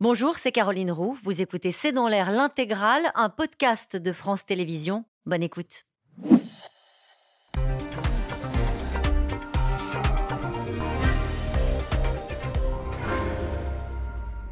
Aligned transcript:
Bonjour, 0.00 0.38
c'est 0.38 0.52
Caroline 0.52 0.92
Roux. 0.92 1.18
Vous 1.24 1.42
écoutez 1.42 1.72
C'est 1.72 1.90
dans 1.90 2.06
l'air 2.06 2.30
l'intégrale, 2.30 3.10
un 3.16 3.28
podcast 3.28 3.96
de 3.96 4.12
France 4.12 4.46
Télévisions. 4.46 5.04
Bonne 5.26 5.42
écoute. 5.42 5.86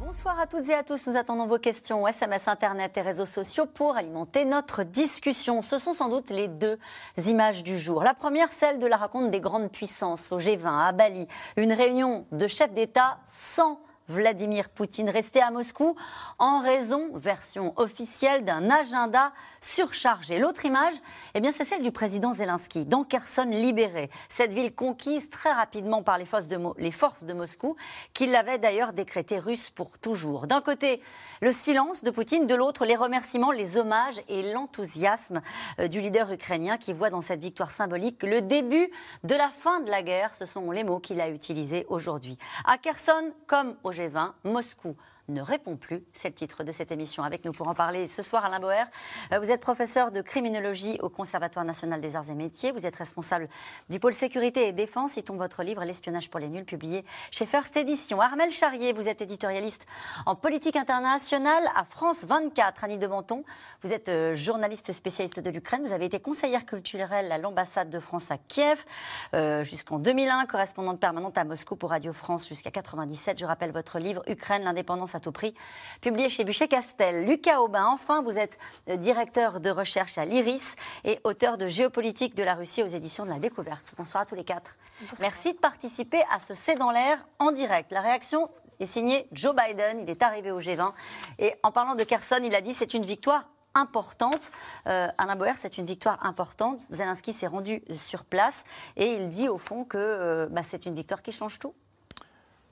Bonsoir 0.01 0.37
à 0.37 0.47
toutes 0.47 0.67
et 0.67 0.73
à 0.73 0.83
tous. 0.83 1.07
Nous 1.07 1.15
attendons 1.15 1.47
vos 1.47 1.59
questions 1.59 2.05
SMS, 2.05 2.49
Internet 2.49 2.97
et 2.97 3.01
réseaux 3.01 3.25
sociaux 3.25 3.67
pour 3.67 3.95
alimenter 3.95 4.43
notre 4.43 4.83
discussion. 4.83 5.61
Ce 5.61 5.77
sont 5.77 5.93
sans 5.93 6.09
doute 6.09 6.29
les 6.29 6.49
deux 6.49 6.77
images 7.25 7.63
du 7.63 7.79
jour. 7.79 8.03
La 8.03 8.13
première, 8.13 8.51
celle 8.51 8.79
de 8.79 8.85
la 8.85 8.97
raconte 8.97 9.31
des 9.31 9.39
grandes 9.39 9.71
puissances 9.71 10.29
au 10.33 10.39
G20 10.39 10.87
à 10.87 10.91
Bali. 10.91 11.25
Une 11.55 11.71
réunion 11.71 12.27
de 12.33 12.47
chefs 12.47 12.73
d'État 12.73 13.19
sans 13.25 13.79
Vladimir 14.07 14.69
Poutine 14.69 15.09
resté 15.09 15.41
à 15.41 15.51
Moscou 15.51 15.95
en 16.39 16.61
raison, 16.61 17.11
version 17.15 17.73
officielle, 17.75 18.45
d'un 18.45 18.69
agenda 18.69 19.33
surchargé. 19.67 20.39
L'autre 20.39 20.65
image, 20.65 20.93
eh 21.33 21.41
bien, 21.41 21.51
c'est 21.51 21.65
celle 21.65 21.83
du 21.83 21.91
président 21.91 22.33
Zelensky, 22.33 22.85
dans 22.85 23.03
Kherson 23.03 23.47
libéré. 23.49 24.09
Cette 24.29 24.53
ville 24.53 24.73
conquise 24.73 25.29
très 25.29 25.51
rapidement 25.51 26.03
par 26.03 26.17
les 26.17 26.25
forces 26.25 26.47
de, 26.47 27.33
Moscou, 27.33 27.75
qui 28.13 28.25
l'avaient 28.27 28.57
d'ailleurs 28.57 28.93
décrété 28.93 29.39
russe 29.39 29.69
pour 29.69 29.99
toujours. 29.99 30.47
D'un 30.47 30.61
côté, 30.61 31.01
le 31.41 31.51
silence 31.51 32.03
de 32.03 32.11
Poutine, 32.11 32.47
de 32.47 32.55
l'autre, 32.55 32.85
les 32.85 32.95
remerciements, 32.95 33.51
les 33.51 33.77
hommages 33.77 34.21
et 34.29 34.53
l'enthousiasme 34.53 35.41
euh, 35.79 35.87
du 35.87 36.01
leader 36.01 36.31
ukrainien 36.31 36.77
qui 36.77 36.93
voit 36.93 37.09
dans 37.09 37.21
cette 37.21 37.41
victoire 37.41 37.71
symbolique 37.71 38.23
le 38.23 38.41
début 38.41 38.89
de 39.23 39.35
la 39.35 39.49
fin 39.49 39.81
de 39.81 39.91
la 39.91 40.01
guerre. 40.01 40.33
Ce 40.33 40.45
sont 40.45 40.71
les 40.71 40.83
mots 40.83 40.99
qu'il 40.99 41.19
a 41.19 41.29
utilisés 41.29 41.85
aujourd'hui. 41.89 42.37
À 42.65 42.77
Kherson, 42.77 43.33
comme 43.47 43.75
au 43.83 43.91
G20, 43.91 44.31
Moscou 44.45 44.95
ne 45.27 45.41
répond 45.41 45.75
plus. 45.75 46.03
C'est 46.13 46.29
le 46.29 46.33
titre 46.33 46.63
de 46.63 46.71
cette 46.71 46.91
émission. 46.91 47.23
Avec 47.23 47.43
nous 47.43 47.51
pour 47.51 47.67
en 47.67 47.73
parler 47.73 48.07
ce 48.07 48.21
soir, 48.21 48.45
Alain 48.45 48.59
Boer. 48.59 48.85
Euh, 49.33 49.39
vous 49.39 49.51
êtes 49.51 49.59
professeur 49.59 50.11
de 50.11 50.21
criminologie 50.21 50.97
au 51.01 51.09
Conservatoire 51.09 51.65
national 51.65 51.99
des 51.99 52.15
arts 52.15 52.29
et 52.29 52.35
métiers. 52.35 52.71
Vous 52.71 52.85
êtes 52.85 52.95
responsable 52.95 53.49
du 53.89 53.99
pôle 53.99 54.13
sécurité 54.13 54.67
et 54.67 54.71
défense. 54.71 55.13
Citons 55.13 55.35
votre 55.35 55.63
livre 55.63 55.83
L'espionnage 55.83 56.29
pour 56.29 56.39
les 56.39 56.47
nuls, 56.47 56.65
publié 56.65 57.03
chez 57.31 57.45
First 57.45 57.75
Edition. 57.75 58.21
Armel 58.21 58.51
Charrier, 58.51 58.93
vous 58.93 59.09
êtes 59.09 59.21
éditorialiste 59.21 59.85
en 60.25 60.35
politique 60.35 60.75
internationale 60.75 61.63
à 61.75 61.83
France 61.83 62.23
24. 62.23 62.85
Annie 62.85 62.97
de 62.97 63.07
Menton, 63.07 63.43
vous 63.83 63.91
êtes 63.91 64.09
euh, 64.09 64.33
journaliste 64.33 64.91
spécialiste 64.93 65.39
de 65.39 65.49
l'Ukraine. 65.49 65.81
Vous 65.83 65.93
avez 65.93 66.05
été 66.05 66.19
conseillère 66.19 66.65
culturelle 66.65 67.31
à 67.31 67.37
l'ambassade 67.37 67.89
de 67.89 67.99
France 67.99 68.31
à 68.31 68.37
Kiev 68.37 68.85
euh, 69.33 69.63
jusqu'en 69.63 69.99
2001, 69.99 70.45
correspondante 70.45 70.99
permanente 70.99 71.37
à 71.37 71.43
Moscou 71.43 71.75
pour 71.75 71.89
Radio 71.89 72.13
France 72.13 72.47
jusqu'à 72.47 72.71
97. 72.71 73.39
Je 73.39 73.45
rappelle 73.45 73.71
votre 73.71 73.99
livre 73.99 74.23
Ukraine, 74.27 74.63
l'indépendance 74.63 75.15
à 75.17 75.19
tout 75.19 75.31
prix, 75.31 75.53
publié 75.99 76.29
chez 76.29 76.43
Buchet-Castel. 76.43 77.25
Lucas 77.25 77.59
Aubin, 77.59 77.87
enfin, 77.87 78.21
vous 78.21 78.37
êtes 78.37 78.59
euh, 78.87 78.97
directeur 78.97 79.59
de 79.59 79.71
recherche 79.71 80.17
à 80.17 80.25
l'IRIS 80.25 80.75
et 81.03 81.19
auteur 81.23 81.57
de 81.57 81.67
Géopolitique 81.67 82.35
de 82.35 82.43
la 82.43 82.53
Russie 82.53 82.83
aux 82.83 82.87
éditions 82.87 83.25
de 83.25 83.31
la 83.31 83.39
Découverte. 83.39 83.93
Bonsoir 83.97 84.23
à 84.23 84.25
tous 84.27 84.35
les 84.35 84.43
quatre. 84.43 84.77
Merci 85.19 85.53
de 85.53 85.57
participer 85.57 86.23
à 86.31 86.37
ce 86.37 86.53
C'est 86.53 86.75
dans 86.75 86.91
l'air 86.91 87.17
en 87.39 87.51
direct. 87.51 87.91
La 87.91 88.01
réaction 88.01 88.49
est 88.79 88.85
signée 88.85 89.27
Joe 89.31 89.55
Biden. 89.55 90.01
Il 90.01 90.09
est 90.09 90.21
arrivé 90.21 90.51
au 90.51 90.61
G20. 90.61 90.93
Et 91.39 91.55
en 91.63 91.71
parlant 91.71 91.95
de 91.95 92.03
Kherson, 92.03 92.39
il 92.43 92.53
a 92.53 92.61
dit 92.61 92.73
c'est 92.73 92.93
une 92.93 93.05
victoire 93.05 93.49
importante. 93.73 94.51
Euh, 94.87 95.07
Alain 95.17 95.35
Boer, 95.35 95.53
c'est 95.55 95.79
une 95.79 95.85
victoire 95.85 96.23
importante. 96.23 96.79
Zelensky 96.91 97.33
s'est 97.33 97.47
rendu 97.47 97.83
sur 97.95 98.23
place 98.23 98.65
et 98.95 99.13
il 99.13 99.29
dit 99.29 99.49
au 99.49 99.57
fond 99.57 99.83
que 99.83 99.97
euh, 99.97 100.47
bah, 100.51 100.61
c'est 100.61 100.85
une 100.85 100.93
victoire 100.93 101.23
qui 101.23 101.31
change 101.31 101.57
tout. 101.57 101.73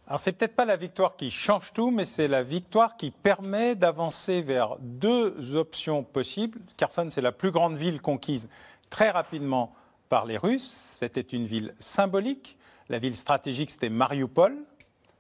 Alors 0.08 0.20
c'est 0.20 0.34
peut-être 0.34 0.56
pas 0.56 0.66
la 0.66 0.75
victoire 0.75 1.16
qui 1.16 1.31
change 1.31 1.73
tout, 1.73 1.89
mais 1.89 2.06
c'est 2.06 2.28
la 2.28 2.44
victoire 2.44 2.95
qui 2.95 3.09
permet 3.09 3.73
d'avancer 3.75 4.42
vers 4.42 4.78
deux 4.80 5.56
options 5.56 6.03
possibles. 6.03 6.59
Kherson, 6.78 7.08
c'est 7.09 7.22
la 7.22 7.31
plus 7.31 7.50
grande 7.50 7.75
ville 7.75 8.02
conquise 8.02 8.48
très 8.92 9.10
rapidement 9.10 9.73
par 10.10 10.26
les 10.26 10.38
Russes. 10.38 10.98
C'était 10.99 11.21
une 11.21 11.48
ville 11.48 11.73
symbolique. 11.80 12.58
La 12.88 12.99
ville 12.99 13.15
stratégique, 13.15 13.71
c'était 13.71 13.89
Mariupol, 13.89 14.55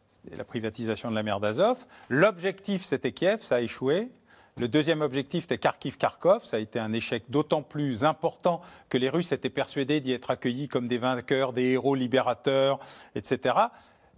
c'était 0.07 0.37
la 0.37 0.43
privatisation 0.43 1.09
de 1.09 1.15
la 1.15 1.23
mer 1.23 1.39
d'Azov. 1.39 1.83
L'objectif, 2.09 2.83
c'était 2.83 3.11
Kiev, 3.11 3.41
ça 3.41 3.55
a 3.55 3.61
échoué. 3.61 4.11
Le 4.57 4.69
deuxième 4.69 5.01
objectif 5.01 5.45
était 5.45 5.57
Kharkiv-Kharkov. 5.57 6.45
Ça 6.45 6.57
a 6.57 6.59
été 6.59 6.79
un 6.79 6.93
échec 6.93 7.23
d'autant 7.29 7.61
plus 7.61 8.05
important 8.05 8.61
que 8.87 8.97
les 8.97 9.09
Russes 9.09 9.33
étaient 9.33 9.49
persuadés 9.49 9.99
d'y 9.99 10.13
être 10.13 10.31
accueillis 10.31 10.69
comme 10.69 10.87
des 10.87 10.97
vainqueurs, 10.97 11.51
des 11.51 11.71
héros 11.71 11.95
libérateurs, 11.95 12.79
etc. 13.15 13.55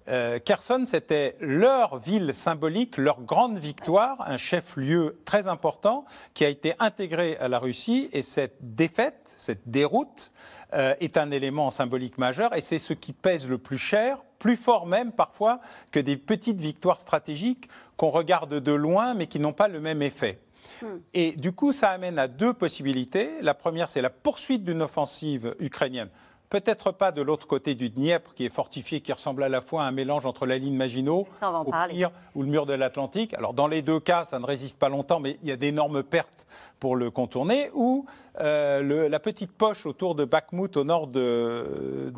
Euh, 0.09 0.39
Kherson, 0.39 0.85
c'était 0.87 1.35
leur 1.39 1.97
ville 1.97 2.33
symbolique, 2.33 2.97
leur 2.97 3.21
grande 3.21 3.57
victoire, 3.57 4.23
un 4.27 4.37
chef-lieu 4.37 5.19
très 5.25 5.47
important 5.47 6.05
qui 6.33 6.45
a 6.45 6.49
été 6.49 6.73
intégré 6.79 7.37
à 7.37 7.47
la 7.47 7.59
Russie. 7.59 8.09
Et 8.13 8.21
cette 8.21 8.57
défaite, 8.61 9.33
cette 9.37 9.69
déroute, 9.69 10.31
euh, 10.73 10.95
est 10.99 11.15
un 11.15 11.31
élément 11.31 11.69
symbolique 11.69 12.17
majeur 12.17 12.53
et 12.53 12.59
c'est 12.59 12.77
ce 12.77 12.91
qui 12.91 13.13
pèse 13.13 13.47
le 13.47 13.57
plus 13.57 13.77
cher, 13.77 14.21
plus 14.37 14.57
fort 14.57 14.85
même 14.85 15.13
parfois 15.13 15.61
que 15.91 15.99
des 15.99 16.17
petites 16.17 16.59
victoires 16.59 16.99
stratégiques 16.99 17.69
qu'on 17.95 18.09
regarde 18.09 18.53
de 18.55 18.71
loin 18.73 19.13
mais 19.13 19.27
qui 19.27 19.39
n'ont 19.39 19.53
pas 19.53 19.69
le 19.69 19.79
même 19.79 20.01
effet. 20.01 20.41
Hmm. 20.81 20.97
Et 21.13 21.31
du 21.31 21.53
coup, 21.53 21.71
ça 21.71 21.91
amène 21.91 22.19
à 22.19 22.27
deux 22.27 22.53
possibilités. 22.53 23.31
La 23.41 23.53
première, 23.53 23.87
c'est 23.87 24.01
la 24.01 24.09
poursuite 24.09 24.65
d'une 24.65 24.81
offensive 24.81 25.55
ukrainienne 25.59 26.09
peut-être 26.49 26.91
pas 26.91 27.11
de 27.11 27.21
l'autre 27.21 27.47
côté 27.47 27.75
du 27.75 27.89
Dniepr, 27.89 28.33
qui 28.33 28.45
est 28.45 28.53
fortifié, 28.53 29.01
qui 29.01 29.11
ressemble 29.11 29.43
à 29.43 29.49
la 29.49 29.61
fois 29.61 29.83
à 29.83 29.87
un 29.87 29.91
mélange 29.91 30.25
entre 30.25 30.45
la 30.45 30.57
ligne 30.57 30.75
Maginot, 30.75 31.27
au 31.65 31.71
pire, 31.89 32.11
ou 32.35 32.43
le 32.43 32.49
mur 32.49 32.65
de 32.65 32.73
l'Atlantique. 32.73 33.33
Alors 33.33 33.53
dans 33.53 33.67
les 33.67 33.81
deux 33.81 33.99
cas, 33.99 34.25
ça 34.25 34.39
ne 34.39 34.45
résiste 34.45 34.79
pas 34.79 34.89
longtemps, 34.89 35.19
mais 35.19 35.37
il 35.43 35.49
y 35.49 35.51
a 35.51 35.57
d'énormes 35.57 36.03
pertes 36.03 36.47
pour 36.79 36.95
le 36.95 37.11
contourner, 37.11 37.69
ou 37.73 38.05
euh, 38.39 39.09
la 39.09 39.19
petite 39.19 39.51
poche 39.51 39.85
autour 39.85 40.15
de 40.15 40.25
Bakhmut 40.25 40.77
au 40.77 40.83
nord 40.83 41.07
du 41.07 42.13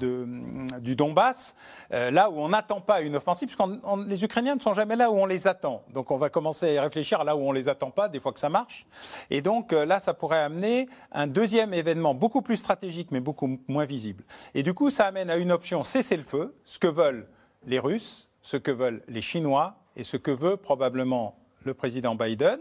Donbass, 0.96 1.56
euh, 1.94 2.12
là 2.12 2.30
où 2.30 2.40
on 2.40 2.50
n'attend 2.50 2.81
pas 2.81 3.02
une 3.02 3.16
offensive, 3.16 3.47
puisque 3.47 3.64
les 4.08 4.24
Ukrainiens 4.24 4.56
ne 4.56 4.59
sont 4.59 4.74
jamais 4.74 4.96
là 4.96 5.12
où 5.12 5.16
on 5.16 5.25
les 5.25 5.47
attend. 5.47 5.84
Donc 5.94 6.12
on 6.12 6.18
va 6.18 6.30
commencer 6.30 6.78
à 6.78 6.84
réfléchir 6.84 7.22
à 7.22 7.24
là 7.24 7.36
où 7.36 7.40
on 7.40 7.52
les 7.52 7.70
attend 7.70 7.92
pas, 7.92 8.09
des 8.09 8.20
fois 8.20 8.34
que 8.34 8.40
ça 8.40 8.50
marche. 8.50 8.86
Et 9.30 9.42
donc 9.42 9.72
euh, 9.72 9.86
là, 9.86 10.00
ça 10.00 10.14
pourrait 10.14 10.42
amener 10.42 10.90
un 11.12 11.28
deuxième 11.28 11.74
événement 11.74 12.14
beaucoup 12.14 12.41
plus 12.41 12.58
stratégique, 12.58 13.12
mais 13.12 13.20
beaucoup 13.20 13.59
moins 13.68 13.86
visible. 13.86 14.24
Et 14.53 14.64
du 14.64 14.74
coup, 14.74 14.90
ça 14.90 15.06
amène 15.06 15.30
à 15.30 15.38
une 15.38 15.52
option 15.52 15.84
cesser 15.84 16.18
le 16.18 16.24
feu, 16.24 16.56
ce 16.66 16.80
que 16.80 16.88
veulent 16.88 17.28
les 17.66 17.80
Russes, 17.80 18.30
ce 18.41 18.58
que 18.58 18.72
veulent 18.72 19.02
les 19.08 19.22
Chinois 19.22 19.76
et 19.96 20.03
ce 20.03 20.18
que 20.18 20.31
veut 20.31 20.58
probablement 20.58 21.36
le 21.64 21.74
président 21.74 22.16
Biden 22.16 22.59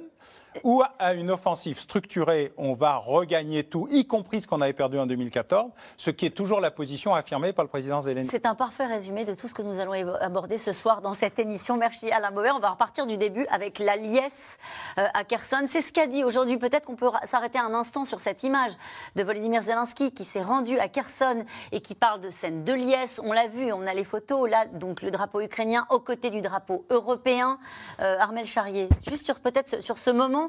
ou 0.64 0.82
à 0.98 1.14
une 1.14 1.30
offensive 1.30 1.78
structurée, 1.78 2.52
on 2.56 2.74
va 2.74 2.96
regagner 2.96 3.64
tout, 3.64 3.86
y 3.90 4.06
compris 4.06 4.40
ce 4.40 4.46
qu'on 4.46 4.60
avait 4.60 4.72
perdu 4.72 4.98
en 4.98 5.06
2014, 5.06 5.70
ce 5.96 6.10
qui 6.10 6.26
est 6.26 6.30
toujours 6.30 6.60
la 6.60 6.70
position 6.70 7.14
affirmée 7.14 7.52
par 7.52 7.64
le 7.64 7.68
président 7.68 8.00
Zelensky. 8.00 8.30
C'est 8.30 8.46
un 8.46 8.54
parfait 8.54 8.86
résumé 8.86 9.24
de 9.24 9.34
tout 9.34 9.48
ce 9.48 9.54
que 9.54 9.62
nous 9.62 9.80
allons 9.80 9.92
aborder 10.20 10.58
ce 10.58 10.72
soir 10.72 11.00
dans 11.00 11.14
cette 11.14 11.38
émission. 11.38 11.76
Merci 11.76 12.10
Alain 12.10 12.30
Bauer. 12.30 12.52
On 12.54 12.60
va 12.60 12.70
repartir 12.70 13.06
du 13.06 13.16
début 13.16 13.46
avec 13.50 13.78
la 13.78 13.96
liesse 13.96 14.58
euh, 14.98 15.06
à 15.14 15.24
Kherson. 15.24 15.64
C'est 15.66 15.82
ce 15.82 15.92
qu'a 15.92 16.06
dit 16.06 16.24
aujourd'hui. 16.24 16.56
Peut-être 16.56 16.86
qu'on 16.86 16.96
peut, 16.96 17.10
s'arrêter 17.24 17.58
un 17.58 17.74
instant 17.74 18.04
sur 18.04 18.20
cette 18.20 18.42
image 18.42 18.72
de 19.16 19.22
Volodymyr 19.22 19.62
Zelensky 19.62 20.12
qui 20.12 20.24
s'est 20.24 20.42
rendu 20.42 20.78
à 20.78 20.88
Kherson 20.88 21.44
et 21.72 21.80
qui 21.80 21.94
parle 21.94 22.20
de 22.20 22.30
scène 22.30 22.64
de 22.64 22.72
liesse. 22.72 23.20
On 23.24 23.32
l'a 23.32 23.48
vu, 23.48 23.72
on 23.72 23.86
a 23.86 23.94
les 23.94 24.04
photos 24.04 24.48
là, 24.48 24.66
donc 24.66 25.02
le 25.02 25.10
drapeau 25.10 25.40
ukrainien 25.40 25.86
aux 25.90 26.00
côtés 26.00 26.30
du 26.30 26.40
drapeau 26.40 26.84
européen. 26.90 27.58
Euh, 28.00 28.16
Armel 28.18 28.46
Charrier, 28.46 28.88
juste 29.08 29.24
sur 29.24 29.40
peut-être 29.40 29.82
sur 29.82 29.98
ce 29.98 30.10
moment 30.10 30.47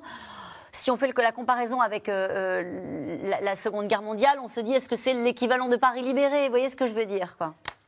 si 0.72 0.92
on 0.92 0.98
fait 0.98 1.12
la 1.18 1.32
comparaison 1.32 1.82
avec 1.82 2.10
euh, 2.10 2.64
euh, 2.64 3.40
la, 3.42 3.56
Seconde 3.56 3.88
Guerre 3.88 4.02
mondiale, 4.02 4.40
on 4.42 4.48
se 4.48 4.60
dit 4.60 4.74
est-ce 4.74 4.90
que 4.90 4.96
c'est 4.96 5.14
l'équivalent 5.14 5.68
de 5.68 5.76
Paris 5.76 6.02
libéré? 6.02 6.46
Vous 6.46 6.52
voyez 6.52 6.70
ce 6.70 6.76
que 6.76 6.86
je 6.86 6.94
veux 6.94 7.06
dire 7.06 7.36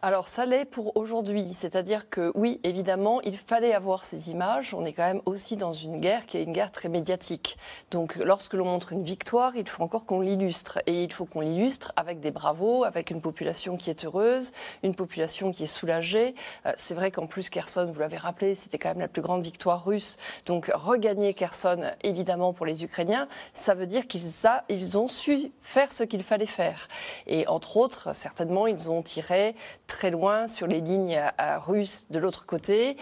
alors 0.04 0.28
ça 0.28 0.48
l'est 0.48 0.66
pour 0.66 0.98
aujourd'hui, 0.98 1.54
c'est-à-dire 1.54 2.10
que 2.10 2.32
oui, 2.34 2.60
évidemment, 2.64 3.22
il 3.22 3.38
fallait 3.38 3.74
avoir 3.74 4.04
ces 4.04 4.32
images. 4.32 4.74
On 4.74 4.84
est 4.84 4.94
quand 4.94 5.06
même 5.06 5.22
aussi 5.26 5.58
dans 5.58 5.74
une 5.74 6.00
guerre 6.00 6.26
qui 6.26 6.38
est 6.38 6.44
une 6.44 6.54
guerre 6.54 6.72
très 6.72 6.90
médiatique. 6.90 7.56
Donc 7.92 8.16
lorsque 8.16 8.56
l'on 8.56 8.66
montre 8.66 8.94
une 8.94 9.04
victoire, 9.04 9.56
il 9.56 9.70
faut 9.70 9.84
encore 9.84 10.08
qu'on 10.08 10.22
l'illustre. 10.22 10.80
Et 10.88 11.04
il 11.04 11.14
faut 11.14 11.26
qu'on 11.26 11.42
l'illustre 11.42 11.94
avec 11.96 12.20
des 12.20 12.32
bravos, 12.32 12.84
avec 12.84 13.12
une 13.12 13.22
population 13.22 13.78
qui 13.78 13.92
est 13.92 14.04
heureuse, 14.04 14.54
une 14.82 14.96
population 14.96 15.52
qui 15.52 15.64
est 15.64 15.68
soulagée. 15.68 16.34
Euh, 16.66 16.74
c'est 16.78 16.96
vrai 16.96 17.12
qu'en 17.12 17.28
plus 17.28 17.52
Kherson, 17.52 17.88
vous 17.92 18.00
l'avez 18.00 18.18
rappelé, 18.18 18.56
c'était 18.56 18.80
quand 18.80 18.90
même 18.90 19.02
la 19.02 19.08
plus 19.08 19.22
grande 19.22 19.44
victoire 19.44 19.86
russe. 19.86 20.18
Donc 20.48 20.72
regagner 20.74 21.36
Kherson, 21.36 21.92
évidemment, 22.04 22.54
pour 22.54 22.66
les 22.66 22.84
Ukrainiens, 22.84 23.28
ça 23.54 23.76
veut 23.76 23.86
dire 23.86 24.08
qu'ils 24.08 24.22
ils 24.70 24.98
ont 24.98 25.08
su 25.08 25.52
faire 25.62 25.92
ce 25.92 26.04
qu'il 26.04 26.24
fallait 26.24 26.48
faire. 26.48 26.88
Et 27.28 27.48
entre 27.48 27.78
autres, 27.78 28.16
certainement, 28.16 28.66
ils 28.66 28.90
ont 28.90 29.04
tiré 29.04 29.56
très 29.92 30.10
loin 30.10 30.48
sur 30.48 30.68
les 30.68 30.80
lignes 30.80 31.22
russes 31.66 32.08
de 32.10 32.18
l'autre 32.18 32.46
côté. 32.46 32.98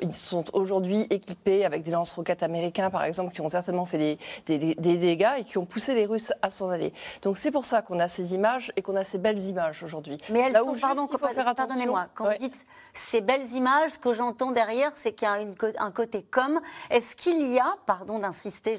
ils 0.00 0.14
sont 0.14 0.44
aujourd'hui 0.54 1.06
équipés 1.10 1.64
avec 1.64 1.82
des 1.82 1.92
lance-roquettes 1.92 2.42
américains, 2.42 2.90
par 2.90 3.04
exemple, 3.04 3.32
qui 3.32 3.40
ont 3.40 3.48
certainement 3.48 3.86
fait 3.86 4.18
des, 4.46 4.58
des, 4.58 4.96
dégâts 4.96 5.38
et 5.38 5.44
qui 5.44 5.58
ont 5.58 5.64
poussé 5.64 5.94
les 5.94 6.04
Russes 6.04 6.32
à 6.42 6.50
s'en 6.50 6.68
aller. 6.68 6.92
Donc 7.22 7.38
c'est 7.38 7.50
pour 7.50 7.64
ça 7.64 7.80
qu'on 7.80 8.00
a 8.00 8.08
ces 8.08 8.34
images 8.34 8.72
et 8.76 8.82
qu'on 8.82 8.96
a 8.96 9.04
ces 9.04 9.18
belles 9.18 9.40
images 9.40 9.82
aujourd'hui. 9.82 10.18
Mais 10.30 10.40
elles 10.40 10.56
sont, 10.56 10.74
pardon, 10.80 11.06
pardonnez-moi, 11.06 12.08
quand 12.14 12.30
vous 12.30 12.38
dites 12.38 12.66
ces 12.92 13.20
belles 13.20 13.50
images, 13.52 13.92
ce 13.92 13.98
que 13.98 14.12
j'entends 14.12 14.50
derrière, 14.50 14.92
c'est 14.96 15.12
qu'il 15.12 15.28
y 15.28 15.30
a 15.30 15.84
un 15.84 15.90
côté 15.92 16.22
com. 16.22 16.60
Est-ce 16.90 17.16
qu'il 17.16 17.52
y 17.52 17.58
a, 17.58 17.76
pardon 17.86 18.18
d'insister, 18.18 18.78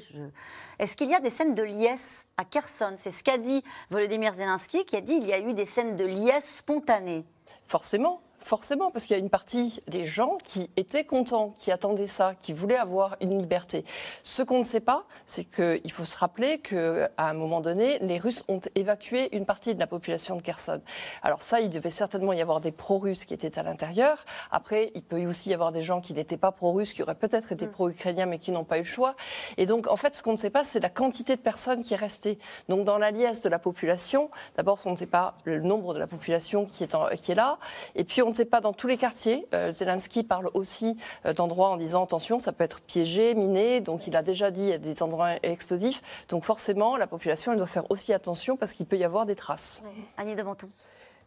est-ce 0.78 0.96
qu'il 0.96 1.08
y 1.08 1.14
a 1.14 1.20
des 1.20 1.30
scènes 1.30 1.54
de 1.54 1.62
liesse 1.62 2.26
à 2.36 2.44
Kherson? 2.44 2.94
C'est 2.96 3.10
ce 3.10 3.22
qu'a 3.22 3.38
dit 3.38 3.62
Volodymyr 3.90 4.34
Zelensky, 4.34 4.84
qui 4.84 4.96
a 4.96 5.00
dit 5.00 5.18
qu'il 5.20 5.28
y 5.28 5.32
a 5.32 5.38
eu 5.38 5.54
des 5.54 5.66
scènes 5.66 5.96
de 5.96 6.04
liesse 6.04 6.44
spontanées. 6.56 7.24
Forcément. 7.66 8.23
Forcément, 8.44 8.90
parce 8.90 9.06
qu'il 9.06 9.16
y 9.16 9.18
a 9.18 9.22
une 9.22 9.30
partie 9.30 9.80
des 9.88 10.04
gens 10.04 10.36
qui 10.44 10.68
étaient 10.76 11.04
contents, 11.04 11.54
qui 11.56 11.72
attendaient 11.72 12.06
ça, 12.06 12.34
qui 12.38 12.52
voulaient 12.52 12.76
avoir 12.76 13.16
une 13.22 13.38
liberté. 13.38 13.86
Ce 14.22 14.42
qu'on 14.42 14.58
ne 14.58 14.64
sait 14.64 14.80
pas, 14.80 15.06
c'est 15.24 15.44
qu'il 15.44 15.90
faut 15.90 16.04
se 16.04 16.18
rappeler 16.18 16.58
qu'à 16.58 17.08
un 17.16 17.32
moment 17.32 17.62
donné, 17.62 17.98
les 18.00 18.18
Russes 18.18 18.44
ont 18.48 18.60
évacué 18.74 19.34
une 19.34 19.46
partie 19.46 19.74
de 19.74 19.80
la 19.80 19.86
population 19.86 20.36
de 20.36 20.42
Kherson. 20.42 20.82
Alors 21.22 21.40
ça, 21.40 21.60
il 21.60 21.70
devait 21.70 21.90
certainement 21.90 22.34
y 22.34 22.42
avoir 22.42 22.60
des 22.60 22.70
pro-russes 22.70 23.24
qui 23.24 23.32
étaient 23.32 23.58
à 23.58 23.62
l'intérieur. 23.62 24.26
Après, 24.50 24.92
il 24.94 25.02
peut 25.02 25.24
aussi 25.24 25.48
y 25.48 25.54
avoir 25.54 25.72
des 25.72 25.80
gens 25.80 26.02
qui 26.02 26.12
n'étaient 26.12 26.36
pas 26.36 26.52
pro-russes, 26.52 26.92
qui 26.92 27.02
auraient 27.02 27.14
peut-être 27.14 27.50
été 27.50 27.66
mm. 27.66 27.70
pro-ukrainiens, 27.70 28.26
mais 28.26 28.38
qui 28.38 28.52
n'ont 28.52 28.64
pas 28.64 28.76
eu 28.76 28.82
le 28.82 28.84
choix. 28.84 29.14
Et 29.56 29.64
donc, 29.64 29.86
en 29.86 29.96
fait, 29.96 30.14
ce 30.14 30.22
qu'on 30.22 30.32
ne 30.32 30.36
sait 30.36 30.50
pas, 30.50 30.64
c'est 30.64 30.80
la 30.80 30.90
quantité 30.90 31.36
de 31.36 31.40
personnes 31.40 31.80
qui 31.80 31.94
est 31.94 31.96
restée. 31.96 32.38
Donc, 32.68 32.84
dans 32.84 32.98
la 32.98 33.10
liesse 33.10 33.40
de 33.40 33.48
la 33.48 33.58
population, 33.58 34.30
d'abord, 34.58 34.80
on 34.84 34.90
ne 34.90 34.96
sait 34.96 35.06
pas 35.06 35.38
le 35.44 35.60
nombre 35.60 35.94
de 35.94 35.98
la 35.98 36.06
population 36.06 36.66
qui 36.66 36.84
est, 36.84 36.94
qui 37.16 37.32
est 37.32 37.36
là. 37.36 37.58
Et 37.94 38.04
puis, 38.04 38.20
on 38.20 38.33
ne 38.34 38.36
sait 38.36 38.44
pas 38.44 38.60
dans 38.60 38.72
tous 38.72 38.88
les 38.88 38.96
quartiers. 38.96 39.46
Euh, 39.54 39.70
Zelensky 39.70 40.24
parle 40.24 40.50
aussi 40.54 40.96
euh, 41.24 41.32
d'endroits 41.32 41.70
en 41.70 41.76
disant 41.76 42.04
attention, 42.04 42.38
ça 42.38 42.52
peut 42.52 42.64
être 42.64 42.80
piégé, 42.80 43.34
miné. 43.34 43.80
Donc 43.80 44.06
il 44.06 44.16
a 44.16 44.22
déjà 44.22 44.50
dit 44.50 44.62
il 44.62 44.68
y 44.68 44.72
a 44.72 44.78
des 44.78 45.02
endroits 45.02 45.36
explosifs. 45.42 46.02
Donc 46.28 46.44
forcément, 46.44 46.96
la 46.96 47.06
population 47.06 47.52
elle 47.52 47.58
doit 47.58 47.66
faire 47.66 47.90
aussi 47.90 48.12
attention 48.12 48.56
parce 48.56 48.72
qu'il 48.72 48.86
peut 48.86 48.96
y 48.96 49.04
avoir 49.04 49.24
des 49.24 49.36
traces. 49.36 49.82
Annie 50.16 50.34
de 50.34 50.42
Menton. 50.42 50.68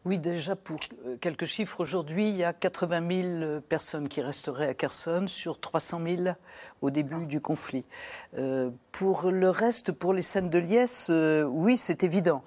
Oui, 0.06 0.19
déjà 0.19 0.56
pour 0.56 0.80
euh, 1.06 1.18
quelques 1.19 1.45
chiffres, 1.45 1.80
aujourd'hui, 1.80 2.30
il 2.30 2.36
y 2.36 2.44
a 2.44 2.54
80 2.54 3.39
000 3.39 3.62
personnes 3.62 4.09
qui 4.09 4.21
resteraient 4.21 4.68
à 4.68 4.74
Kherson 4.74 5.25
sur 5.27 5.59
300 5.59 6.01
000 6.06 6.36
au 6.81 6.89
début 6.92 7.25
du 7.25 7.42
conflit. 7.42 7.86
pour 8.92 9.31
le 9.31 9.50
reste, 9.50 9.92
pour 9.94 10.13
les 10.13 10.21
scènes 10.21 10.50
de 10.50 10.59
liesse, 10.59 11.09
oui, 11.09 11.77
c'est 11.77 12.04
évident. 12.04 12.44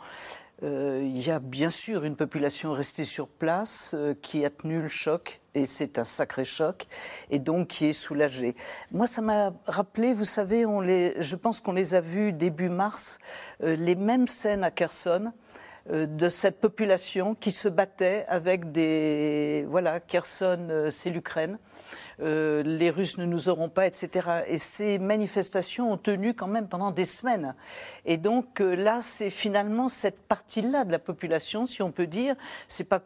Euh, 0.63 1.01
il 1.03 1.27
y 1.27 1.31
a 1.31 1.39
bien 1.39 1.71
sûr 1.71 2.05
une 2.05 2.17
population 2.17 2.73
restée 2.73 3.07
sur 3.07 3.29
place 3.29 3.95
euh, 3.97 4.15
qui 4.21 4.45
a 4.45 4.51
tenu 4.51 4.81
le 4.81 4.89
choc, 4.89 5.41
et 5.55 5.65
c'est 5.65 5.99
un 5.99 6.05
sacré 6.05 6.45
choc, 6.45 6.87
et 7.31 7.39
donc 7.39 7.69
qui 7.69 7.87
est 7.87 7.93
soulagée. 7.95 8.55
Moi, 8.91 9.07
ça 9.07 9.23
m'a 9.23 9.55
rappelé, 9.65 10.13
vous 10.13 10.25
savez, 10.25 10.67
on 10.67 10.81
les, 10.81 11.15
je 11.19 11.37
pense 11.37 11.61
qu'on 11.61 11.73
les 11.73 11.95
a 11.95 12.03
vus 12.03 12.33
début 12.33 12.69
mars, 12.69 13.19
euh, 13.63 13.75
les 13.75 13.95
mêmes 13.95 14.27
scènes 14.27 14.65
à 14.65 14.71
Kherson 14.71 15.33
de 15.91 16.29
cette 16.29 16.61
population 16.61 17.35
qui 17.35 17.51
se 17.51 17.67
battait 17.67 18.27
avec 18.29 18.71
des... 18.71 19.67
Voilà, 19.71 19.99
Kherson, 19.99 20.89
c'est 20.91 21.09
l'Ukraine. 21.09 21.59
Euh, 22.23 22.63
les 22.63 22.91
Russes 22.91 23.19
ne 23.19 23.25
nous 23.25 23.49
auront 23.49 23.69
pas, 23.69 23.87
etc. 23.87 24.43
Et 24.47 24.59
ces 24.59 24.99
manifestations 24.99 25.93
ont 25.93 25.97
tenu 25.97 26.35
quand 26.35 26.47
même 26.47 26.69
pendant 26.69 26.91
des 26.91 27.05
semaines. 27.05 27.55
Et 28.05 28.17
donc 28.17 28.61
euh, 28.61 28.75
là, 28.75 29.01
c'est 29.01 29.31
finalement 29.31 29.89
cette 29.89 30.21
partie-là 30.21 30.85
de 30.85 30.93
la 30.93 30.99
population, 30.99 31.67
si 31.67 31.83
on 31.83 31.93
peut 31.93 32.07
dire, 32.07 32.37
c'est 32.69 32.85
pas 32.85 33.03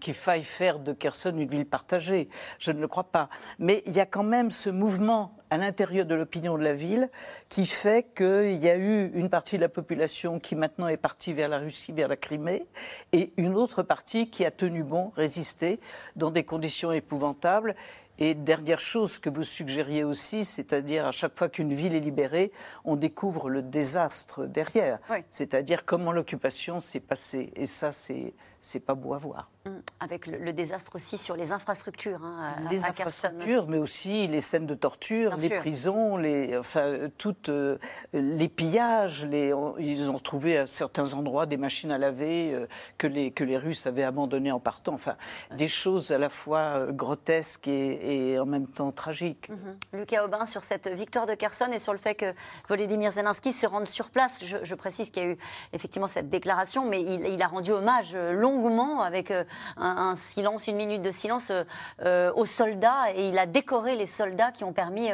qu'il 0.00 0.14
faille 0.14 0.42
faire 0.42 0.78
de 0.78 0.92
Kherson 0.92 1.36
une 1.36 1.48
ville 1.48 1.66
partagée, 1.66 2.28
je 2.58 2.72
ne 2.72 2.80
le 2.80 2.88
crois 2.88 3.04
pas. 3.04 3.28
Mais 3.58 3.82
il 3.86 3.92
y 3.92 4.00
a 4.00 4.06
quand 4.06 4.24
même 4.24 4.50
ce 4.50 4.70
mouvement 4.70 5.34
à 5.50 5.56
l'intérieur 5.56 6.06
de 6.06 6.14
l'opinion 6.14 6.56
de 6.56 6.62
la 6.62 6.74
ville 6.74 7.10
qui 7.48 7.66
fait 7.66 8.06
qu'il 8.14 8.56
y 8.56 8.68
a 8.68 8.76
eu 8.76 9.10
une 9.14 9.28
partie 9.28 9.56
de 9.56 9.60
la 9.60 9.68
population 9.68 10.38
qui 10.38 10.54
maintenant 10.54 10.86
est 10.86 10.96
partie 10.96 11.32
vers 11.32 11.48
la 11.48 11.58
Russie, 11.58 11.92
vers 11.92 12.08
la 12.08 12.16
Crimée, 12.16 12.66
et 13.12 13.32
une 13.36 13.54
autre 13.54 13.82
partie 13.82 14.30
qui 14.30 14.44
a 14.44 14.52
tenu 14.52 14.84
bon, 14.84 15.12
résisté 15.16 15.80
dans 16.14 16.30
des 16.30 16.44
conditions 16.44 16.92
épouvantables. 16.92 17.74
Et 18.22 18.34
dernière 18.34 18.80
chose 18.80 19.18
que 19.18 19.30
vous 19.30 19.44
suggériez 19.44 20.04
aussi, 20.04 20.44
c'est-à-dire 20.44 21.06
à 21.06 21.12
chaque 21.12 21.36
fois 21.36 21.48
qu'une 21.48 21.72
ville 21.72 21.94
est 21.94 22.00
libérée, 22.00 22.52
on 22.84 22.96
découvre 22.96 23.48
le 23.48 23.62
désastre 23.62 24.44
derrière. 24.44 24.98
C'est-à-dire 25.30 25.86
comment 25.86 26.12
l'occupation 26.12 26.80
s'est 26.80 27.00
passée. 27.00 27.50
Et 27.56 27.66
ça, 27.66 27.92
c'est 27.92 28.34
c'est 28.60 28.80
pas 28.80 28.94
beau 28.94 29.14
à 29.14 29.18
voir. 29.18 29.50
Mmh. 29.66 29.70
Avec 30.00 30.26
le, 30.26 30.52
désastre 30.52 30.96
aussi 30.96 31.18
sur 31.18 31.36
les 31.36 31.52
infrastructures. 31.52 32.24
Hein, 32.24 32.56
les 32.70 32.84
infrastructures, 32.84 33.66
mais 33.68 33.78
aussi 33.78 34.26
les 34.26 34.40
scènes 34.40 34.66
de 34.66 34.74
torture, 34.74 35.36
les 35.36 35.50
prisons, 35.50 36.16
les, 36.16 36.56
enfin, 36.56 37.10
toutes, 37.18 37.48
euh, 37.48 37.78
les 38.12 38.48
pillages. 38.48 39.26
Les, 39.26 39.52
ils 39.78 40.08
ont 40.08 40.18
trouvé 40.18 40.58
à 40.58 40.66
certains 40.66 41.12
endroits 41.12 41.46
des 41.46 41.56
machines 41.56 41.90
à 41.90 41.98
laver 41.98 42.54
euh, 42.54 42.66
que, 42.96 43.06
les, 43.06 43.32
que 43.32 43.44
les 43.44 43.58
Russes 43.58 43.86
avaient 43.86 44.02
abandonnées 44.02 44.52
en 44.52 44.60
partant. 44.60 44.94
Enfin, 44.94 45.16
des 45.56 45.68
choses 45.68 46.10
à 46.10 46.18
la 46.18 46.28
fois 46.28 46.58
euh, 46.58 46.92
grotesques 46.92 47.68
et, 47.68 48.38
en 48.38 48.46
même 48.46 48.66
temps 48.66 48.92
tragiques. 48.92 49.48
Mmh. 49.48 49.98
Lucas 49.98 50.24
Aubin, 50.24 50.46
sur 50.46 50.64
cette 50.64 50.88
victoire 50.88 51.26
de 51.26 51.34
Kherson 51.34 51.70
et 51.72 51.78
sur 51.78 51.92
le 51.92 51.98
fait 51.98 52.14
que 52.14 52.32
Volodymyr 52.68 53.10
Zelensky 53.10 53.52
se 53.52 53.66
rende 53.66 53.86
sur 53.86 54.10
place, 54.10 54.42
je, 54.44 54.74
précise 54.74 55.10
qu'il 55.10 55.22
y 55.22 55.26
a 55.26 55.28
eu 55.30 55.38
effectivement 55.72 56.06
cette 56.06 56.30
déclaration, 56.30 56.88
mais 56.88 57.02
il, 57.02 57.26
il 57.26 57.42
a 57.42 57.46
rendu 57.46 57.72
hommage 57.72 58.14
long 58.14 58.50
longuement 58.50 59.02
avec 59.02 59.30
euh, 59.30 59.44
un, 59.76 60.14
silence, 60.14 60.66
une 60.68 60.76
minute 60.76 61.02
de 61.02 61.10
silence 61.10 61.50
euh, 61.50 61.64
euh, 62.02 62.32
aux 62.34 62.46
soldats 62.46 63.12
et 63.14 63.28
il 63.28 63.38
a 63.38 63.46
décoré 63.46 63.96
les 63.96 64.06
soldats 64.06 64.52
qui 64.52 64.64
ont 64.64 64.72
permis 64.72 65.08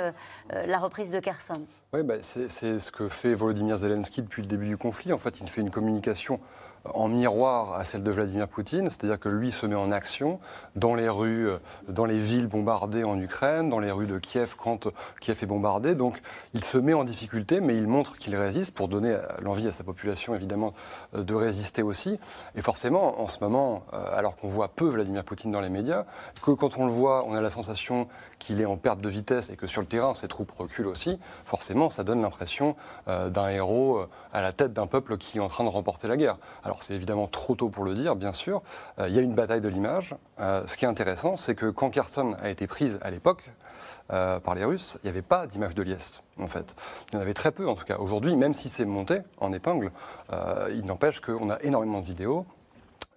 la 0.50 0.78
reprise 0.78 1.10
de 1.10 1.20
Kherson. 1.20 1.66
Oui, 1.92 2.02
bah, 2.02 2.16
c'est 2.20 2.48
ce 2.48 2.92
que 2.92 3.08
fait 3.08 3.34
Volodymyr 3.34 3.76
Zelensky 3.76 4.22
depuis 4.22 4.42
le 4.42 4.48
début 4.48 4.66
du 4.66 4.76
conflit. 4.76 5.12
En 5.12 5.18
fait, 5.18 5.40
il 5.40 5.48
fait 5.48 5.60
une 5.60 5.70
communication 5.70 6.40
en 6.94 7.08
miroir 7.08 7.74
à 7.74 7.84
celle 7.84 8.02
de 8.02 8.10
Vladimir 8.10 8.48
Poutine, 8.48 8.88
c'est-à-dire 8.88 9.18
que 9.18 9.28
lui 9.28 9.50
se 9.50 9.66
met 9.66 9.74
en 9.74 9.90
action 9.90 10.40
dans 10.74 10.94
les 10.94 11.08
rues, 11.08 11.48
euh, 11.48 11.58
dans 11.88 12.04
les 12.04 12.18
villes 12.18 12.46
bombardées 12.46 13.04
en 13.04 13.18
Ukraine, 13.20 13.68
dans 13.68 13.78
les 13.78 13.90
rues 13.90 14.06
de 14.06 14.18
Kiev 14.18 14.54
quand 14.56 14.88
Kiev 15.20 15.38
est 15.42 15.46
bombardé. 15.46 15.94
Donc 15.94 16.20
il 16.54 16.64
se 16.64 16.78
met 16.78 16.94
en 16.94 17.04
difficulté, 17.04 17.60
mais 17.60 17.76
il 17.76 17.86
montre 17.86 18.16
qu'il 18.16 18.36
résiste 18.36 18.74
pour 18.74 18.88
donner 18.88 19.16
l'envie 19.40 19.68
à 19.68 19.72
sa 19.72 19.84
population, 19.84 20.34
évidemment, 20.34 20.72
euh, 21.14 21.22
de 21.22 21.34
résister 21.34 21.82
aussi. 21.82 22.18
Et 22.54 22.60
forcément, 22.60 23.20
en 23.20 23.28
ce 23.28 23.38
moment, 23.40 23.84
euh, 23.92 24.16
alors 24.16 24.36
qu'on 24.36 24.48
voit 24.48 24.68
peu 24.68 24.86
Vladimir 24.86 25.24
Poutine 25.24 25.50
dans 25.50 25.60
les 25.60 25.68
médias, 25.68 26.04
que 26.42 26.50
quand 26.50 26.78
on 26.78 26.86
le 26.86 26.92
voit, 26.92 27.24
on 27.26 27.34
a 27.34 27.40
la 27.40 27.50
sensation 27.50 28.08
qu'il 28.38 28.60
est 28.60 28.66
en 28.66 28.76
perte 28.76 29.00
de 29.00 29.08
vitesse 29.08 29.50
et 29.50 29.56
que 29.56 29.66
sur 29.66 29.80
le 29.80 29.86
terrain, 29.86 30.14
ses 30.14 30.28
troupes 30.28 30.52
reculent 30.52 30.88
aussi, 30.88 31.18
forcément, 31.44 31.90
ça 31.90 32.04
donne 32.04 32.22
l'impression 32.22 32.76
d'un 33.06 33.48
héros 33.48 34.06
à 34.32 34.42
la 34.42 34.52
tête 34.52 34.72
d'un 34.72 34.86
peuple 34.86 35.16
qui 35.16 35.38
est 35.38 35.40
en 35.40 35.48
train 35.48 35.64
de 35.64 35.68
remporter 35.68 36.08
la 36.08 36.16
guerre. 36.16 36.36
Alors 36.64 36.82
c'est 36.82 36.94
évidemment 36.94 37.26
trop 37.26 37.54
tôt 37.54 37.68
pour 37.68 37.84
le 37.84 37.94
dire, 37.94 38.16
bien 38.16 38.32
sûr. 38.32 38.62
Euh, 38.98 39.08
il 39.08 39.14
y 39.14 39.18
a 39.18 39.22
une 39.22 39.34
bataille 39.34 39.60
de 39.60 39.68
l'image. 39.68 40.14
Euh, 40.40 40.66
ce 40.66 40.76
qui 40.76 40.84
est 40.84 40.88
intéressant, 40.88 41.36
c'est 41.36 41.54
que 41.54 41.66
quand 41.66 41.90
Kherson 41.90 42.36
a 42.40 42.50
été 42.50 42.66
prise 42.66 42.98
à 43.02 43.10
l'époque 43.10 43.50
euh, 44.12 44.40
par 44.40 44.54
les 44.54 44.64
Russes, 44.64 44.98
il 45.02 45.06
n'y 45.06 45.10
avait 45.10 45.22
pas 45.22 45.46
d'image 45.46 45.74
de 45.74 45.82
liesse, 45.82 46.22
en 46.38 46.48
fait. 46.48 46.74
Il 47.08 47.14
y 47.14 47.18
en 47.18 47.20
avait 47.20 47.34
très 47.34 47.52
peu, 47.52 47.68
en 47.68 47.74
tout 47.74 47.84
cas. 47.84 47.96
Aujourd'hui, 47.98 48.36
même 48.36 48.54
si 48.54 48.68
c'est 48.68 48.84
monté 48.84 49.18
en 49.38 49.52
épingle, 49.52 49.90
il 50.70 50.84
n'empêche 50.84 51.20
qu'on 51.20 51.50
a 51.50 51.60
énormément 51.62 52.00
de 52.00 52.06
vidéos 52.06 52.46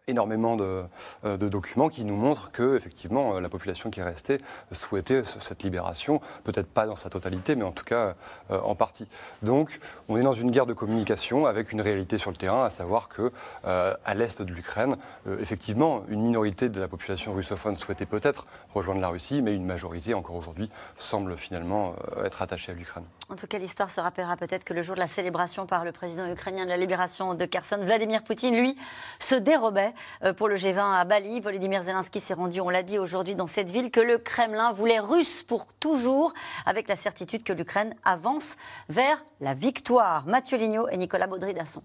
énormément 0.10 0.58
euh, 0.60 1.38
de, 1.38 1.50
documents 1.50 1.90
qui 1.90 2.04
nous 2.04 2.16
montrent 2.16 2.52
que 2.52 2.76
effectivement 2.76 3.36
euh, 3.36 3.40
la 3.40 3.50
population 3.50 3.90
qui 3.90 4.00
est 4.00 4.04
restée 4.04 4.40
souhaitait 4.72 5.24
cette 5.24 5.64
libération, 5.64 6.22
peut-être 6.44 6.68
pas 6.68 6.86
dans 6.86 6.96
sa 6.96 7.10
totalité, 7.10 7.56
mais 7.56 7.64
en 7.64 7.72
tout 7.72 7.84
cas 7.84 8.16
euh, 8.52 8.60
en 8.62 8.76
partie. 8.76 9.08
Donc 9.42 9.80
on 10.08 10.18
est 10.18 10.24
dans 10.24 10.34
une 10.34 10.52
guerre 10.52 10.66
de 10.66 10.74
communication 10.74 11.46
avec 11.46 11.72
une 11.72 11.82
réalité 11.82 12.18
sur 12.18 12.32
le 12.32 12.38
terrain, 12.38 12.64
à 12.64 12.70
savoir 12.70 13.10
que 13.10 13.32
à 13.64 14.14
l'est 14.14 14.42
de 14.42 14.52
l'Ukraine, 14.52 14.96
effectivement, 15.40 16.04
une 16.10 16.22
minorité 16.22 16.70
de 16.70 16.80
la 16.80 16.88
population 16.88 17.34
russophone 17.34 17.76
souhaitait 17.76 18.06
peut-être 18.06 18.46
rejoindre 18.74 19.02
la 19.02 19.10
Russie, 19.10 19.42
mais 19.42 19.56
une 19.56 19.66
majorité 19.66 20.14
encore 20.14 20.36
aujourd'hui 20.36 20.70
semble 20.98 21.38
finalement 21.38 21.96
être 22.24 22.42
attachée 22.42 22.72
à 22.72 22.76
l'Ukraine. 22.76 23.06
En 23.32 23.36
tout 23.36 23.46
cas, 23.46 23.60
l'histoire 23.60 23.92
se 23.92 24.02
rappellera 24.02 24.36
peut-être 24.38 24.64
que 24.64 24.74
le 24.74 24.82
jour 24.82 24.96
de 24.96 25.00
la 25.00 25.08
célébration 25.08 25.68
par 25.68 25.86
le 25.86 25.92
président 25.92 26.28
ukrainien 26.28 26.66
de 26.66 26.70
la 26.70 26.78
libération 26.78 27.36
de 27.36 27.46
Kherson, 27.46 27.78
Vladimir 27.84 28.24
Poutine, 28.24 28.56
lui, 28.56 28.76
se 29.20 29.36
dérobait 29.36 29.94
euh, 30.24 30.34
pour 30.34 30.48
le 30.48 30.56
G20 30.56 30.96
à 30.96 31.06
Bali. 31.06 31.40
Volodymyr 31.40 31.84
Zelensky 31.84 32.20
s'est 32.20 32.34
rendu, 32.34 32.60
on 32.60 32.70
l'a 32.70 32.82
dit 32.82 32.98
aujourd'hui, 32.98 33.36
dans 33.36 33.46
cette 33.46 33.70
ville 33.70 33.92
que 33.92 34.00
le 34.00 34.18
Kremlin 34.18 34.72
voulait 34.72 35.00
russe 35.00 35.44
pour 35.44 35.68
toujours, 35.80 36.34
avec 36.66 36.88
la 36.88 36.96
certitude 36.96 37.44
que 37.44 37.54
l'Ukraine 37.54 37.94
avance 38.04 38.56
vers 38.90 39.24
la 39.42 39.54
victoire. 39.54 40.26
Mathieu 40.26 40.58
Lignot 40.58 40.88
et 40.90 40.98
Nicolas 40.98 41.28
Baudry-Dasson. 41.28 41.84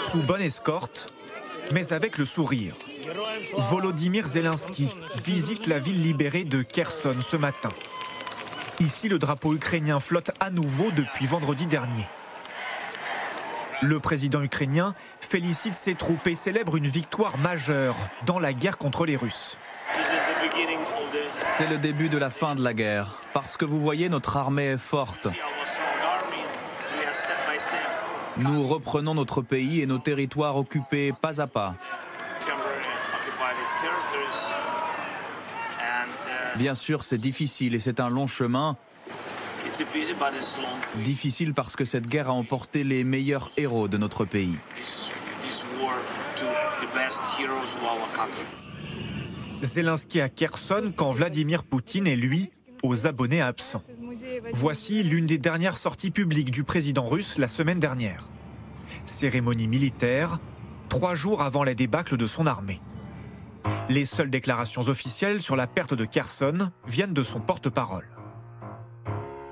Sous 0.00 0.22
bonne 0.22 0.42
escorte, 0.42 1.12
mais 1.72 1.92
avec 1.92 2.18
le 2.18 2.24
sourire. 2.24 2.74
Volodymyr 3.56 4.26
Zelensky 4.26 4.88
visite 5.22 5.66
la 5.66 5.78
ville 5.78 6.02
libérée 6.02 6.44
de 6.44 6.62
Kherson 6.62 7.16
ce 7.20 7.36
matin. 7.36 7.70
Ici, 8.80 9.08
le 9.08 9.18
drapeau 9.18 9.54
ukrainien 9.54 10.00
flotte 10.00 10.30
à 10.40 10.50
nouveau 10.50 10.90
depuis 10.90 11.26
vendredi 11.26 11.66
dernier. 11.66 12.06
Le 13.82 14.00
président 14.00 14.42
ukrainien 14.42 14.94
félicite 15.20 15.74
ses 15.74 15.94
troupes 15.94 16.26
et 16.26 16.34
célèbre 16.34 16.76
une 16.76 16.86
victoire 16.86 17.38
majeure 17.38 17.96
dans 18.24 18.38
la 18.38 18.52
guerre 18.52 18.78
contre 18.78 19.04
les 19.04 19.16
Russes. 19.16 19.58
C'est 21.48 21.68
le 21.68 21.78
début 21.78 22.08
de 22.08 22.18
la 22.18 22.30
fin 22.30 22.54
de 22.54 22.62
la 22.62 22.74
guerre, 22.74 23.22
parce 23.32 23.56
que 23.56 23.64
vous 23.64 23.80
voyez, 23.80 24.08
notre 24.08 24.36
armée 24.36 24.64
est 24.64 24.78
forte. 24.78 25.28
Nous 28.38 28.66
reprenons 28.68 29.14
notre 29.14 29.40
pays 29.40 29.80
et 29.80 29.86
nos 29.86 29.98
territoires 29.98 30.56
occupés 30.56 31.12
pas 31.12 31.40
à 31.40 31.46
pas. 31.46 31.74
Bien 36.58 36.74
sûr, 36.74 37.04
c'est 37.04 37.18
difficile 37.18 37.74
et 37.74 37.78
c'est 37.78 38.00
un 38.00 38.08
long 38.08 38.26
chemin. 38.26 38.76
Difficile 41.02 41.54
parce 41.54 41.76
que 41.76 41.84
cette 41.84 42.06
guerre 42.06 42.28
a 42.28 42.32
emporté 42.32 42.84
les 42.84 43.04
meilleurs 43.04 43.50
héros 43.56 43.88
de 43.88 43.98
notre 43.98 44.24
pays. 44.24 44.56
Zelensky 49.62 50.20
à 50.20 50.28
Kherson 50.28 50.92
quand 50.94 51.10
Vladimir 51.10 51.64
Poutine 51.64 52.06
est, 52.06 52.16
lui, 52.16 52.50
aux 52.82 53.06
abonnés 53.06 53.42
absents. 53.42 53.82
Voici 54.52 55.02
l'une 55.02 55.26
des 55.26 55.38
dernières 55.38 55.76
sorties 55.76 56.10
publiques 56.10 56.50
du 56.50 56.64
président 56.64 57.06
russe 57.06 57.38
la 57.38 57.48
semaine 57.48 57.78
dernière. 57.78 58.24
Cérémonie 59.04 59.66
militaire, 59.66 60.38
trois 60.88 61.14
jours 61.14 61.42
avant 61.42 61.64
la 61.64 61.74
débâcle 61.74 62.16
de 62.16 62.26
son 62.26 62.46
armée. 62.46 62.80
Les 63.88 64.04
seules 64.04 64.30
déclarations 64.30 64.82
officielles 64.82 65.40
sur 65.40 65.56
la 65.56 65.66
perte 65.66 65.94
de 65.94 66.04
Kherson 66.04 66.70
viennent 66.86 67.14
de 67.14 67.24
son 67.24 67.40
porte-parole. 67.40 68.06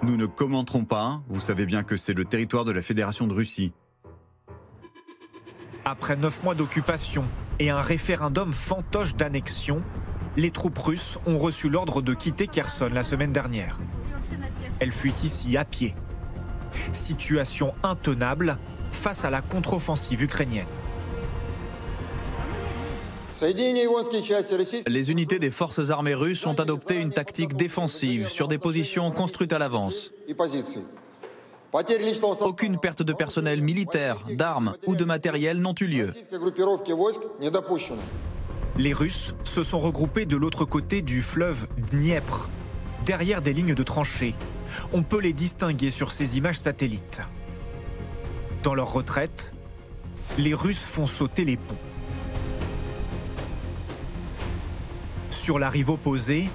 Nous 0.03 0.17
ne 0.17 0.27
commenterons 0.27 0.85
pas, 0.85 1.23
vous 1.29 1.41
savez 1.41 1.67
bien 1.67 1.83
que 1.83 1.97
c'est 1.97 2.13
le 2.13 2.25
territoire 2.25 2.65
de 2.65 2.73
la 2.73 2.83
Fédération 2.83 3.27
de 3.27 3.33
Russie. 3.33 3.73
Après 5.85 6.17
neuf 6.17 6.43
mois 6.43 6.55
d'occupation 6.55 7.25
et 7.59 7.71
un 7.71 7.81
référendum 7.81 8.53
fantoche 8.53 9.17
d'annexion, 9.17 9.83
les 10.37 10.51
troupes 10.51 10.79
russes 10.79 11.19
ont 11.27 11.39
reçu 11.39 11.69
l'ordre 11.69 12.03
de 12.03 12.13
quitter 12.13 12.49
Kherson 12.49 12.91
la 12.93 13.03
semaine 13.03 13.33
dernière. 13.33 13.79
Elles 14.81 14.93
fuient 14.93 15.15
ici 15.23 15.57
à 15.57 15.65
pied. 15.65 15.95
Situation 16.93 17.73
intenable 17.83 18.59
face 18.91 19.25
à 19.25 19.31
la 19.31 19.41
contre-offensive 19.41 20.23
ukrainienne. 20.23 20.67
Les 24.87 25.11
unités 25.11 25.39
des 25.39 25.51
forces 25.51 25.91
armées 25.91 26.15
russes 26.15 26.47
ont 26.47 26.55
adopté 26.55 26.95
une 26.95 27.13
tactique 27.13 27.55
défensive 27.55 28.27
sur 28.27 28.49
des 28.49 28.57
positions 28.57 29.11
construites 29.11 29.53
à 29.53 29.59
l'avance. 29.59 30.13
Aucune 32.41 32.79
perte 32.79 33.03
de 33.03 33.13
personnel 33.13 33.61
militaire, 33.61 34.25
d'armes 34.31 34.77
ou 34.87 34.97
de 34.97 35.05
matériel 35.05 35.59
n'ont 35.59 35.75
eu 35.79 35.87
lieu. 35.87 36.15
Les 38.79 38.93
Russes 38.93 39.35
se 39.45 39.63
sont 39.63 39.81
regroupés 39.81 40.25
de 40.25 40.37
l'autre 40.37 40.65
côté 40.65 41.03
du 41.03 41.21
fleuve 41.21 41.67
Dniepr, 41.93 42.49
derrière 43.05 43.43
des 43.43 43.53
lignes 43.53 43.75
de 43.75 43.83
tranchées. 43.83 44.35
On 44.93 45.03
peut 45.03 45.21
les 45.21 45.33
distinguer 45.33 45.91
sur 45.91 46.13
ces 46.13 46.39
images 46.39 46.59
satellites. 46.59 47.21
Dans 48.63 48.75
leur 48.75 48.93
retraite, 48.93 49.53
les 50.39 50.55
Russes 50.55 50.83
font 50.83 51.07
sauter 51.07 51.45
les 51.45 51.57
ponts. 51.57 51.77
Sur 55.45 55.59
la 55.59 55.69
rive 55.69 55.91
opposée, 55.91 56.49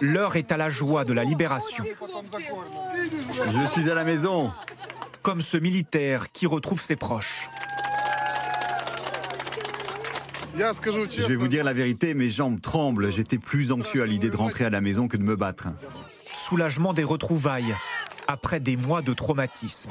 l'heure 0.00 0.36
est 0.36 0.52
à 0.52 0.56
la 0.56 0.70
joie 0.70 1.02
de 1.02 1.12
la 1.12 1.24
libération. 1.24 1.82
Je 3.48 3.66
suis 3.72 3.90
à 3.90 3.94
la 3.94 4.04
maison. 4.04 4.52
Comme 5.22 5.40
ce 5.40 5.56
militaire 5.56 6.30
qui 6.30 6.46
retrouve 6.46 6.80
ses 6.80 6.94
proches. 6.94 7.50
Je 10.56 11.26
vais 11.26 11.34
vous 11.34 11.48
dire 11.48 11.64
la 11.64 11.72
vérité, 11.72 12.14
mes 12.14 12.30
jambes 12.30 12.60
tremblent. 12.60 13.10
J'étais 13.10 13.38
plus 13.38 13.72
anxieux 13.72 14.04
à 14.04 14.06
l'idée 14.06 14.30
de 14.30 14.36
rentrer 14.36 14.64
à 14.64 14.70
la 14.70 14.80
maison 14.80 15.08
que 15.08 15.16
de 15.16 15.24
me 15.24 15.34
battre. 15.34 15.66
Soulagement 16.30 16.92
des 16.92 17.02
retrouvailles. 17.02 17.74
Après 18.28 18.60
des 18.60 18.76
mois 18.76 19.02
de 19.02 19.12
traumatisme, 19.12 19.90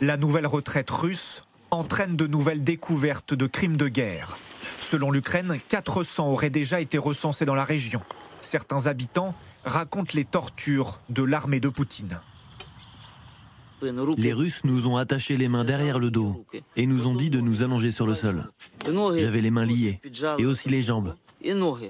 la 0.00 0.16
nouvelle 0.16 0.46
retraite 0.46 0.90
russe 0.90 1.42
entraîne 1.72 2.14
de 2.14 2.28
nouvelles 2.28 2.62
découvertes 2.62 3.34
de 3.34 3.48
crimes 3.48 3.76
de 3.76 3.88
guerre. 3.88 4.38
Selon 4.92 5.10
l'Ukraine, 5.10 5.56
400 5.68 6.28
auraient 6.28 6.50
déjà 6.50 6.78
été 6.78 6.98
recensés 6.98 7.46
dans 7.46 7.54
la 7.54 7.64
région. 7.64 8.02
Certains 8.42 8.88
habitants 8.88 9.34
racontent 9.64 10.12
les 10.12 10.26
tortures 10.26 11.00
de 11.08 11.22
l'armée 11.22 11.60
de 11.60 11.70
Poutine. 11.70 12.20
Les 14.18 14.34
Russes 14.34 14.64
nous 14.64 14.88
ont 14.88 14.98
attaché 14.98 15.38
les 15.38 15.48
mains 15.48 15.64
derrière 15.64 15.98
le 15.98 16.10
dos 16.10 16.44
et 16.76 16.84
nous 16.84 17.06
ont 17.06 17.14
dit 17.14 17.30
de 17.30 17.40
nous 17.40 17.62
allonger 17.62 17.90
sur 17.90 18.06
le 18.06 18.14
sol. 18.14 18.50
J'avais 19.16 19.40
les 19.40 19.50
mains 19.50 19.64
liées 19.64 19.98
et 20.36 20.44
aussi 20.44 20.68
les 20.68 20.82
jambes. 20.82 21.14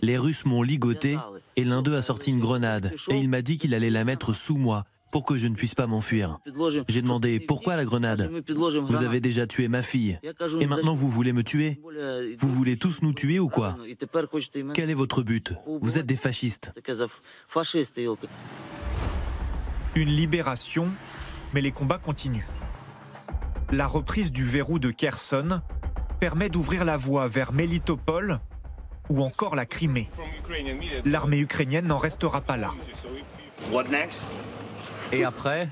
Les 0.00 0.16
Russes 0.16 0.46
m'ont 0.46 0.62
ligoté 0.62 1.18
et 1.56 1.64
l'un 1.64 1.82
d'eux 1.82 1.96
a 1.96 2.02
sorti 2.02 2.30
une 2.30 2.38
grenade 2.38 2.94
et 3.08 3.16
il 3.16 3.28
m'a 3.28 3.42
dit 3.42 3.58
qu'il 3.58 3.74
allait 3.74 3.90
la 3.90 4.04
mettre 4.04 4.32
sous 4.32 4.56
moi 4.56 4.84
pour 5.12 5.24
que 5.24 5.36
je 5.36 5.46
ne 5.46 5.54
puisse 5.54 5.76
pas 5.76 5.86
m'enfuir. 5.86 6.38
J'ai 6.88 7.02
demandé 7.02 7.38
pourquoi 7.38 7.76
la 7.76 7.84
grenade? 7.84 8.32
Vous 8.48 9.04
avez 9.04 9.20
déjà 9.20 9.46
tué 9.46 9.68
ma 9.68 9.82
fille 9.82 10.18
et 10.58 10.66
maintenant 10.66 10.94
vous 10.94 11.08
voulez 11.08 11.32
me 11.32 11.44
tuer? 11.44 11.80
Vous 12.38 12.48
voulez 12.48 12.76
tous 12.76 13.02
nous 13.02 13.12
tuer 13.12 13.38
ou 13.38 13.48
quoi? 13.48 13.76
Quel 14.74 14.90
est 14.90 14.94
votre 14.94 15.22
but? 15.22 15.54
Vous 15.80 15.98
êtes 15.98 16.06
des 16.06 16.16
fascistes. 16.16 16.72
Une 19.94 20.08
libération, 20.08 20.88
mais 21.52 21.60
les 21.60 21.72
combats 21.72 21.98
continuent. 21.98 22.46
La 23.70 23.86
reprise 23.86 24.32
du 24.32 24.44
verrou 24.44 24.78
de 24.78 24.90
Kherson 24.90 25.60
permet 26.20 26.48
d'ouvrir 26.48 26.84
la 26.84 26.96
voie 26.96 27.26
vers 27.26 27.52
Melitopol 27.52 28.40
ou 29.10 29.20
encore 29.22 29.56
la 29.56 29.66
Crimée. 29.66 30.08
L'armée 31.04 31.38
ukrainienne 31.38 31.86
n'en 31.86 31.98
restera 31.98 32.40
pas 32.40 32.56
là. 32.56 32.72
Et 35.12 35.24
après 35.24 35.68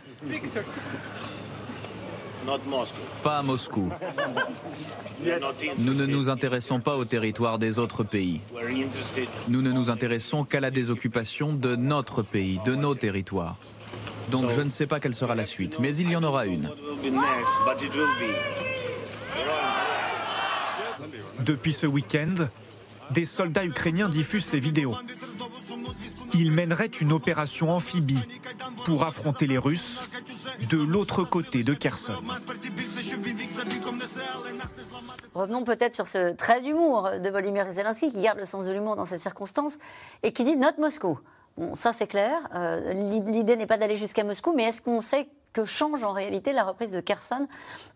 Pas 3.23 3.39
à 3.39 3.43
Moscou. 3.43 3.91
Nous 5.79 5.95
ne 5.95 6.07
nous 6.07 6.29
intéressons 6.29 6.81
pas 6.81 6.97
au 6.97 7.07
territoire 7.07 7.59
des 7.59 7.79
autres 7.79 8.05
pays. 8.05 8.43
Nous 9.49 9.63
ne 9.63 9.73
nous 9.73 9.89
intéressons 9.89 10.45
qu'à 10.45 10.61
la 10.61 10.71
désoccupation 10.71 11.55
de 11.55 11.75
notre 11.75 12.23
pays, 12.23 12.61
de 12.67 12.75
nos 12.75 12.95
territoires. 12.95 13.57
Donc 14.31 14.51
je 14.51 14.61
ne 14.61 14.69
sais 14.69 14.87
pas 14.87 15.01
quelle 15.01 15.15
sera 15.15 15.35
la 15.35 15.47
suite, 15.47 15.79
mais 15.81 15.97
il 15.97 16.11
y 16.11 16.17
en 16.17 16.23
aura 16.23 16.47
une. 16.47 16.71
Depuis 21.41 21.73
ce 21.73 21.87
week-end, 21.87 22.35
des 23.11 23.25
soldats 23.25 23.65
ukrainiens 23.65 24.09
diffusent 24.09 24.45
ces 24.45 24.61
vidéos. 24.61 24.95
Ils 26.35 26.53
mèneraient 26.53 26.87
une 26.87 27.13
opération 27.13 27.71
amphibie 27.71 28.23
pour 28.85 29.05
affronter 29.05 29.47
les 29.47 29.59
Russes 29.59 30.03
de 30.71 30.79
l'autre 30.79 31.25
côté 31.25 31.63
de 31.63 31.75
Kherson. 31.75 32.15
Revenons 35.35 35.65
peut-être 35.65 35.95
sur 35.95 36.07
ce 36.07 36.33
trait 36.35 36.61
d'humour 36.61 37.11
de 37.21 37.29
Volodymyr 37.29 37.71
Zelensky 37.71 38.11
qui 38.13 38.23
garde 38.23 38.39
le 38.39 38.45
sens 38.45 38.65
de 38.65 38.73
l'humour 38.73 38.97
dans 38.97 39.05
ces 39.05 39.19
circonstances 39.19 39.79
et 40.23 40.33
qui 40.33 40.45
dit 40.45 40.57
note 40.57 40.79
Moscou. 40.79 41.19
Bon, 41.57 41.75
ça 41.75 41.93
c'est 41.93 42.07
clair. 42.07 42.49
Euh, 42.55 42.93
L'idée 42.93 43.57
n'est 43.57 43.67
pas 43.67 43.77
d'aller 43.77 43.97
jusqu'à 43.97 44.25
Moscou, 44.25 44.53
mais 44.55 44.65
est-ce 44.65 44.83
qu'on 44.83 45.01
sait 45.01 45.29
que 45.53 45.65
change 45.65 46.05
en 46.05 46.13
réalité 46.13 46.53
la 46.53 46.63
reprise 46.63 46.91
de 46.91 47.01
Kherson 47.01 47.49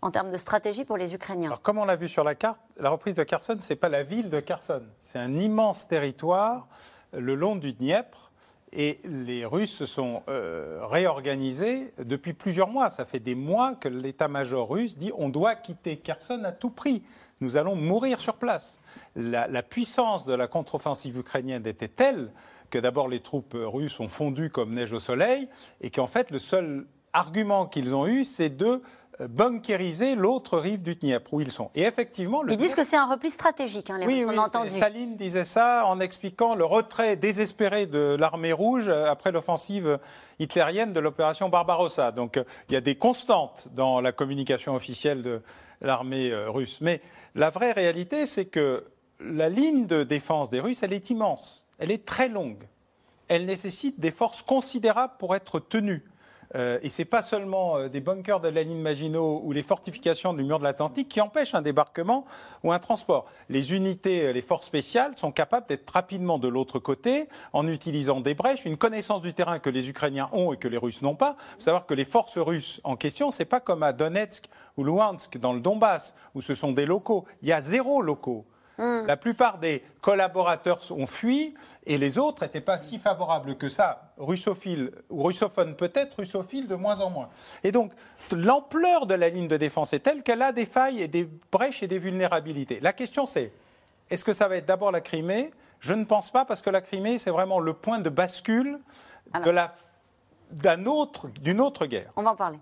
en 0.03 0.11
termes 0.11 0.33
de 0.33 0.37
stratégie 0.37 0.85
pour 0.85 0.97
les 0.97 1.15
Ukrainiens? 1.15 1.49
Alors, 1.49 1.63
comme 1.63 1.79
on 1.79 1.85
l'a 1.85 1.97
vu 1.97 2.09
sur 2.09 2.25
la 2.25 2.35
carte, 2.35 2.61
la 2.79 2.91
reprise 2.91 3.15
de 3.15 3.23
Kherson, 3.23 3.57
ce 3.61 3.73
n'est 3.73 3.79
pas 3.79 3.89
la 3.89 4.03
ville 4.03 4.29
de 4.29 4.41
Kherson. 4.41 4.83
C'est 4.99 5.19
un 5.19 5.35
immense 5.35 5.87
territoire 5.87 6.67
le 7.17 7.35
long 7.35 7.57
du 7.57 7.73
Dniepr. 7.73 8.31
Et 8.77 8.99
les 9.05 9.45
Russes 9.45 9.77
se 9.77 9.87
sont 9.87 10.25
euh, 10.29 10.81
réorganisés 10.83 11.93
depuis 12.03 12.33
plusieurs 12.33 12.69
mois. 12.69 12.91
Ça 12.91 13.05
fait 13.05 13.21
des 13.21 13.37
mois 13.37 13.77
que 13.77 13.89
l'état-major 13.89 14.69
russe 14.69 14.99
dit 14.99 15.13
on 15.17 15.29
doit 15.29 15.55
quitter 15.55 15.97
Kherson 15.97 16.43
à 16.45 16.51
tout 16.51 16.71
prix. 16.71 17.05
Nous 17.41 17.57
allons 17.57 17.77
mourir 17.77 18.21
sur 18.21 18.35
place. 18.35 18.81
La, 19.15 19.47
la 19.47 19.63
puissance 19.63 20.27
de 20.27 20.35
la 20.35 20.49
contre-offensive 20.49 21.19
ukrainienne 21.19 21.65
était 21.69 21.87
telle 21.87 22.33
que 22.69 22.79
d'abord 22.79 23.07
les 23.07 23.21
troupes 23.21 23.57
russes 23.57 24.01
ont 24.01 24.09
fondu 24.09 24.51
comme 24.51 24.75
neige 24.75 24.93
au 24.93 24.99
soleil 24.99 25.49
et 25.81 25.91
qu'en 25.91 26.09
fait 26.09 26.33
le 26.33 26.41
seul 26.41 26.87
argument 27.13 27.67
qu'ils 27.67 27.95
ont 27.95 28.09
eu, 28.09 28.25
c'est 28.25 28.51
de 28.51 28.83
bunkériser 29.21 30.15
l'autre 30.15 30.59
rive 30.59 30.83
du 30.83 30.97
Dniepr 30.97 31.33
où 31.33 31.41
ils 31.41 31.51
sont. 31.51 31.71
Et 31.75 31.83
effectivement, 31.83 32.43
le 32.43 32.53
ils 32.53 32.57
disent 32.57 32.75
que 32.75 32.85
c'est 32.85 32.97
un 32.97 33.07
repli 33.07 33.31
stratégique. 33.31 33.91
Hein, 33.91 33.99
les 33.99 34.07
oui, 34.07 34.25
Russes, 34.25 34.33
oui, 34.33 34.39
on 34.39 34.43
a 34.43 34.47
entendu. 34.47 34.71
Staline 34.71 35.17
disait 35.17 35.45
ça 35.45 35.87
en 35.87 36.01
expliquant 36.01 36.55
le 36.55 36.65
retrait 36.65 37.17
désespéré 37.17 37.87
de 37.87 38.17
l'armée 38.19 38.53
rouge 38.53 38.89
après 38.89 39.33
l'offensive 39.33 39.99
hitlérienne 40.39 40.93
de 40.93 41.01
l'opération 41.01 41.49
Barbarossa. 41.49 42.13
Donc 42.13 42.37
euh, 42.37 42.45
il 42.69 42.75
y 42.75 42.77
a 42.77 42.81
des 42.81 42.97
constantes 42.97 43.69
dans 43.75 44.01
la 44.01 44.13
communication 44.13 44.75
officielle 44.75 45.23
de 45.23 45.43
l'armée 45.81 46.31
euh, 46.31 46.51
russe. 46.51 46.79
Mais 46.81 47.01
la 47.35 47.51
vraie 47.51 47.73
réalité, 47.73 48.27
c'est 48.27 48.47
que 48.47 48.85
la 49.21 49.49
ligne 49.49 49.87
de 49.87 50.03
défense 50.03 50.51
des 50.51 50.61
Russes, 50.61 50.83
elle 50.83 50.93
est 50.93 51.11
immense. 51.11 51.67
Elle 51.79 51.91
est 51.91 52.05
très 52.05 52.29
longue. 52.29 52.69
Elle 53.29 53.47
nécessite 53.47 53.99
des 54.01 54.11
forces 54.11 54.43
considérables 54.43 55.15
pour 55.19 55.35
être 55.35 55.61
tenue. 55.61 56.05
Euh, 56.55 56.79
et 56.83 56.89
ce 56.89 57.03
n'est 57.03 57.07
pas 57.07 57.23
seulement 57.23 57.77
euh, 57.77 57.89
des 57.89 58.01
bunkers 58.01 58.41
de 58.41 58.49
la 58.49 58.63
ligne 58.63 58.81
Maginot 58.81 59.41
ou 59.45 59.53
les 59.53 59.63
fortifications 59.63 60.35
du 60.35 60.45
mur 60.45 60.59
de 60.59 60.65
l'Atlantique 60.65 61.09
qui 61.09 61.21
empêchent 61.21 61.55
un 61.55 61.63
débarquement 61.63 62.25
ou 62.63 62.73
un 62.73 62.79
transport. 62.79 63.27
Les 63.49 63.75
unités, 63.75 64.33
les 64.33 64.43
forces 64.43 64.67
spéciales 64.67 65.13
sont 65.17 65.33
capables 65.33 65.67
d'être 65.67 65.91
rapidement 65.91 66.39
de 66.39 66.49
l'autre 66.49 66.79
côté 66.79 67.29
en 67.53 67.67
utilisant 67.67 68.21
des 68.21 68.35
brèches, 68.35 68.65
une 68.65 68.77
connaissance 68.77 69.23
du 69.23 69.35
terrain 69.35 69.59
que 69.59 69.71
les 69.71 69.89
Ukrainiens 69.89 70.29
ont 70.33 70.53
et 70.53 70.57
que 70.57 70.69
les 70.69 70.79
Russes 70.79 71.03
n'ont 71.03 71.17
pas. 71.17 71.37
Il 71.39 71.55
faut 71.55 71.61
savoir 71.63 71.87
que 71.87 71.95
les 71.95 72.05
forces 72.05 72.39
russes 72.39 72.81
en 72.85 72.97
question, 72.97 73.31
ce 73.31 73.41
n'est 73.41 73.47
pas 73.47 73.61
comme 73.61 73.83
à 73.83 73.93
Donetsk 73.93 74.47
ou 74.77 74.85
Luhansk 74.85 75.39
dans 75.39 75.53
le 75.53 75.61
Donbass, 75.61 76.15
où 76.35 76.43
ce 76.43 76.55
sont 76.55 76.73
des 76.73 76.87
locaux. 76.87 77.25
Il 77.43 77.49
y 77.49 77.53
a 77.53 77.61
zéro 77.61 78.03
locaux. 78.03 78.45
Hmm. 78.77 79.07
La 79.07 79.17
plupart 79.17 79.59
des 79.59 79.85
collaborateurs 80.01 80.81
ont 80.91 81.07
fui 81.07 81.55
et 81.87 81.97
les 81.97 82.19
autres 82.19 82.43
n'étaient 82.43 82.61
pas 82.61 82.79
si 82.79 82.99
favorables 82.99 83.57
que 83.57 83.69
ça, 83.69 84.13
russophiles 84.19 84.91
ou 85.11 85.23
russophones 85.23 85.77
peut-être, 85.77 86.17
russophiles 86.17 86.67
de 86.67 86.75
moins 86.75 87.01
en 87.01 87.09
moins. 87.09 87.29
Et 87.63 87.71
donc 87.71 87.93
l'ampleur 88.33 89.07
de 89.07 89.15
la 89.15 89.29
ligne 89.29 89.47
de 89.47 89.57
défense 89.57 89.93
est 89.93 90.01
telle 90.01 90.23
qu'elle 90.25 90.43
a 90.43 90.51
des 90.51 90.67
failles 90.67 91.01
et 91.01 91.09
des 91.09 91.29
brèches 91.53 91.85
et 91.85 91.87
des 91.87 91.99
vulnérabilités. 91.99 92.81
La 92.81 92.93
question 92.93 93.27
c'est, 93.27 93.53
est-ce 94.11 94.25
que 94.25 94.33
ça 94.33 94.49
va 94.49 94.57
être 94.57 94.67
d'abord 94.67 94.91
la 94.91 95.01
Crimée? 95.01 95.53
Je 95.79 95.95
ne 95.95 96.05
pense 96.05 96.31
pas 96.31 96.45
parce 96.45 96.61
que 96.61 96.71
la 96.71 96.81
Crimée 96.81 97.19
c'est 97.19 97.31
vraiment 97.31 97.61
le 97.61 97.75
point 97.75 98.01
de 98.01 98.11
bascule 98.11 98.81
d'une 100.51 100.89
autre, 100.89 101.29
autre 101.61 101.87
guerre. 101.87 102.11
On 102.17 102.23
va 102.23 102.33
en 102.33 102.37
parler. 102.37 102.59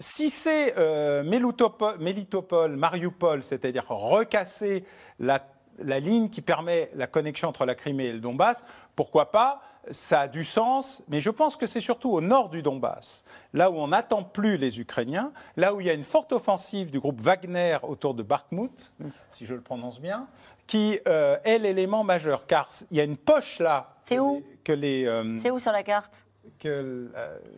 Si 0.00 0.30
c'est 0.30 0.74
euh, 0.78 1.24
Mélitopol, 1.24 2.76
Mariupol, 2.76 3.42
c'est-à-dire 3.42 3.84
recasser 3.88 4.84
la, 5.18 5.40
ligne 5.78 6.28
qui 6.28 6.40
permet 6.40 6.90
la 6.94 7.08
connexion 7.08 7.48
entre 7.48 7.64
la 7.64 7.74
Crimée 7.74 8.06
et 8.06 8.12
le 8.12 8.20
Donbass, 8.20 8.64
pourquoi 8.94 9.32
pas 9.32 9.60
Ça 9.90 10.20
a 10.22 10.28
du 10.28 10.44
sens, 10.44 11.02
mais 11.08 11.18
je 11.18 11.30
pense 11.30 11.56
que 11.56 11.66
c'est 11.66 11.80
surtout 11.80 12.10
au 12.10 12.20
nord 12.20 12.48
du 12.48 12.62
Donbass, 12.62 13.24
là 13.52 13.72
où 13.72 13.74
on 13.74 13.88
n'attend 13.88 14.22
plus 14.22 14.56
les 14.56 14.78
Ukrainiens, 14.78 15.32
là 15.56 15.74
où 15.74 15.80
il 15.80 15.88
y 15.88 15.90
a 15.90 15.94
une 15.94 16.04
forte 16.04 16.32
offensive 16.32 16.90
du 16.90 17.00
groupe 17.00 17.20
Wagner 17.20 17.78
autour 17.82 18.14
de 18.14 18.22
Bakhmut, 18.22 18.92
si 19.30 19.46
je 19.46 19.54
le 19.54 19.62
prononce 19.62 20.00
bien, 20.00 20.28
qui 20.68 21.00
euh, 21.08 21.38
est 21.42 21.58
l'élément 21.58 22.04
majeur, 22.04 22.46
car 22.46 22.68
il 22.92 22.98
y 22.98 23.00
a 23.00 23.04
une 23.04 23.16
poche 23.16 23.58
là. 23.58 23.96
C'est 24.00 24.20
où 24.20 24.44
que 24.62 24.72
les, 24.72 25.06
euh, 25.06 25.36
C'est 25.38 25.50
où 25.50 25.58
sur 25.58 25.72
la 25.72 25.82
carte? 25.82 26.28
que, 26.58 27.10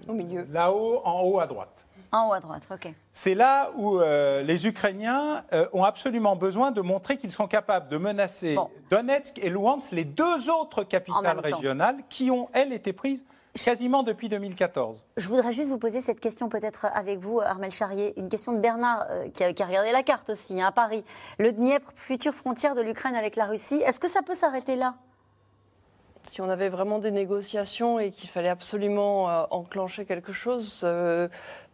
Au 0.08 0.12
milieu. 0.12 0.46
Là-haut, 0.50 1.00
en 1.04 1.22
haut 1.22 1.40
à 1.40 1.46
droite. 1.46 1.86
En 2.12 2.28
haut 2.28 2.32
à 2.32 2.40
droite, 2.40 2.62
ok. 2.70 2.92
C'est 3.12 3.34
là 3.34 3.70
où 3.76 4.00
euh, 4.00 4.42
les 4.42 4.66
Ukrainiens 4.66 5.44
euh, 5.52 5.68
ont 5.72 5.84
absolument 5.84 6.34
besoin 6.34 6.72
de 6.72 6.80
montrer 6.80 7.16
qu'ils 7.16 7.30
sont 7.30 7.46
capables 7.46 7.88
de 7.88 7.98
menacer 7.98 8.56
Donetsk 8.90 9.38
et 9.38 9.48
Luhansk, 9.48 9.92
les 9.92 10.04
deux 10.04 10.50
autres 10.50 10.82
capitales 10.82 11.38
régionales 11.38 11.98
qui 12.08 12.30
ont, 12.30 12.48
elles, 12.52 12.72
été 12.72 12.92
prises 12.92 13.24
quasiment 13.64 14.02
depuis 14.02 14.28
2014. 14.28 15.04
Je 15.16 15.28
voudrais 15.28 15.52
juste 15.52 15.70
vous 15.70 15.78
poser 15.78 16.00
cette 16.00 16.20
question 16.20 16.48
peut-être 16.48 16.86
avec 16.92 17.18
vous, 17.18 17.40
Armel 17.40 17.70
Charrier. 17.70 18.18
Une 18.18 18.28
question 18.28 18.52
de 18.52 18.58
Bernard 18.58 19.06
euh, 19.10 19.28
qui, 19.28 19.44
a, 19.44 19.48
regardé 19.48 19.92
la 19.92 20.02
carte 20.02 20.30
aussi, 20.30 20.60
hein, 20.60 20.66
à 20.68 20.72
Paris. 20.72 21.04
Le 21.38 21.52
Dniepr, 21.52 21.92
future 21.94 22.34
frontière 22.34 22.74
de 22.74 22.80
l'Ukraine 22.80 23.14
avec 23.14 23.36
la 23.36 23.46
Russie, 23.46 23.82
est-ce 23.86 24.00
que 24.00 24.08
ça 24.08 24.22
peut 24.22 24.34
s'arrêter 24.34 24.74
là? 24.74 24.94
Si 26.24 26.40
on 26.42 26.50
avait 26.50 26.68
vraiment 26.68 26.98
des 26.98 27.10
négociations 27.10 27.98
et 27.98 28.10
qu'il 28.10 28.28
fallait 28.28 28.50
absolument 28.50 29.24
enclencher 29.50 30.04
quelque 30.04 30.32
chose, 30.32 30.86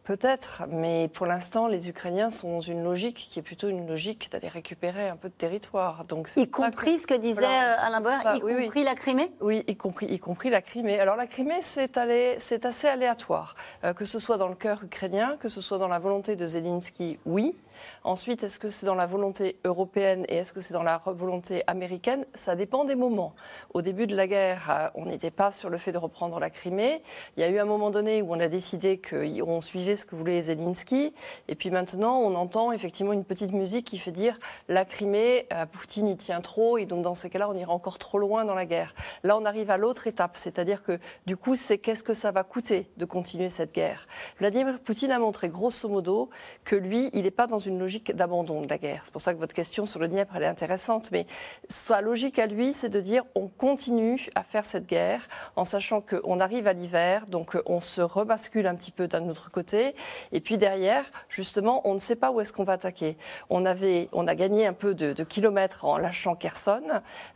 Peut-être, 0.07 0.63
mais 0.69 1.11
pour 1.13 1.27
l'instant, 1.27 1.67
les 1.67 1.89
Ukrainiens 1.89 2.31
sont 2.31 2.53
dans 2.53 2.61
une 2.61 2.85
logique 2.85 3.27
qui 3.29 3.41
est 3.41 3.43
plutôt 3.43 3.69
une 3.69 3.89
logique 3.89 4.31
d'aller 4.31 4.47
récupérer 4.47 5.09
un 5.09 5.17
peu 5.17 5.29
de 5.29 5.35
territoire. 5.35 6.05
Donc, 6.05 6.31
y 6.37 6.49
compris 6.49 6.99
ce 6.99 7.09
que 7.09 7.15
disait 7.15 7.45
euh, 7.45 7.75
Alain 7.77 8.01
Bauer, 8.01 8.15
y 8.37 8.41
compris 8.41 8.85
la 8.85 8.95
Crimée 8.95 9.33
Oui, 9.41 9.65
y 9.67 9.75
compris, 9.75 10.07
y 10.07 10.21
compris 10.21 10.49
la 10.49 10.63
Crimée. 10.63 11.01
Alors 11.01 11.17
la 11.17 11.27
Crimée, 11.27 11.61
c'est 11.61 11.99
assez 11.99 12.87
aléatoire. 12.87 13.57
Euh, 13.83 13.95
que 13.95 14.05
ce 14.05 14.21
soit 14.21 14.39
dans 14.39 14.47
le 14.47 14.55
cœur 14.55 14.85
ukrainien, 14.85 15.37
que 15.41 15.49
ce 15.49 15.61
soit 15.61 15.79
dans 15.79 15.89
la 15.89 15.99
volonté 15.99 16.37
de 16.37 16.47
Zelensky, 16.47 17.19
oui. 17.27 17.57
Ensuite, 18.05 18.43
est-ce 18.43 18.59
que 18.59 18.71
c'est 18.71 18.87
dans 18.87 18.95
la 18.95 19.07
volonté 19.07 19.59
européenne 19.65 20.25
et 20.29 20.37
est-ce 20.37 20.53
que 20.53 20.61
c'est 20.61 20.75
dans 20.75 20.83
la 20.83 21.03
volonté 21.05 21.63
américaine? 21.67 22.25
Ça 22.35 22.55
dépend 22.55 22.85
des 22.85 22.95
moments. 22.95 23.35
Au 23.75 23.83
début 23.83 24.07
de 24.07 24.15
la 24.15 24.27
guerre, 24.27 24.69
euh, 24.71 24.89
on 24.95 25.07
n'était 25.07 25.31
pas 25.31 25.51
sur 25.51 25.71
le 25.71 25.79
fait 25.79 25.93
de 25.93 25.99
reprendre 25.99 26.39
la 26.39 26.51
Crimée. 26.51 27.03
Il 27.37 27.41
y 27.41 27.43
a 27.45 27.49
eu 27.49 27.59
un 27.59 27.65
moment 27.65 27.91
donné 27.91 28.23
où 28.23 28.33
on 28.33 28.41
a 28.41 28.49
décidé 28.49 29.01
qu'on 29.01 29.61
suivait 29.61 29.97
ce 29.97 30.05
que 30.05 30.15
voulait 30.15 30.43
Zelensky. 30.43 31.15
Et 31.49 31.55
puis 31.55 31.71
maintenant, 31.71 32.19
on 32.21 32.35
entend 32.35 32.73
effectivement 32.73 33.13
une 33.13 33.25
petite 33.25 33.53
musique 33.53 33.87
qui 33.87 33.99
fait 33.99 34.13
dire 34.13 34.39
la 34.69 34.85
Crimée, 34.85 35.47
euh, 35.53 35.67
Poutine 35.67 36.09
y 36.09 36.17
tient 36.17 36.41
trop. 36.41 36.79
Et 36.79 36.87
donc 36.87 37.03
dans 37.03 37.15
ces 37.15 37.31
cas-là, 37.31 37.49
on 37.49 37.55
ira 37.55 37.73
encore 37.73 37.99
trop 37.99 38.19
loin 38.19 38.45
dans 38.45 38.55
la 38.55 38.67
guerre. 38.67 38.95
Là, 39.25 39.37
on 39.37 39.45
arrive 39.45 39.71
à 39.71 39.77
l'autre 39.77 40.07
étape. 40.07 40.37
C'est-à-dire 40.37 40.83
que 40.83 40.99
du 41.27 41.37
coup, 41.37 41.57
c'est 41.57 41.79
qu'est-ce 41.79 42.03
que 42.03 42.15
ça 42.15 42.31
va 42.31 42.45
coûter 42.45 42.91
de 42.97 43.05
continuer 43.05 43.51
cette 43.51 43.75
guerre? 43.75 44.07
Vladimir 44.39 44.79
Poutine 44.81 45.11
a 45.11 45.19
montré 45.19 45.49
grosso 45.49 45.89
modo 45.89 46.31
que 46.65 46.77
lui, 46.77 47.11
il 47.13 47.23
n'est 47.23 47.31
pas 47.31 47.47
dans 47.47 47.59
une 47.59 47.66
logique 47.71 48.15
d'abandon 48.15 48.63
de 48.63 48.69
la 48.69 48.79
guerre. 48.79 49.03
C'est 49.05 49.13
pour 49.13 49.21
ça 49.21 49.35
que 49.35 49.39
votre 49.39 49.55
question 49.55 49.87
sur 49.87 50.01
le 50.01 50.09
Dniepr, 50.09 50.37
elle 50.37 50.43
est 50.45 50.47
intéressante. 50.47 51.11
Mais 51.13 51.27
sa 51.69 52.01
logique 52.01 52.39
à 52.39 52.47
lui, 52.47 52.73
c'est 52.73 52.89
de 52.89 53.01
dire 53.01 53.25
on 53.35 53.49
continue 53.49 54.29
à 54.35 54.43
faire 54.43 54.65
cette 54.65 54.87
guerre 54.87 55.29
en 55.57 55.65
sachant 55.65 56.01
qu'on 56.01 56.41
arrive 56.41 56.67
à 56.67 56.73
l'hiver, 56.73 57.27
donc 57.27 57.59
on 57.67 57.81
se 57.81 58.01
rebascule 58.01 58.67
un 58.67 58.75
petit 58.75 58.91
peu 58.91 59.09
d'un 59.09 59.29
autre 59.29 59.51
côté. 59.51 59.95
Et 60.33 60.41
puis 60.41 60.59
derrière, 60.59 61.05
justement, 61.29 61.83
on 61.89 61.95
ne 61.95 61.99
sait 61.99 62.17
pas 62.17 62.31
où 62.31 62.41
est-ce 62.41 62.53
qu'on 62.53 62.65
va 62.65 62.75
attaquer. 62.75 63.17
On, 63.51 63.67
avait, 63.67 64.09
on 64.13 64.27
a 64.27 64.35
gagné 64.35 64.67
un 64.67 64.73
peu 64.73 64.95
de, 64.95 65.25
kilomètres 65.25 65.85
en 65.85 65.99
lâchant 65.99 66.35
Kherson. 66.37 66.83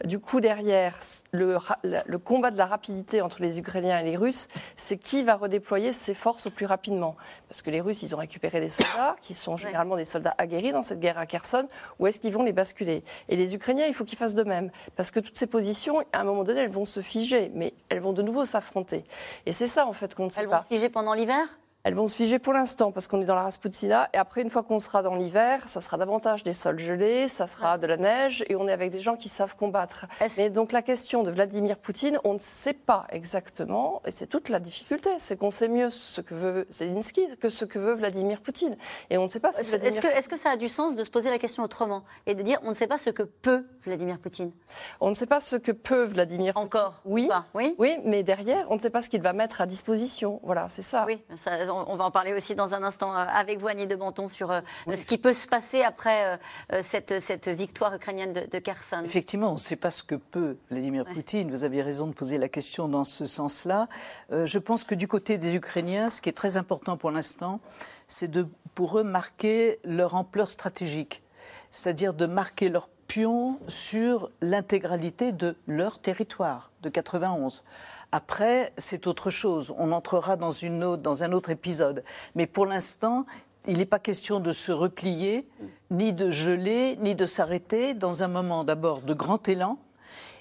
Du 0.04 0.20
coup, 0.20 0.40
derrière, 0.40 0.98
le, 1.32 1.58
le 1.82 2.18
combat 2.18 2.50
de 2.50 2.58
la 2.58 2.66
rapidité 2.66 3.22
entre 3.22 3.42
les 3.42 3.58
Ukrainiens 3.58 3.98
et 4.00 4.04
les 4.04 4.16
Russes, 4.16 4.48
c'est 4.76 4.98
qui 4.98 5.22
va 5.22 5.36
redéployer 5.36 5.92
ses 5.92 6.14
forces 6.14 6.46
au 6.46 6.50
plus 6.50 6.66
rapidement. 6.66 7.16
Parce 7.48 7.62
que 7.62 7.70
les 7.70 7.80
Russes, 7.80 8.02
ils 8.02 8.14
ont 8.14 8.18
récupéré 8.18 8.60
des 8.60 8.68
soldats 8.68 9.16
qui 9.20 9.34
sont 9.34 9.56
généralement 9.56 9.96
des 9.96 10.04
soldats 10.04 10.19
aguerris 10.38 10.72
dans 10.72 10.82
cette 10.82 11.00
guerre 11.00 11.18
à 11.18 11.26
Kherson, 11.26 11.66
où 11.98 12.06
est-ce 12.06 12.18
qu'ils 12.20 12.32
vont 12.32 12.42
les 12.42 12.52
basculer? 12.52 13.02
Et 13.28 13.36
les 13.36 13.54
Ukrainiens, 13.54 13.86
il 13.86 13.94
faut 13.94 14.04
qu'ils 14.04 14.18
fassent 14.18 14.34
de 14.34 14.44
même. 14.44 14.70
Parce 14.96 15.10
que 15.10 15.20
toutes 15.20 15.38
ces 15.38 15.46
positions, 15.46 16.00
à 16.12 16.20
un 16.20 16.24
moment 16.24 16.44
donné, 16.44 16.60
elles 16.60 16.70
vont 16.70 16.84
se 16.84 17.00
figer, 17.00 17.50
mais 17.54 17.74
elles 17.88 18.00
vont 18.00 18.12
de 18.12 18.22
nouveau 18.22 18.44
s'affronter. 18.44 19.04
Et 19.46 19.52
c'est 19.52 19.66
ça, 19.66 19.86
en 19.86 19.92
fait, 19.92 20.14
qu'on 20.14 20.24
ne 20.24 20.30
sait 20.30 20.36
pas. 20.36 20.42
Elles 20.42 20.48
vont 20.50 20.62
se 20.62 20.68
figer 20.68 20.88
pendant 20.88 21.14
l'hiver? 21.14 21.58
Elles 21.82 21.94
vont 21.94 22.08
se 22.08 22.16
figer 22.16 22.38
pour 22.38 22.52
l'instant 22.52 22.92
parce 22.92 23.08
qu'on 23.08 23.22
est 23.22 23.26
dans 23.26 23.34
la 23.34 23.42
Rasputina. 23.42 24.08
Et 24.12 24.18
après, 24.18 24.42
une 24.42 24.50
fois 24.50 24.62
qu'on 24.62 24.80
sera 24.80 25.02
dans 25.02 25.14
l'hiver, 25.14 25.68
ça 25.68 25.80
sera 25.80 25.96
davantage 25.96 26.42
des 26.42 26.52
sols 26.52 26.78
gelés, 26.78 27.26
ça 27.26 27.46
sera 27.46 27.78
de 27.78 27.86
la 27.86 27.96
neige 27.96 28.44
et 28.48 28.56
on 28.56 28.68
est 28.68 28.72
avec 28.72 28.90
des 28.92 29.00
gens 29.00 29.16
qui 29.16 29.28
savent 29.28 29.56
combattre. 29.56 30.06
Mais 30.36 30.50
donc 30.50 30.72
la 30.72 30.82
question 30.82 31.22
de 31.22 31.30
Vladimir 31.30 31.78
Poutine, 31.78 32.18
on 32.24 32.34
ne 32.34 32.38
sait 32.38 32.74
pas 32.74 33.06
exactement, 33.10 34.02
et 34.04 34.10
c'est 34.10 34.26
toute 34.26 34.48
la 34.48 34.60
difficulté, 34.60 35.10
c'est 35.18 35.38
qu'on 35.38 35.50
sait 35.50 35.68
mieux 35.68 35.90
ce 35.90 36.20
que 36.20 36.34
veut 36.34 36.66
Zelensky 36.70 37.26
que 37.38 37.48
ce 37.48 37.64
que 37.64 37.78
veut 37.78 37.94
Vladimir 37.94 38.40
Poutine. 38.40 38.76
Et 39.08 39.18
on 39.18 39.22
ne 39.22 39.28
sait 39.28 39.40
pas 39.40 39.52
si 39.52 39.62
Vladimir... 39.64 39.92
Est-ce 39.92 40.00
que, 40.00 40.06
est 40.06 40.28
que, 40.28 40.36
ça 40.36 40.50
a 40.50 40.56
du 40.56 40.68
sens 40.68 40.96
de 40.96 41.04
se 41.04 41.10
poser 41.10 41.30
la 41.30 41.38
question 41.38 41.62
autrement 41.62 42.04
et 42.26 42.34
de 42.34 42.42
dire 42.42 42.58
on 42.62 42.70
ne 42.70 42.74
sait 42.74 42.86
pas 42.86 42.98
ce 42.98 43.10
que 43.10 43.22
peut 43.22 43.64
Vladimir 43.84 44.18
Poutine? 44.18 44.52
On 45.00 45.08
ne 45.08 45.14
sait 45.14 45.26
pas 45.26 45.40
ce 45.40 45.56
que 45.56 45.72
peut 45.72 46.04
Vladimir 46.04 46.54
Poutine. 46.54 46.66
Encore? 46.66 47.00
Oui, 47.04 47.30
oui, 47.54 47.74
oui, 47.78 47.98
mais 48.04 48.22
derrière, 48.22 48.66
on 48.70 48.74
ne 48.74 48.80
sait 48.80 48.90
pas 48.90 49.02
ce 49.02 49.08
qu'il 49.08 49.22
va 49.22 49.32
mettre 49.32 49.60
à 49.60 49.66
disposition. 49.66 50.40
Voilà, 50.42 50.68
c'est 50.68 50.82
ça. 50.82 51.04
Oui, 51.06 51.22
ça, 51.36 51.69
on 51.70 51.96
va 51.96 52.04
en 52.04 52.10
parler 52.10 52.34
aussi 52.34 52.54
dans 52.54 52.74
un 52.74 52.82
instant 52.82 53.14
euh, 53.14 53.24
avec 53.26 53.58
vous, 53.58 53.68
Annie 53.68 53.86
de 53.86 53.96
Banton, 53.96 54.28
sur 54.28 54.50
euh, 54.50 54.60
ce 54.86 55.04
qui 55.04 55.18
peut 55.18 55.32
se 55.32 55.46
passer 55.46 55.82
après 55.82 56.38
euh, 56.72 56.80
cette, 56.82 57.20
cette 57.20 57.48
victoire 57.48 57.94
ukrainienne 57.94 58.32
de, 58.32 58.58
Kherson. 58.58 59.02
Effectivement, 59.04 59.50
on 59.50 59.54
ne 59.54 59.58
sait 59.58 59.76
pas 59.76 59.90
ce 59.90 60.02
que 60.02 60.14
peut 60.14 60.56
Vladimir 60.70 61.04
Poutine. 61.04 61.50
Vous 61.50 61.64
aviez 61.64 61.82
raison 61.82 62.06
de 62.06 62.12
poser 62.12 62.38
la 62.38 62.48
question 62.48 62.88
dans 62.88 63.04
ce 63.04 63.24
sens-là. 63.24 63.88
je 64.30 64.58
pense 64.58 64.84
que 64.84 64.94
du 64.94 65.08
côté 65.08 65.38
des 65.38 65.54
Ukrainiens, 65.54 66.10
ce 66.10 66.20
qui 66.20 66.28
est 66.28 66.34
très 66.34 66.56
important 66.56 66.96
pour 66.96 67.10
l'instant, 67.10 67.60
c'est 68.06 68.30
de, 68.30 68.46
pour 68.74 68.98
eux, 68.98 69.02
marquer 69.02 69.78
leur 69.84 70.14
ampleur 70.14 70.48
stratégique. 70.48 71.22
C'est-à-dire 71.70 72.14
de 72.14 72.26
marquer 72.26 72.68
leur 72.68 72.88
pion 73.10 73.58
sur 73.66 74.30
l'intégralité 74.40 75.32
de 75.32 75.56
leur 75.66 76.00
territoire 76.00 76.70
de 76.82 76.88
91. 76.88 77.64
Après, 78.12 78.72
c'est 78.76 79.06
autre 79.06 79.30
chose. 79.30 79.72
On 79.78 79.92
entrera 79.92 80.36
dans, 80.36 80.50
une 80.50 80.82
autre, 80.82 81.02
dans 81.02 81.22
un 81.22 81.32
autre 81.32 81.50
épisode. 81.50 82.02
Mais 82.34 82.46
pour 82.46 82.66
l'instant, 82.66 83.24
il 83.66 83.78
n'est 83.78 83.86
pas 83.86 83.98
question 83.98 84.40
de 84.40 84.52
se 84.52 84.72
replier, 84.72 85.46
ni 85.90 86.12
de 86.12 86.30
geler, 86.30 86.96
ni 86.96 87.14
de 87.14 87.26
s'arrêter 87.26 87.94
dans 87.94 88.22
un 88.22 88.28
moment 88.28 88.64
d'abord 88.64 89.00
de 89.00 89.14
grand 89.14 89.48
élan, 89.48 89.78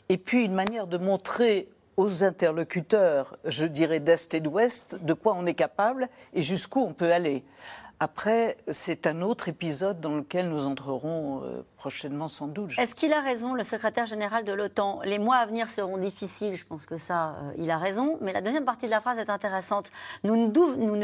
et 0.07 0.17
puis 0.17 0.45
une 0.45 0.53
manière 0.53 0.87
de 0.87 0.97
montrer 0.97 1.69
aux 1.97 2.23
interlocuteurs, 2.23 3.37
je 3.43 3.65
dirais 3.65 3.99
d'Est 3.99 4.33
et 4.33 4.39
d'Ouest, 4.39 4.97
de 5.03 5.13
quoi 5.13 5.35
on 5.37 5.45
est 5.45 5.53
capable 5.53 6.07
et 6.33 6.41
jusqu'où 6.41 6.79
on 6.79 6.93
peut 6.93 7.11
aller. 7.11 7.43
Après, 8.01 8.55
c'est 8.69 9.07
un 9.07 9.21
autre 9.21 9.49
épisode 9.49 9.99
dans 9.99 10.15
lequel 10.15 10.47
nous 10.47 10.65
entrerons 10.65 11.43
euh, 11.43 11.65
prochainement 11.75 12.29
sans 12.29 12.47
doute. 12.47 12.71
Est-ce 12.79 12.95
qu'il 12.95 13.11
a 13.11 13.19
raison, 13.19 13.53
le 13.53 13.63
secrétaire 13.63 14.05
général 14.05 14.45
de 14.45 14.53
l'OTAN? 14.53 15.01
Les 15.03 15.19
mois 15.19 15.35
à 15.35 15.45
venir 15.45 15.69
seront 15.69 15.97
difficiles, 15.97 16.55
je 16.55 16.65
pense 16.65 16.85
que 16.85 16.95
ça, 16.95 17.31
euh, 17.31 17.51
il 17.57 17.69
a 17.69 17.77
raison. 17.77 18.17
Mais 18.21 18.31
la 18.31 18.39
deuxième 18.39 18.63
partie 18.63 18.85
de 18.85 18.91
la 18.91 19.01
phrase 19.01 19.17
est 19.19 19.29
intéressante. 19.29 19.91
Nous 20.23 20.37
ne, 20.37 20.47
nous 20.77 20.95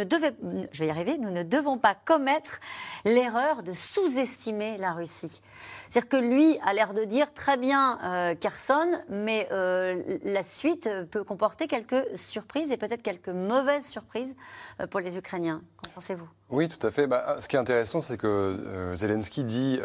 je 0.71 0.79
vais 0.79 0.87
y 0.87 0.89
arriver, 0.89 1.17
nous 1.17 1.31
ne 1.31 1.43
devons 1.43 1.77
pas 1.77 1.95
commettre 1.95 2.61
l'erreur 3.03 3.61
de 3.61 3.73
sous-estimer 3.73 4.77
la 4.77 4.93
Russie. 4.93 5.41
C'est-à-dire 5.89 6.09
que 6.09 6.17
lui 6.17 6.57
a 6.65 6.71
l'air 6.71 6.93
de 6.93 7.03
dire 7.03 7.33
très 7.33 7.57
bien 7.57 7.99
euh, 8.03 8.35
Kherson, 8.35 9.01
mais 9.09 9.49
euh, 9.51 10.01
la 10.23 10.43
suite 10.43 10.89
peut 11.11 11.25
comporter 11.25 11.67
quelques 11.67 12.05
surprises 12.15 12.71
et 12.71 12.77
peut-être 12.77 13.03
quelques 13.03 13.27
mauvaises 13.27 13.85
surprises 13.85 14.33
pour 14.91 15.01
les 15.01 15.17
Ukrainiens. 15.17 15.61
Qu'en 15.83 15.91
pensez-vous? 15.91 16.27
Oui, 16.51 16.67
tout 16.67 16.85
à 16.85 16.91
fait. 16.91 17.07
Bah, 17.07 17.37
ce 17.39 17.47
qui 17.47 17.55
est 17.55 17.59
intéressant, 17.59 18.01
c'est 18.01 18.17
que 18.17 18.93
Zelensky 18.93 19.43
dit 19.43 19.79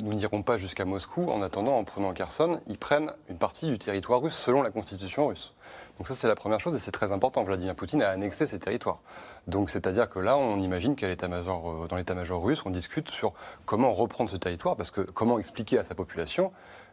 nous 0.00 0.14
n'irons 0.14 0.42
pas 0.42 0.58
jusqu'à 0.58 0.84
Moscou. 0.84 1.30
En 1.30 1.42
attendant, 1.42 1.78
en 1.78 1.84
prenant 1.84 2.12
Kherson, 2.12 2.60
ils 2.66 2.78
prennent 2.78 3.12
une 3.28 3.38
partie 3.38 3.66
du 3.66 3.78
territoire 3.78 4.20
russe 4.20 4.34
selon 4.34 4.62
la 4.62 4.70
constitution 4.70 5.28
russe. 5.28 5.54
Donc 5.98 6.08
ça, 6.08 6.14
c'est 6.14 6.26
la 6.26 6.34
première 6.34 6.58
chose 6.58 6.74
et 6.74 6.80
c'est 6.80 6.90
très 6.90 7.12
important. 7.12 7.44
Vladimir 7.44 7.76
Poutine 7.76 8.02
a 8.02 8.08
annexé 8.08 8.46
ces 8.46 8.58
territoires. 8.58 8.98
Donc 9.46 9.70
c'est-à-dire 9.70 10.10
que 10.10 10.18
là, 10.18 10.36
on 10.36 10.58
imagine 10.58 10.96
qu'à 10.96 11.06
l'état-major, 11.06 11.70
euh, 11.70 11.86
dans 11.86 11.96
l'état-major 11.96 12.42
russe, 12.42 12.62
on 12.64 12.70
discute 12.70 13.08
sur 13.10 13.32
comment 13.66 13.92
reprendre 13.92 14.28
ce 14.28 14.36
territoire, 14.36 14.74
parce 14.74 14.90
que 14.90 15.02
comment 15.02 15.38
expliquer 15.38 15.78
à 15.78 15.84
sa 15.84 15.94
population 15.94 16.50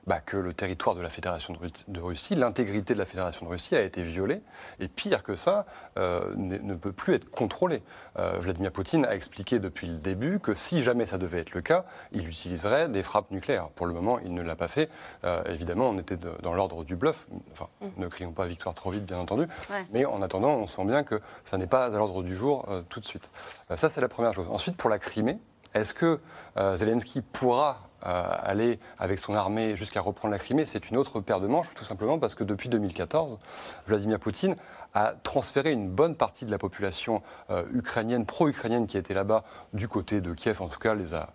bah, 0.07 0.19
que 0.19 0.37
le 0.37 0.53
territoire 0.53 0.95
de 0.95 1.01
la 1.01 1.09
Fédération 1.09 1.55
de 1.87 1.99
Russie, 1.99 2.35
l'intégrité 2.35 2.93
de 2.93 2.99
la 2.99 3.05
Fédération 3.05 3.45
de 3.45 3.51
Russie 3.51 3.75
a 3.75 3.81
été 3.81 4.03
violée, 4.03 4.41
et 4.79 4.87
pire 4.87 5.23
que 5.23 5.35
ça, 5.35 5.65
euh, 5.97 6.33
ne 6.35 6.75
peut 6.75 6.91
plus 6.91 7.13
être 7.13 7.29
contrôlé. 7.29 7.83
Euh, 8.17 8.33
Vladimir 8.39 8.71
Poutine 8.71 9.05
a 9.05 9.15
expliqué 9.15 9.59
depuis 9.59 9.87
le 9.87 9.97
début 9.97 10.39
que 10.39 10.53
si 10.53 10.83
jamais 10.83 11.05
ça 11.05 11.17
devait 11.17 11.39
être 11.39 11.53
le 11.53 11.61
cas, 11.61 11.85
il 12.11 12.27
utiliserait 12.27 12.89
des 12.89 13.03
frappes 13.03 13.31
nucléaires. 13.31 13.69
Pour 13.69 13.85
le 13.85 13.93
moment, 13.93 14.19
il 14.19 14.33
ne 14.33 14.41
l'a 14.41 14.55
pas 14.55 14.67
fait. 14.67 14.89
Euh, 15.23 15.43
évidemment, 15.45 15.89
on 15.89 15.97
était 15.97 16.17
dans 16.17 16.53
l'ordre 16.53 16.83
du 16.83 16.95
bluff. 16.95 17.27
Enfin, 17.51 17.67
mmh. 17.81 17.87
ne 17.97 18.07
crions 18.07 18.31
pas 18.31 18.45
victoire 18.47 18.75
trop 18.75 18.91
vite, 18.91 19.05
bien 19.05 19.19
entendu. 19.19 19.47
Mais 19.91 20.05
en 20.05 20.21
attendant, 20.21 20.55
on 20.55 20.67
sent 20.67 20.85
bien 20.85 21.03
que 21.03 21.21
ça 21.45 21.57
n'est 21.57 21.67
pas 21.67 21.85
à 21.85 21.89
l'ordre 21.89 22.23
du 22.23 22.35
jour 22.35 22.67
tout 22.89 22.99
de 22.99 23.05
suite. 23.05 23.29
ça, 23.75 23.89
c'est 23.89 24.01
la 24.01 24.09
première 24.09 24.33
chose. 24.33 24.47
Ensuite, 24.49 24.77
pour 24.77 24.89
la 24.89 24.99
Crimée, 24.99 25.39
est-ce 25.73 25.93
que 25.93 26.19
Zelensky 26.55 27.21
pourra 27.21 27.88
aller 28.01 28.79
avec 28.97 29.19
son 29.19 29.33
armée 29.33 29.75
jusqu'à 29.75 30.01
reprendre 30.01 30.31
la 30.31 30.39
Crimée, 30.39 30.65
c'est 30.65 30.89
une 30.89 30.97
autre 30.97 31.19
paire 31.19 31.39
de 31.39 31.47
manches, 31.47 31.67
tout 31.75 31.83
simplement 31.83 32.19
parce 32.19 32.35
que 32.35 32.43
depuis 32.43 32.69
2014, 32.69 33.39
Vladimir 33.87 34.19
Poutine 34.19 34.55
a 34.93 35.13
transféré 35.23 35.71
une 35.71 35.89
bonne 35.89 36.15
partie 36.15 36.45
de 36.45 36.51
la 36.51 36.57
population 36.57 37.21
euh, 37.49 37.63
ukrainienne, 37.73 38.25
pro-ukrainienne 38.25 38.87
qui 38.87 38.97
était 38.97 39.13
là-bas, 39.13 39.43
du 39.73 39.87
côté 39.87 40.21
de 40.21 40.33
Kiev, 40.33 40.61
en 40.61 40.67
tout 40.67 40.79
cas, 40.79 40.93
les 40.93 41.13
a 41.13 41.29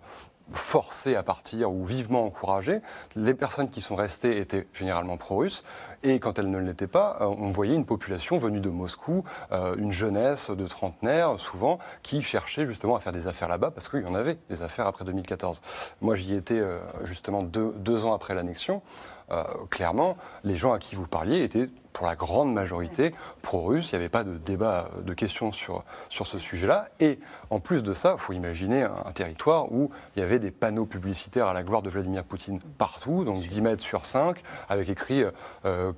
forcés 0.52 1.16
à 1.16 1.22
partir 1.22 1.72
ou 1.72 1.85
vivement 1.85 2.24
encouragés. 2.24 2.80
Les 3.16 3.35
personnes 3.35 3.70
qui 3.70 3.80
sont 3.80 3.96
restées 3.96 4.38
étaient 4.38 4.66
généralement 4.72 5.16
pro-russes. 5.16 5.64
Et 6.02 6.18
quand 6.18 6.38
elles 6.38 6.50
ne 6.50 6.59
l'étaient 6.59 6.87
pas, 6.87 7.16
euh, 7.22 7.24
on 7.24 7.48
voyait 7.48 7.74
une 7.74 7.87
population 7.87 8.37
venue 8.37 8.61
de 8.61 8.68
Moscou, 8.68 9.24
euh, 9.52 9.74
une 9.78 9.90
jeunesse 9.90 10.50
de 10.50 10.66
trentenaires 10.66 11.40
souvent, 11.40 11.78
qui 12.02 12.20
cherchait 12.20 12.66
justement 12.66 12.94
à 12.94 13.00
faire 13.00 13.12
des 13.12 13.26
affaires 13.26 13.48
là-bas, 13.48 13.70
parce 13.70 13.88
qu'il 13.88 14.02
y 14.02 14.07
en 14.07 14.14
avait 14.14 14.37
des 14.50 14.61
affaires 14.61 14.87
après 14.87 15.07
2014. 15.07 15.62
Moi, 16.02 16.14
j'y 16.14 16.35
étais 16.35 16.59
euh, 16.59 16.78
justement 17.04 17.42
deux, 17.42 17.72
deux, 17.78 18.04
ans 18.04 18.12
après 18.12 18.35
l'annexion. 18.35 18.83
Euh, 19.30 19.42
clairement, 19.70 20.16
les 20.42 20.56
gens 20.56 20.72
à 20.72 20.78
qui 20.78 20.94
vous 20.94 21.06
parliez 21.06 21.42
étaient 21.42 21.68
pour 21.92 22.06
la 22.06 22.16
grande 22.16 22.52
majorité 22.52 23.14
pro-russe. 23.40 23.92
Il 23.92 23.94
n'y 23.94 24.00
avait 24.00 24.08
pas 24.10 24.24
de 24.24 24.37
débat, 24.37 24.90
euh, 24.96 25.00
de 25.00 25.14
questions 25.14 25.52
sur, 25.52 25.84
sur 26.08 26.26
ce 26.26 26.38
sujet-là. 26.38 26.88
Et 27.00 27.18
en 27.50 27.60
plus 27.60 27.82
de 27.82 27.94
ça, 27.94 28.16
il 28.18 28.20
faut 28.20 28.32
imaginer 28.32 28.82
un, 28.82 29.12
territoire 29.12 29.72
où 29.72 29.90
il 30.16 30.20
y 30.20 30.22
avait 30.22 30.40
des 30.40 30.50
panneaux 30.50 30.87
publicitaires 30.87 31.46
à 31.46 31.54
la 31.54 31.62
gloire 31.62 31.82
de 31.82 31.88
Vladimir 31.88 32.24
Poutine 32.24 32.60
partout, 32.78 33.24
donc 33.24 33.38
10 33.38 33.60
mètres 33.62 33.82
sur 33.82 34.06
5, 34.06 34.42
avec 34.68 34.88
écrit 34.88 35.24
euh, 35.64 35.92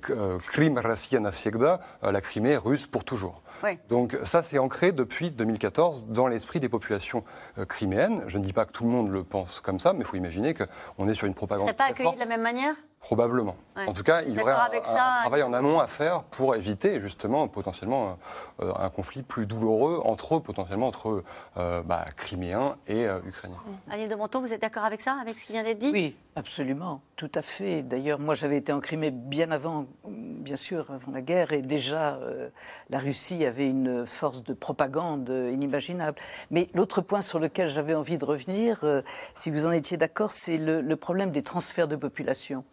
Krim 0.47 0.77
Rassia 0.77 1.19
la 1.19 2.21
Crimée 2.21 2.57
russe 2.57 2.85
pour 2.85 3.03
toujours. 3.03 3.41
Donc 3.89 4.15
ça, 4.23 4.43
c'est 4.43 4.59
ancré 4.59 4.91
depuis 4.91 5.31
2014 5.31 6.05
dans 6.09 6.27
l'esprit 6.27 6.59
des 6.59 6.69
populations 6.69 7.23
criméennes. 7.67 8.23
Je 8.27 8.37
ne 8.37 8.43
dis 8.43 8.53
pas 8.53 8.65
que 8.65 8.71
tout 8.71 8.83
le 8.83 8.91
monde 8.91 9.09
le 9.09 9.23
pense 9.23 9.61
comme 9.61 9.79
ça, 9.79 9.93
mais 9.93 10.01
il 10.01 10.05
faut 10.05 10.15
imaginer 10.15 10.53
qu'on 10.53 11.07
est 11.07 11.15
sur 11.15 11.25
une 11.25 11.33
propagande. 11.33 11.67
Ça 11.67 11.73
pas 11.73 11.85
accueilli 11.85 12.13
de 12.13 12.19
la 12.19 12.27
même 12.27 12.43
manière? 12.43 12.75
Probablement. 12.99 13.55
En 13.75 13.93
tout 13.93 14.01
cas, 14.01 14.23
il 14.23 14.33
y 14.33 14.41
aurait 14.41 14.53
un, 14.53 14.81
travail 15.21 15.43
en 15.43 15.53
amont 15.53 15.79
à 15.79 15.85
faire 15.85 16.23
pour 16.23 16.55
éviter 16.55 16.99
justement 16.99 17.47
potentiellement 17.47 18.17
euh, 18.59 18.73
un 18.75 18.89
conflit 18.89 19.21
plus 19.21 19.45
douloureux 19.45 20.01
entre 20.03 20.39
potentiellement 20.39 20.87
entre 20.87 21.23
euh, 21.57 21.83
bah, 21.83 22.05
Criméens 22.15 22.75
et 22.87 23.05
euh, 23.05 23.19
Ukrainiens. 23.25 23.59
Annie 23.89 24.07
de 24.07 24.15
Monton, 24.15 24.41
vous 24.41 24.51
êtes 24.51 24.61
d'accord 24.61 24.83
avec 24.83 25.01
ça, 25.01 25.15
avec 25.21 25.37
ce 25.37 25.45
qui 25.45 25.51
vient 25.53 25.63
d'être 25.63 25.77
dit? 25.77 25.91
Oui, 25.93 26.15
absolument, 26.35 27.01
tout 27.15 27.31
à 27.35 27.43
fait. 27.43 27.83
D'ailleurs, 27.83 28.19
moi 28.19 28.33
j'avais 28.33 28.57
été 28.57 28.73
en 28.73 28.79
Crimée 28.79 29.11
bien 29.11 29.51
avant, 29.51 29.85
bien 30.07 30.55
sûr, 30.55 30.89
avant 30.89 31.11
la 31.11 31.21
guerre, 31.21 31.53
et 31.53 31.61
déjà 31.61 32.19
la 32.89 32.97
Russie 32.97 33.45
avait 33.45 33.69
une 33.69 34.07
force 34.07 34.43
de 34.43 34.53
propagande 34.53 35.29
inimaginable. 35.29 36.17
Mais 36.49 36.67
l'autre 36.73 37.01
point 37.01 37.21
sur 37.21 37.39
lequel 37.39 37.69
j'avais 37.69 37.93
envie 37.93 38.17
de 38.17 38.25
revenir, 38.25 38.83
si 39.35 39.51
vous 39.51 39.67
en 39.67 39.71
étiez 39.71 39.97
d'accord, 39.97 40.31
c'est 40.31 40.57
le 40.57 40.95
problème 40.95 41.29
des 41.29 41.43
transferts 41.43 41.87
de 41.87 41.95
population. 41.95 42.65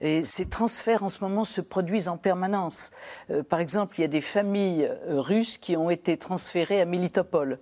Et 0.00 0.22
ces 0.22 0.46
transferts 0.46 1.02
en 1.02 1.08
ce 1.08 1.22
moment 1.22 1.44
se 1.44 1.60
produisent 1.60 2.08
en 2.08 2.16
permanence. 2.16 2.90
Euh, 3.30 3.42
par 3.42 3.60
exemple, 3.60 3.98
il 3.98 4.02
y 4.02 4.04
a 4.04 4.08
des 4.08 4.20
familles 4.20 4.84
euh, 4.84 5.20
russes 5.20 5.58
qui 5.58 5.76
ont 5.76 5.88
été 5.88 6.16
transférées 6.16 6.80
à 6.80 6.84
Militopol. 6.84 7.58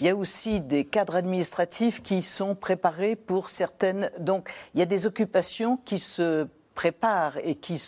Il 0.00 0.06
y 0.06 0.08
a 0.08 0.16
aussi 0.16 0.60
des 0.60 0.84
cadres 0.84 1.16
administratifs 1.16 2.02
qui 2.02 2.22
sont 2.22 2.54
préparés 2.54 3.14
pour 3.14 3.50
certaines. 3.50 4.10
Donc, 4.18 4.50
il 4.74 4.80
y 4.80 4.82
a 4.82 4.86
des 4.86 5.06
occupations 5.06 5.76
qui 5.84 5.98
se 5.98 6.48
préparent 6.74 7.38
et 7.42 7.56
qui 7.56 7.82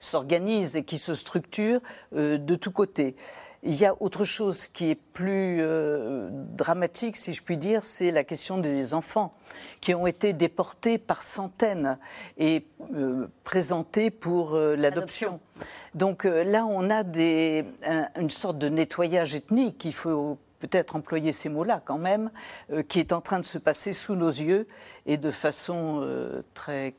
s'organisent 0.00 0.76
et 0.76 0.84
qui 0.84 0.98
se 0.98 1.14
structurent 1.14 1.80
euh, 2.14 2.36
de 2.36 2.54
tous 2.56 2.72
côtés. 2.72 3.16
Il 3.64 3.74
y 3.74 3.84
a 3.84 3.94
autre 4.00 4.24
chose 4.24 4.68
qui 4.68 4.90
est 4.90 4.94
plus 4.94 5.58
euh, 5.60 6.28
dramatique, 6.30 7.16
si 7.16 7.32
je 7.32 7.42
puis 7.42 7.56
dire, 7.56 7.82
c'est 7.82 8.12
la 8.12 8.22
question 8.22 8.58
des 8.58 8.94
enfants 8.94 9.34
qui 9.80 9.94
ont 9.94 10.06
été 10.06 10.32
déportés 10.32 10.96
par 10.96 11.22
centaines 11.22 11.98
et 12.36 12.64
euh, 12.94 13.26
présentés 13.42 14.10
pour 14.10 14.54
euh, 14.54 14.76
l'adoption. 14.76 15.40
Donc 15.94 16.22
là, 16.22 16.66
on 16.66 16.88
a 16.88 17.02
des, 17.02 17.64
une 18.16 18.30
sorte 18.30 18.58
de 18.58 18.68
nettoyage 18.68 19.34
ethnique, 19.34 19.84
il 19.84 19.94
faut 19.94 20.38
peut-être 20.60 20.94
employer 20.94 21.32
ces 21.32 21.48
mots-là 21.48 21.82
quand 21.84 21.98
même, 21.98 22.30
qui 22.88 23.00
est 23.00 23.12
en 23.12 23.20
train 23.20 23.40
de 23.40 23.44
se 23.44 23.58
passer 23.58 23.92
sous 23.92 24.14
nos 24.14 24.28
yeux 24.28 24.68
et 25.06 25.16
de 25.16 25.32
façon 25.32 26.06
très 26.54 26.94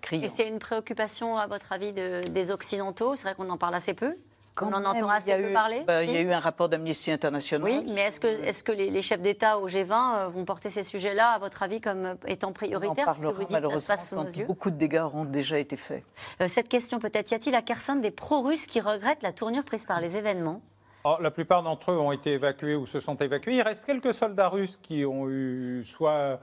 criante. 0.00 0.24
Et 0.24 0.28
c'est 0.28 0.48
une 0.48 0.58
préoccupation, 0.58 1.36
à 1.36 1.46
votre 1.46 1.70
avis, 1.72 1.92
des 1.92 2.50
Occidentaux? 2.50 3.14
C'est 3.14 3.22
vrai 3.22 3.34
qu'on 3.36 3.50
en 3.50 3.58
parle 3.58 3.74
assez 3.74 3.94
peu 3.94 4.16
on 4.62 4.72
en 4.72 4.84
entend 4.84 5.08
assez 5.08 5.42
peu 5.42 5.52
parler 5.52 5.82
bah, 5.86 6.04
Il 6.04 6.12
y 6.12 6.16
a 6.16 6.20
eu 6.20 6.32
un 6.32 6.40
rapport 6.40 6.68
d'Amnesty 6.68 7.10
International. 7.10 7.62
Oui, 7.62 7.84
mais 7.94 8.02
est-ce 8.02 8.20
que, 8.20 8.26
est 8.26 8.62
que 8.62 8.72
les, 8.72 9.02
chefs 9.02 9.20
d'État 9.20 9.58
au 9.58 9.68
G20 9.68 9.92
euh, 9.92 10.28
vont 10.28 10.44
porter 10.44 10.70
ces 10.70 10.82
sujets-là, 10.82 11.30
à 11.30 11.38
votre 11.38 11.62
avis, 11.62 11.80
comme 11.80 12.16
étant 12.26 12.52
prioritaires 12.52 13.04
On 13.08 13.22
parlera 13.22 13.32
malheureusement 13.50 13.94
quand 14.10 14.46
beaucoup 14.46 14.70
de 14.70 14.76
dégâts 14.76 15.02
auront 15.04 15.24
déjà 15.24 15.58
été 15.58 15.76
faits. 15.76 16.04
Euh, 16.40 16.48
cette 16.48 16.68
question 16.68 16.98
peut-être, 16.98 17.30
y 17.30 17.34
a-t-il 17.34 17.54
à 17.54 17.62
Kherson 17.62 17.96
des 17.96 18.10
pro-russes 18.10 18.66
qui 18.66 18.80
regrettent 18.80 19.22
la 19.22 19.32
tournure 19.32 19.64
prise 19.64 19.84
par 19.84 20.00
les 20.00 20.16
événements? 20.16 20.60
Oh, 21.04 21.16
la 21.20 21.30
plupart 21.30 21.62
d'entre 21.62 21.92
eux 21.92 21.98
ont 21.98 22.12
été 22.12 22.32
évacués 22.32 22.74
ou 22.74 22.86
se 22.86 23.00
sont 23.00 23.16
évacués. 23.16 23.56
Il 23.56 23.62
reste 23.62 23.84
quelques 23.84 24.12
soldats 24.12 24.48
russes 24.48 24.78
qui 24.82 25.04
ont 25.04 25.28
eu 25.28 25.84
soit 25.84 26.40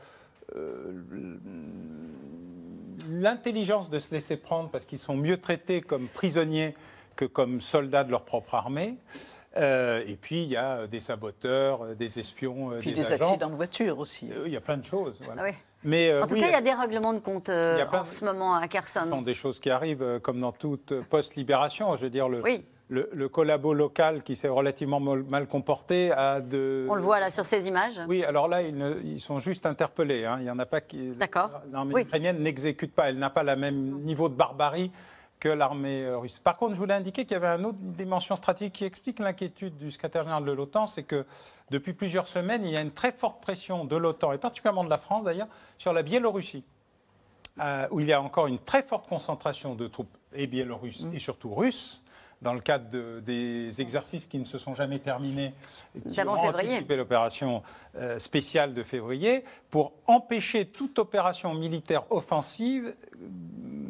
euh, 0.56 0.92
l'intelligence 3.10 3.90
de 3.90 4.00
se 4.00 4.14
laisser 4.14 4.38
prendre 4.38 4.70
parce 4.70 4.86
qu'ils 4.86 5.00
sont 5.00 5.16
mieux 5.16 5.38
traités 5.38 5.82
comme 5.82 6.08
prisonniers 6.08 6.76
que 7.16 7.26
comme 7.26 7.62
soldats 7.62 8.04
de 8.04 8.12
leur 8.12 8.24
propre 8.24 8.56
armée. 8.56 8.98
Euh, 9.58 10.04
et 10.06 10.16
puis, 10.16 10.44
il 10.44 10.50
y 10.50 10.58
a 10.58 10.86
des 10.86 11.00
saboteurs, 11.00 11.84
euh, 11.84 11.96
des 11.96 12.20
espions, 12.20 12.72
puis 12.80 12.92
des, 12.92 13.14
accidents 13.14 13.50
de 13.50 13.56
voiture 13.56 14.00
aussi. 14.00 14.30
il 14.46 14.52
y 14.52 14.58
a 14.58 14.62
plein 14.62 14.78
de 14.78 14.84
choses. 14.86 15.22
Ah 15.38 15.44
Mais, 15.84 16.14
en 16.14 16.28
tout 16.28 16.36
cas, 16.36 16.48
il 16.48 16.52
y 16.52 16.56
a 16.56 16.62
des 16.62 16.74
règlements 16.74 17.14
de 17.14 17.20
compte 17.20 17.50
en 17.50 18.06
ce 18.06 18.26
moment 18.26 18.56
à 18.56 18.68
Kherson. 18.68 19.02
Ce 19.04 19.10
sont 19.10 19.22
des 19.22 19.34
choses 19.34 19.60
qui 19.60 19.70
arrivent 19.70 20.20
comme 20.22 20.42
dans 20.42 20.52
toute 20.52 20.94
post-libération. 21.04 21.96
Je 21.96 22.04
veux 22.04 22.10
dire, 22.10 22.28
le, 22.28 22.42
le, 22.90 23.30
collabo 23.30 23.74
local 23.74 24.24
qui 24.24 24.36
s'est 24.36 24.48
relativement 24.48 25.00
mal 25.00 25.48
comporté 25.48 26.12
a 26.12 26.40
de... 26.40 26.86
On 26.90 26.96
le 26.96 27.02
voit 27.02 27.20
là 27.20 27.32
sur 27.32 27.46
ces 27.46 27.68
images. 27.68 28.00
Oui, 28.08 28.24
alors 28.24 28.48
là, 28.48 28.62
ils, 28.62 29.20
sont 29.20 29.40
juste 29.40 29.66
interpellés. 29.66 30.26
Hein. 30.26 30.38
Il 30.40 30.44
n'y 30.44 30.52
en 30.52 30.60
a 30.60 30.66
pas 30.66 30.82
qui... 30.82 31.10
D'accord. 31.12 31.50
L'armée 31.72 32.02
ukrainienne 32.02 32.42
n'exécute 32.42 32.94
pas. 32.94 33.10
Elle 33.10 33.18
n'a 33.18 33.30
pas 33.30 33.44
le 33.44 33.56
même 33.56 34.02
niveau 34.02 34.30
de 34.30 34.36
barbarie 34.36 34.92
que 35.46 35.50
l'armée 35.50 36.04
euh, 36.06 36.18
russe. 36.18 36.40
Par 36.40 36.58
contre, 36.58 36.74
je 36.74 36.80
voulais 36.80 36.96
indiquer 36.96 37.24
qu'il 37.24 37.34
y 37.34 37.36
avait 37.36 37.60
une 37.60 37.68
autre 37.68 37.78
dimension 37.80 38.36
stratégique 38.36 38.74
qui 38.74 38.84
explique 38.84 39.20
l'inquiétude 39.20 39.78
du 39.78 39.92
secrétaire 39.92 40.24
général 40.24 40.44
de 40.44 40.52
l'OTAN, 40.52 40.88
c'est 40.88 41.04
que 41.04 41.24
depuis 41.70 41.94
plusieurs 41.94 42.28
semaines, 42.28 42.66
il 42.66 42.72
y 42.72 42.78
a 42.78 42.82
une 42.82 42.92
très 42.92 43.12
forte 43.12 43.42
pression 43.42 43.86
de 43.86 43.96
l'OTAN, 43.96 44.32
et 44.32 44.40
particulièrement 44.40 44.84
de 44.84 44.90
la 44.90 44.98
France 44.98 45.24
d'ailleurs, 45.24 45.48
sur 45.78 45.94
la 45.94 46.02
Biélorussie, 46.02 46.64
euh, 47.60 47.88
où 47.92 48.00
il 48.00 48.08
y 48.08 48.14
a 48.14 48.20
encore 48.20 48.48
une 48.48 48.58
très 48.58 48.82
forte 48.82 49.08
concentration 49.08 49.76
de 49.76 49.88
troupes, 49.88 50.18
et 50.34 50.48
biélorusses, 50.48 51.02
mm. 51.02 51.14
et 51.14 51.20
surtout 51.20 51.54
russes, 51.54 52.02
dans 52.42 52.54
le 52.54 52.60
cadre 52.60 53.20
des 53.20 53.82
exercices 53.82 54.26
qui 54.26 54.40
ne 54.40 54.46
se 54.46 54.58
sont 54.58 54.74
jamais 54.74 54.98
terminés, 54.98 55.54
qui 56.12 56.22
ont 56.22 56.30
anticipé 56.32 56.96
l'opération 56.96 57.62
euh, 57.98 58.18
spéciale 58.18 58.74
de 58.74 58.82
février, 58.82 59.44
pour 59.70 59.94
empêcher 60.08 60.66
toute 60.66 60.98
opération 60.98 61.54
militaire 61.54 62.12
offensive 62.12 62.96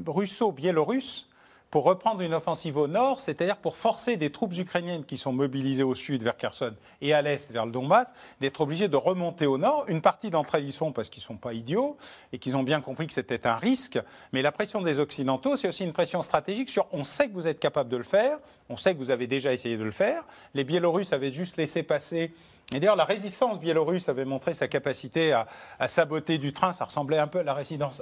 russo-biélorusse 0.06 1.30
pour 1.76 1.84
reprendre 1.84 2.22
une 2.22 2.34
offensive 2.34 2.78
au 2.78 2.88
nord, 2.88 3.20
c'est-à-dire 3.20 3.58
pour 3.58 3.76
forcer 3.76 4.16
des 4.16 4.32
troupes 4.32 4.56
ukrainiennes 4.58 5.04
qui 5.04 5.18
sont 5.18 5.34
mobilisées 5.34 5.84
au 5.84 5.94
sud 5.94 6.24
vers 6.24 6.38
Kherson 6.38 6.74
et 7.02 7.12
à 7.12 7.22
l'est 7.22 7.52
vers 7.52 7.66
le 7.66 7.74
Donbass, 7.74 8.14
d'être 8.40 8.62
obligées 8.62 8.88
de 8.88 8.96
remonter 8.96 9.46
au 9.46 9.58
nord. 9.58 9.84
Une 9.90 10.00
partie 10.00 10.30
d'entre 10.30 10.56
elles 10.56 10.70
y 10.70 10.72
sont 10.72 10.94
parce 10.94 11.10
qu'ils 11.10 11.20
ne 11.24 11.26
sont 11.26 11.36
pas 11.36 11.52
idiots 11.52 11.98
et 12.32 12.40
qu'ils 12.40 12.56
ont 12.56 12.64
bien 12.64 12.80
compris 12.80 13.08
que 13.08 13.12
c'était 13.12 13.46
un 13.46 13.58
risque. 13.58 14.00
Mais 14.32 14.42
la 14.42 14.54
pression 14.54 14.82
des 14.82 15.00
Occidentaux, 15.00 15.58
c'est 15.58 15.68
aussi 15.68 15.84
une 15.84 15.92
pression 15.92 16.22
stratégique 16.22 16.70
sur 16.70 16.88
on 16.94 17.04
sait 17.04 17.28
que 17.28 17.34
vous 17.34 17.46
êtes 17.46 17.60
capable 17.60 17.90
de 17.90 17.98
le 17.98 18.04
faire, 18.04 18.38
on 18.70 18.78
sait 18.78 18.94
que 18.94 19.00
vous 19.00 19.12
avez 19.12 19.28
déjà 19.28 19.52
essayé 19.52 19.76
de 19.76 19.84
le 19.84 19.92
faire. 19.92 20.24
Les 20.54 20.64
Biélorusses 20.64 21.12
avaient 21.12 21.34
juste 21.34 21.58
laissé 21.58 21.84
passer 21.84 22.32
et 22.74 22.80
d'ailleurs, 22.80 22.96
la 22.96 23.06
résistance 23.06 23.60
biélorusse 23.60 24.10
avait 24.10 24.26
montré 24.26 24.56
sa 24.56 24.68
capacité 24.68 25.34
à, 25.34 25.88
saboter 25.88 26.40
du 26.40 26.52
train. 26.52 26.74
Ça 26.74 26.86
ressemblait 26.86 27.20
un 27.20 27.28
peu 27.28 27.40
à 27.40 27.44
la, 27.44 27.54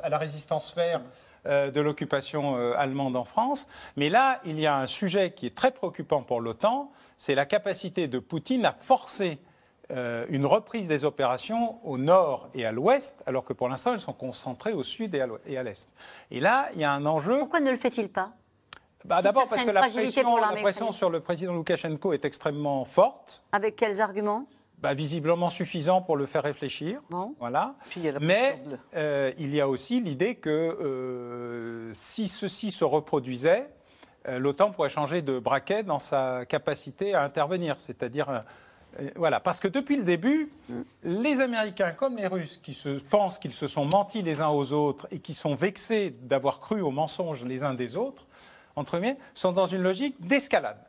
à 0.03 0.09
la 0.09 0.17
résistance 0.17 0.71
fer 0.71 1.01
de 1.45 1.81
l'occupation 1.81 2.57
euh, 2.57 2.73
allemande 2.77 3.15
en 3.15 3.23
France. 3.23 3.67
Mais 3.97 4.09
là, 4.09 4.39
il 4.45 4.59
y 4.59 4.65
a 4.65 4.77
un 4.77 4.87
sujet 4.87 5.31
qui 5.31 5.45
est 5.45 5.55
très 5.55 5.71
préoccupant 5.71 6.21
pour 6.21 6.41
l'OTAN, 6.41 6.91
c'est 7.17 7.35
la 7.35 7.45
capacité 7.45 8.07
de 8.07 8.19
Poutine 8.19 8.65
à 8.65 8.71
forcer 8.71 9.39
euh, 9.91 10.25
une 10.29 10.45
reprise 10.45 10.87
des 10.87 11.03
opérations 11.03 11.77
au 11.85 11.97
nord 11.97 12.49
et 12.53 12.65
à 12.65 12.71
l'ouest, 12.71 13.21
alors 13.25 13.43
que 13.43 13.51
pour 13.51 13.67
l'instant, 13.67 13.93
elles 13.93 13.99
sont 13.99 14.13
concentrées 14.13 14.71
au 14.73 14.83
sud 14.83 15.13
et 15.13 15.57
à 15.57 15.63
l'est. 15.63 15.89
Et 16.31 16.39
là, 16.39 16.69
il 16.73 16.79
y 16.79 16.83
a 16.85 16.91
un 16.91 17.05
enjeu. 17.05 17.39
Pourquoi 17.39 17.59
ne 17.59 17.71
le 17.71 17.77
fait-il 17.77 18.09
pas? 18.09 18.31
Bah, 19.03 19.21
D'abord 19.21 19.49
parce 19.49 19.65
que 19.65 19.69
la 19.71 19.81
pression, 19.81 20.37
la 20.37 20.61
pression 20.61 20.91
sur 20.93 21.09
le 21.09 21.19
président 21.19 21.53
Loukachenko 21.53 22.13
est 22.13 22.23
extrêmement 22.23 22.85
forte. 22.85 23.43
Avec 23.51 23.75
quels 23.75 23.99
arguments? 23.99 24.45
Bah, 24.83 24.93
visiblement 24.93 25.49
suffisant 25.49 26.01
pour 26.01 26.17
le 26.17 26.25
faire 26.25 26.43
réfléchir. 26.43 27.01
Voilà. 27.39 27.75
Mais 28.19 28.61
euh, 28.97 29.31
il 29.37 29.55
y 29.55 29.61
a 29.61 29.69
aussi 29.69 30.01
l'idée 30.01 30.35
que 30.35 30.49
euh, 30.49 31.93
si 31.93 32.27
ceci 32.27 32.69
se 32.69 32.83
reproduisait, 32.83 33.69
euh, 34.27 34.39
l'OTAN 34.39 34.71
pourrait 34.71 34.89
changer 34.89 35.21
de 35.21 35.39
braquet 35.39 35.83
dans 35.83 35.99
sa 35.99 36.45
capacité 36.45 37.13
à 37.13 37.23
intervenir. 37.23 37.79
C'est-à-dire, 37.79 38.43
voilà, 39.15 39.39
parce 39.39 39.61
que 39.61 39.69
depuis 39.69 39.95
le 39.95 40.03
début, 40.03 40.51
les 41.03 41.39
Américains 41.39 41.91
comme 41.91 42.17
les 42.17 42.27
Russes, 42.27 42.59
qui 42.61 42.73
se 42.73 42.99
pensent 43.09 43.39
qu'ils 43.39 43.53
se 43.53 43.69
sont 43.69 43.85
mentis 43.85 44.21
les 44.21 44.41
uns 44.41 44.49
aux 44.49 44.73
autres 44.73 45.07
et 45.11 45.19
qui 45.19 45.33
sont 45.33 45.55
vexés 45.55 46.13
d'avoir 46.23 46.59
cru 46.59 46.81
aux 46.81 46.91
mensonges 46.91 47.45
les 47.45 47.63
uns 47.63 47.73
des 47.73 47.95
autres, 47.95 48.27
entre 48.75 48.97
eux, 48.97 49.15
sont 49.33 49.53
dans 49.53 49.67
une 49.67 49.81
logique 49.81 50.19
d'escalade. 50.19 50.79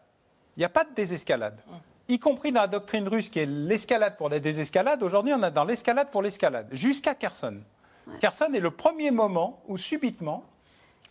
Il 0.56 0.60
n'y 0.60 0.64
a 0.64 0.68
pas 0.68 0.82
de 0.82 0.94
désescalade 0.96 1.60
y 2.08 2.18
compris 2.18 2.52
dans 2.52 2.62
la 2.62 2.66
doctrine 2.66 3.08
russe 3.08 3.28
qui 3.28 3.38
est 3.38 3.46
l'escalade 3.46 4.16
pour 4.16 4.28
la 4.28 4.40
désescalade, 4.40 5.02
aujourd'hui 5.02 5.32
on 5.32 5.42
est 5.42 5.50
dans 5.50 5.64
l'escalade 5.64 6.10
pour 6.10 6.22
l'escalade, 6.22 6.68
jusqu'à 6.72 7.14
Kherson. 7.14 7.60
Kherson 8.20 8.52
est 8.52 8.60
le 8.60 8.70
premier 8.70 9.10
moment 9.10 9.62
où 9.66 9.78
subitement, 9.78 10.44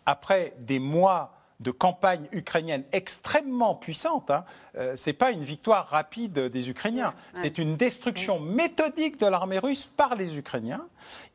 après 0.05 0.53
des 0.59 0.79
mois 0.79 1.33
de 1.59 1.71
campagne 1.71 2.27
ukrainienne 2.31 2.83
extrêmement 2.91 3.75
puissante, 3.75 4.29
hein, 4.31 4.43
euh, 4.75 4.95
ce 4.95 5.09
n'est 5.09 5.15
pas 5.15 5.31
une 5.31 5.43
victoire 5.43 5.87
rapide 5.87 6.33
des 6.33 6.69
Ukrainiens, 6.69 7.13
c'est 7.33 7.57
une 7.57 7.77
destruction 7.77 8.39
méthodique 8.39 9.19
de 9.19 9.25
l'armée 9.25 9.59
russe 9.59 9.85
par 9.85 10.15
les 10.15 10.37
Ukrainiens. 10.37 10.85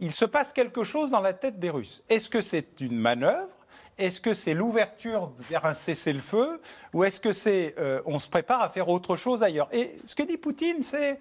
Il 0.01 0.13
se 0.13 0.25
passe 0.25 0.53
quelque 0.53 0.85
chose 0.85 1.11
dans 1.11 1.21
la 1.21 1.33
tête 1.33 1.59
des 1.59 1.71
Russes. 1.71 2.03
Est-ce 2.09 2.29
que 2.29 2.41
c'est 2.41 2.81
une 2.81 2.99
manœuvre 2.99 3.49
est-ce 3.99 4.21
que 4.21 4.35
c'est 4.35 4.55
l'ouverture 4.55 5.33
vers 5.39 5.67
un 5.67 5.75
cessez-le-feu 5.75 6.61
ou 6.95 7.05
est-ce 7.05 7.21
que 7.21 7.33
c'est 7.33 7.75
euh, 7.79 8.01
on 8.07 8.19
se 8.19 8.29
prépare 8.29 8.63
à 8.63 8.69
faire 8.69 8.89
autre 8.89 9.17
chose 9.17 9.43
ailleurs? 9.43 9.69
Et 9.73 9.99
ce 10.05 10.15
que 10.15 10.23
dit 10.23 10.37
Poutine, 10.37 10.83
c'est 10.83 11.19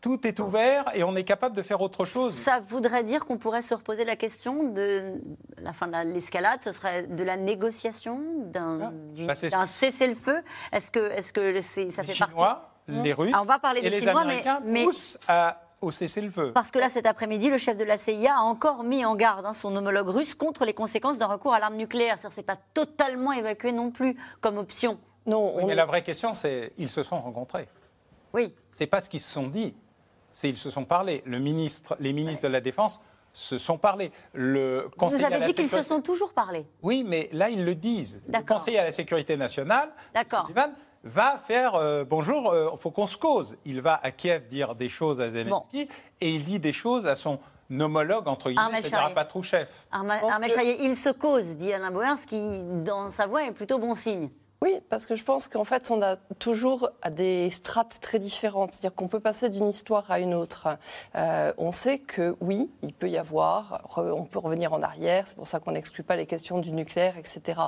tout 0.00 0.26
est 0.26 0.38
ouvert 0.38 0.90
et 0.94 1.02
on 1.02 1.14
est 1.16 1.24
capable 1.24 1.56
de 1.56 1.62
faire 1.62 1.80
autre 1.80 2.04
chose. 2.04 2.34
Ça 2.34 2.60
voudrait 2.60 3.04
dire 3.04 3.24
qu'on 3.26 3.36
pourrait 3.36 3.62
se 3.62 3.74
reposer 3.74 4.04
la 4.04 4.16
question 4.16 4.64
de 4.64 5.14
la 5.58 5.72
fin 5.72 5.88
de 5.88 6.12
l'escalade, 6.12 6.60
ce 6.64 6.72
serait 6.72 7.04
de 7.04 7.24
la 7.24 7.36
négociation, 7.36 8.20
d'un 8.46 8.80
ah, 8.82 8.92
bah, 9.26 9.34
cessez-le-feu. 9.34 10.42
Est-ce 10.72 10.90
que, 10.90 11.10
est 11.10 11.20
-ce 11.20 11.32
que 11.32 11.60
ça 11.90 12.04
fait 12.04 12.12
Chinois, 12.12 12.70
partie? 12.86 13.02
Les 13.02 13.12
Russes 13.12 13.32
ah, 13.34 13.42
on 13.42 13.44
va 13.44 13.58
parler 13.58 13.80
et 13.80 13.82
des 13.82 13.90
les 13.90 14.00
Chinois, 14.00 14.22
Américains 14.22 14.60
mais, 14.64 14.84
poussent 14.84 15.18
à 15.28 15.60
au 15.80 15.90
cessez-le-feu. 15.90 16.52
Parce 16.52 16.70
que 16.70 16.78
là, 16.78 16.88
cet 16.88 17.06
après-midi, 17.06 17.50
le 17.50 17.58
chef 17.58 17.76
de 17.76 17.84
la 17.84 17.96
CIA 17.96 18.34
a 18.36 18.40
encore 18.40 18.82
mis 18.82 19.04
en 19.04 19.14
garde 19.14 19.46
hein, 19.46 19.52
son 19.52 19.74
homologue 19.76 20.08
russe 20.08 20.34
contre 20.34 20.64
les 20.64 20.74
conséquences 20.74 21.18
d'un 21.18 21.26
recours 21.26 21.54
à 21.54 21.60
l'arme 21.60 21.76
nucléaire. 21.76 22.18
Ce 22.18 22.28
n'est 22.36 22.42
pas 22.42 22.58
totalement 22.74 23.32
évacué 23.32 23.72
non 23.72 23.90
plus 23.90 24.16
comme 24.40 24.58
option. 24.58 24.98
Non, 25.26 25.66
mais 25.66 25.74
la 25.74 25.84
vraie 25.84 26.02
question, 26.02 26.34
c'est 26.34 26.72
ils 26.78 26.88
se 26.88 27.02
sont 27.02 27.20
rencontrés. 27.20 27.68
Oui. 28.32 28.54
C'est 28.68 28.86
pas 28.86 29.00
ce 29.00 29.08
qu'ils 29.08 29.20
se 29.20 29.30
sont 29.30 29.48
dit, 29.48 29.74
c'est 30.32 30.48
ils 30.48 30.56
se 30.56 30.70
sont 30.70 30.84
parlé. 30.84 31.22
Le 31.26 31.38
ministre, 31.38 31.96
les 32.00 32.12
ministres 32.12 32.44
de 32.44 32.52
la 32.52 32.60
Défense 32.60 33.00
se 33.32 33.58
sont 33.58 33.78
parlé. 33.78 34.10
Le 34.32 34.88
conseiller 34.96 35.26
Vous 35.26 35.34
avez 35.34 35.46
dit 35.46 35.54
qu'ils 35.54 35.68
se 35.68 35.82
sont 35.82 36.00
toujours 36.00 36.32
parlé. 36.32 36.66
Oui, 36.82 37.04
mais 37.06 37.28
là, 37.32 37.50
ils 37.50 37.64
le 37.64 37.74
disent. 37.74 38.22
Le 38.26 38.42
conseiller 38.42 38.78
à 38.78 38.84
la 38.84 38.92
sécurité 38.92 39.36
nationale, 39.36 39.90
D'accord 40.14 40.50
va 41.04 41.38
faire 41.46 41.74
euh, 41.74 42.04
bonjour, 42.04 42.52
il 42.52 42.56
euh, 42.56 42.76
faut 42.76 42.90
qu'on 42.90 43.06
se 43.06 43.16
cause. 43.16 43.56
Il 43.64 43.80
va 43.80 44.00
à 44.02 44.10
Kiev 44.10 44.48
dire 44.48 44.74
des 44.74 44.88
choses 44.88 45.20
à 45.20 45.30
Zelensky 45.30 45.88
et 46.20 46.34
il 46.34 46.44
dit 46.44 46.58
des 46.58 46.72
choses 46.72 47.06
à 47.06 47.14
son 47.14 47.38
homologue, 47.70 48.28
entre 48.28 48.50
guillemets, 48.50 48.82
c'est-à-dire 48.82 49.06
à 49.06 49.10
Patrouchev. 49.10 49.68
il 49.92 50.96
se 50.96 51.10
cause, 51.10 51.56
dit 51.56 51.72
Alain 51.72 51.90
Boers, 51.90 52.16
ce 52.16 52.26
qui, 52.26 52.62
dans 52.82 53.10
sa 53.10 53.26
voix, 53.26 53.44
est 53.44 53.52
plutôt 53.52 53.78
bon 53.78 53.94
signe. 53.94 54.30
Oui, 54.60 54.80
parce 54.88 55.06
que 55.06 55.14
je 55.14 55.22
pense 55.22 55.46
qu'en 55.46 55.62
fait, 55.62 55.92
on 55.92 56.02
a 56.02 56.16
toujours 56.40 56.90
des 57.12 57.48
strates 57.48 58.00
très 58.00 58.18
différentes. 58.18 58.72
C'est-à-dire 58.72 58.92
qu'on 58.92 59.06
peut 59.06 59.20
passer 59.20 59.50
d'une 59.50 59.68
histoire 59.68 60.10
à 60.10 60.18
une 60.18 60.34
autre. 60.34 60.66
Euh, 61.14 61.52
on 61.58 61.70
sait 61.70 62.00
que 62.00 62.36
oui, 62.40 62.68
il 62.82 62.92
peut 62.92 63.08
y 63.08 63.18
avoir, 63.18 63.88
on 63.96 64.24
peut 64.24 64.40
revenir 64.40 64.72
en 64.72 64.82
arrière, 64.82 65.28
c'est 65.28 65.36
pour 65.36 65.46
ça 65.46 65.60
qu'on 65.60 65.72
n'exclut 65.72 66.02
pas 66.02 66.16
les 66.16 66.26
questions 66.26 66.58
du 66.58 66.72
nucléaire, 66.72 67.16
etc. 67.16 67.60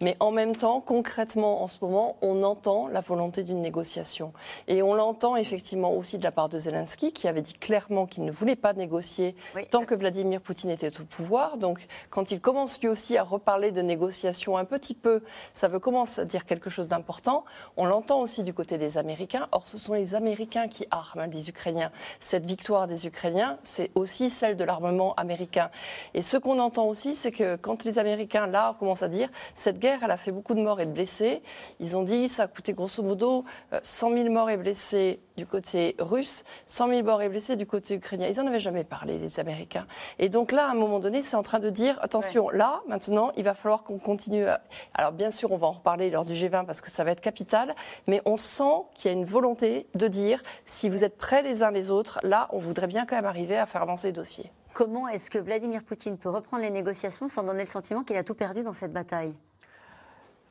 Mais 0.00 0.16
en 0.20 0.30
même 0.30 0.54
temps, 0.54 0.80
concrètement, 0.80 1.64
en 1.64 1.66
ce 1.66 1.78
moment, 1.82 2.16
on 2.22 2.44
entend 2.44 2.86
la 2.86 3.00
volonté 3.00 3.42
d'une 3.42 3.60
négociation. 3.60 4.32
Et 4.68 4.80
on 4.80 4.94
l'entend 4.94 5.34
effectivement 5.34 5.92
aussi 5.92 6.18
de 6.18 6.22
la 6.22 6.30
part 6.30 6.48
de 6.48 6.60
Zelensky, 6.60 7.12
qui 7.12 7.26
avait 7.26 7.42
dit 7.42 7.54
clairement 7.54 8.06
qu'il 8.06 8.24
ne 8.24 8.30
voulait 8.30 8.54
pas 8.54 8.74
négocier 8.74 9.34
tant 9.72 9.84
que 9.84 9.96
Vladimir 9.96 10.40
Poutine 10.40 10.70
était 10.70 11.00
au 11.00 11.04
pouvoir. 11.04 11.58
Donc, 11.58 11.84
quand 12.10 12.30
il 12.30 12.40
commence 12.40 12.80
lui 12.80 12.86
aussi 12.86 13.16
à 13.16 13.24
reparler 13.24 13.72
de 13.72 13.82
négociation 13.82 14.56
un 14.56 14.64
petit 14.64 14.94
peu, 14.94 15.24
ça 15.52 15.66
veut 15.66 15.80
commencer 15.80 16.27
dire 16.28 16.44
quelque 16.44 16.70
chose 16.70 16.88
d'important. 16.88 17.44
On 17.76 17.86
l'entend 17.86 18.20
aussi 18.20 18.42
du 18.42 18.54
côté 18.54 18.78
des 18.78 18.98
Américains. 18.98 19.48
Or, 19.52 19.66
ce 19.66 19.78
sont 19.78 19.94
les 19.94 20.14
Américains 20.14 20.68
qui 20.68 20.86
arment 20.90 21.26
les 21.32 21.48
Ukrainiens. 21.48 21.90
Cette 22.20 22.46
victoire 22.46 22.86
des 22.86 23.06
Ukrainiens, 23.06 23.58
c'est 23.62 23.90
aussi 23.94 24.30
celle 24.30 24.56
de 24.56 24.64
l'armement 24.64 25.14
américain. 25.14 25.70
Et 26.14 26.22
ce 26.22 26.36
qu'on 26.36 26.58
entend 26.58 26.86
aussi, 26.86 27.14
c'est 27.14 27.32
que 27.32 27.56
quand 27.56 27.84
les 27.84 27.98
Américains, 27.98 28.46
là, 28.46 28.76
commencent 28.78 29.02
à 29.02 29.08
dire, 29.08 29.28
cette 29.54 29.78
guerre, 29.78 30.00
elle 30.02 30.10
a 30.10 30.16
fait 30.16 30.32
beaucoup 30.32 30.54
de 30.54 30.60
morts 30.60 30.80
et 30.80 30.86
de 30.86 30.92
blessés, 30.92 31.42
ils 31.80 31.96
ont 31.96 32.02
dit, 32.02 32.28
ça 32.28 32.44
a 32.44 32.46
coûté 32.46 32.72
grosso 32.72 33.02
modo 33.02 33.44
100 33.82 34.12
euh, 34.12 34.22
000 34.22 34.32
morts 34.32 34.50
et 34.50 34.56
blessés 34.56 35.20
du 35.36 35.46
côté 35.46 35.94
russe, 35.98 36.44
100 36.66 36.88
000 36.88 37.02
morts 37.04 37.22
et 37.22 37.28
blessés 37.28 37.56
du 37.56 37.66
côté 37.66 37.94
ukrainien. 37.94 38.28
Ils 38.28 38.36
n'en 38.38 38.48
avaient 38.48 38.60
jamais 38.60 38.84
parlé, 38.84 39.18
les 39.18 39.40
Américains. 39.40 39.86
Et 40.18 40.28
donc 40.28 40.52
là, 40.52 40.66
à 40.66 40.70
un 40.70 40.74
moment 40.74 40.98
donné, 40.98 41.22
c'est 41.22 41.36
en 41.36 41.42
train 41.42 41.60
de 41.60 41.70
dire, 41.70 41.98
attention, 42.02 42.50
là, 42.50 42.80
maintenant, 42.88 43.32
il 43.36 43.44
va 43.44 43.54
falloir 43.54 43.84
qu'on 43.84 43.98
continue. 43.98 44.46
Alors 44.94 45.12
bien 45.12 45.30
sûr, 45.30 45.52
on 45.52 45.56
va 45.56 45.68
en 45.68 45.72
reparler 45.72 46.10
lors 46.18 46.24
du 46.24 46.34
G20 46.34 46.66
parce 46.66 46.80
que 46.80 46.90
ça 46.90 47.04
va 47.04 47.12
être 47.12 47.20
capital, 47.20 47.76
mais 48.08 48.20
on 48.24 48.36
sent 48.36 48.82
qu'il 48.96 49.08
y 49.10 49.14
a 49.14 49.16
une 49.16 49.24
volonté 49.24 49.86
de 49.94 50.08
dire, 50.08 50.42
si 50.64 50.88
vous 50.88 51.04
êtes 51.04 51.16
prêts 51.16 51.42
les 51.42 51.62
uns 51.62 51.70
les 51.70 51.92
autres, 51.92 52.18
là, 52.24 52.48
on 52.50 52.58
voudrait 52.58 52.88
bien 52.88 53.06
quand 53.06 53.14
même 53.14 53.24
arriver 53.24 53.56
à 53.56 53.66
faire 53.66 53.82
avancer 53.82 54.08
le 54.08 54.14
dossier. 54.14 54.50
Comment 54.74 55.06
est-ce 55.06 55.30
que 55.30 55.38
Vladimir 55.38 55.84
Poutine 55.84 56.18
peut 56.18 56.28
reprendre 56.28 56.64
les 56.64 56.70
négociations 56.70 57.28
sans 57.28 57.44
donner 57.44 57.60
le 57.60 57.68
sentiment 57.68 58.02
qu'il 58.02 58.16
a 58.16 58.24
tout 58.24 58.34
perdu 58.34 58.64
dans 58.64 58.72
cette 58.72 58.92
bataille? 58.92 59.32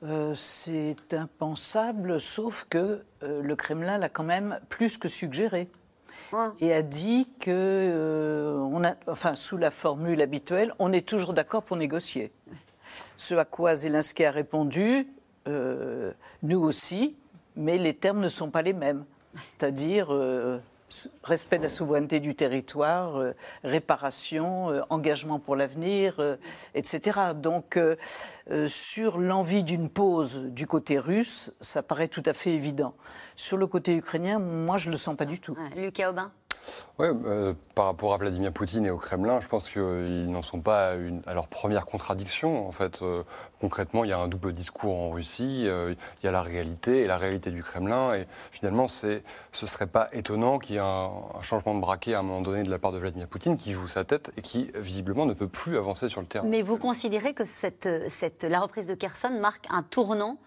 Euh, 0.03 0.34
c'est 0.36 1.13
impensable, 1.13 2.19
sauf 2.21 2.65
que 2.69 3.03
euh, 3.23 3.41
le 3.41 3.56
Kremlin 3.58 3.97
l'a 3.97 4.10
quand 4.10 4.23
même 4.23 4.62
plus 4.69 4.97
que 4.97 5.10
suggéré. 5.10 5.69
Et 6.60 6.73
a 6.73 6.82
dit 6.82 7.30
que, 7.39 7.51
euh, 7.51 8.58
on 8.71 8.84
a, 8.86 8.93
enfin, 9.08 9.34
sous 9.34 9.58
la 9.58 9.71
formule 9.71 10.21
habituelle, 10.21 10.73
on 10.80 10.93
est 10.93 11.08
toujours 11.08 11.34
d'accord 11.34 11.63
pour 11.63 11.75
négocier. 11.75 12.32
Ce 13.17 13.34
à 13.36 13.45
quoi 13.45 13.75
Zelensky 13.75 14.25
a 14.25 14.32
répondu, 14.32 15.08
nous 15.47 16.60
aussi, 16.60 17.15
mais 17.55 17.77
les 17.77 17.93
termes 17.93 18.21
ne 18.21 18.29
sont 18.29 18.49
pas 18.49 18.62
les 18.62 18.73
mêmes. 18.73 19.05
C'est-à-dire, 19.57 20.12
respect 21.23 21.57
de 21.57 21.63
la 21.63 21.69
souveraineté 21.69 22.19
du 22.19 22.36
territoire, 22.36 23.17
euh, 23.17 23.33
réparation, 23.63 24.71
euh, 24.71 24.81
engagement 24.89 25.39
pour 25.39 25.55
l'avenir, 25.55 26.15
euh, 26.19 26.38
etc. 26.75 27.19
Donc, 27.36 27.79
sur 28.67 29.17
l'envie 29.17 29.63
d'une 29.63 29.89
pause 29.89 30.43
du 30.45 30.67
côté 30.67 30.99
russe, 30.99 31.53
ça 31.62 31.83
paraît 31.83 32.07
tout 32.07 32.23
à 32.25 32.33
fait 32.33 32.51
évident. 32.51 32.93
Sur 33.36 33.57
le 33.57 33.67
côté 33.67 33.95
ukrainien, 33.95 34.39
moi, 34.39 34.77
je 34.77 34.88
ne 34.88 34.93
le 34.93 34.97
sens 34.97 35.15
pas 35.15 35.25
du 35.25 35.39
tout. 35.39 35.57
Lucas 35.75 36.10
Aubin 36.10 36.31
Oui, 36.99 37.08
euh, 37.25 37.53
par 37.75 37.86
rapport 37.86 38.13
à 38.13 38.17
Vladimir 38.17 38.51
Poutine 38.51 38.86
et 38.86 38.89
au 38.89 38.97
Kremlin, 38.97 39.39
je 39.39 39.47
pense 39.47 39.69
qu'ils 39.69 40.32
n'en 40.32 40.41
sont 40.41 40.62
pas 40.62 40.95
à, 41.25 41.34
leur 41.34 41.47
première 41.47 41.86
contradiction. 41.86 42.67
En 42.67 42.71
fait, 42.71 43.01
euh, 43.01 43.23
concrètement, 43.62 44.03
il 44.03 44.10
y 44.10 44.13
a 44.13 44.17
un 44.17 44.27
double 44.27 44.51
discours 44.51 44.95
en 44.95 45.12
Russie, 45.12 45.65
il 45.65 45.97
y 46.23 46.27
a 46.27 46.32
la 46.32 46.41
réalité 46.41 47.01
et 47.01 47.08
la 47.08 47.17
réalité 47.17 47.51
du 47.51 47.62
Kremlin. 47.62 48.15
Et 48.15 48.27
finalement, 48.51 48.88
ce 48.88 49.08
ne 49.08 49.67
serait 49.67 49.88
pas 49.88 50.08
étonnant 50.12 50.60
qu'il 50.60 50.75
y 50.75 50.77
ait 50.80 50.82
un, 50.82 51.12
changement 51.41 51.75
de 51.75 51.80
braquet 51.80 52.13
à 52.13 52.19
un 52.19 52.23
moment 52.23 52.41
donné 52.41 52.63
de 52.63 52.69
la 52.69 52.80
part 52.80 52.91
de 52.91 52.97
Vladimir 52.97 53.27
Poutine 53.27 53.58
qui 53.58 53.71
joue 53.73 53.88
sa 53.88 54.03
tête 54.03 54.32
et 54.38 54.41
qui, 54.41 54.71
visiblement, 54.75 55.25
ne 55.25 55.34
peut 55.34 55.47
plus 55.47 55.77
avancer 55.77 56.10
sur 56.10 56.21
le 56.21 56.27
terrain. 56.27 56.47
Mais 56.47 56.63
vous 56.63 56.77
considérez 56.77 57.34
que 57.34 57.43
la 58.47 58.60
reprise 58.60 58.88
de 58.88 58.95
Kherson 58.95 59.38
marque 59.39 59.67
un 59.69 59.84
tournant 59.84 60.38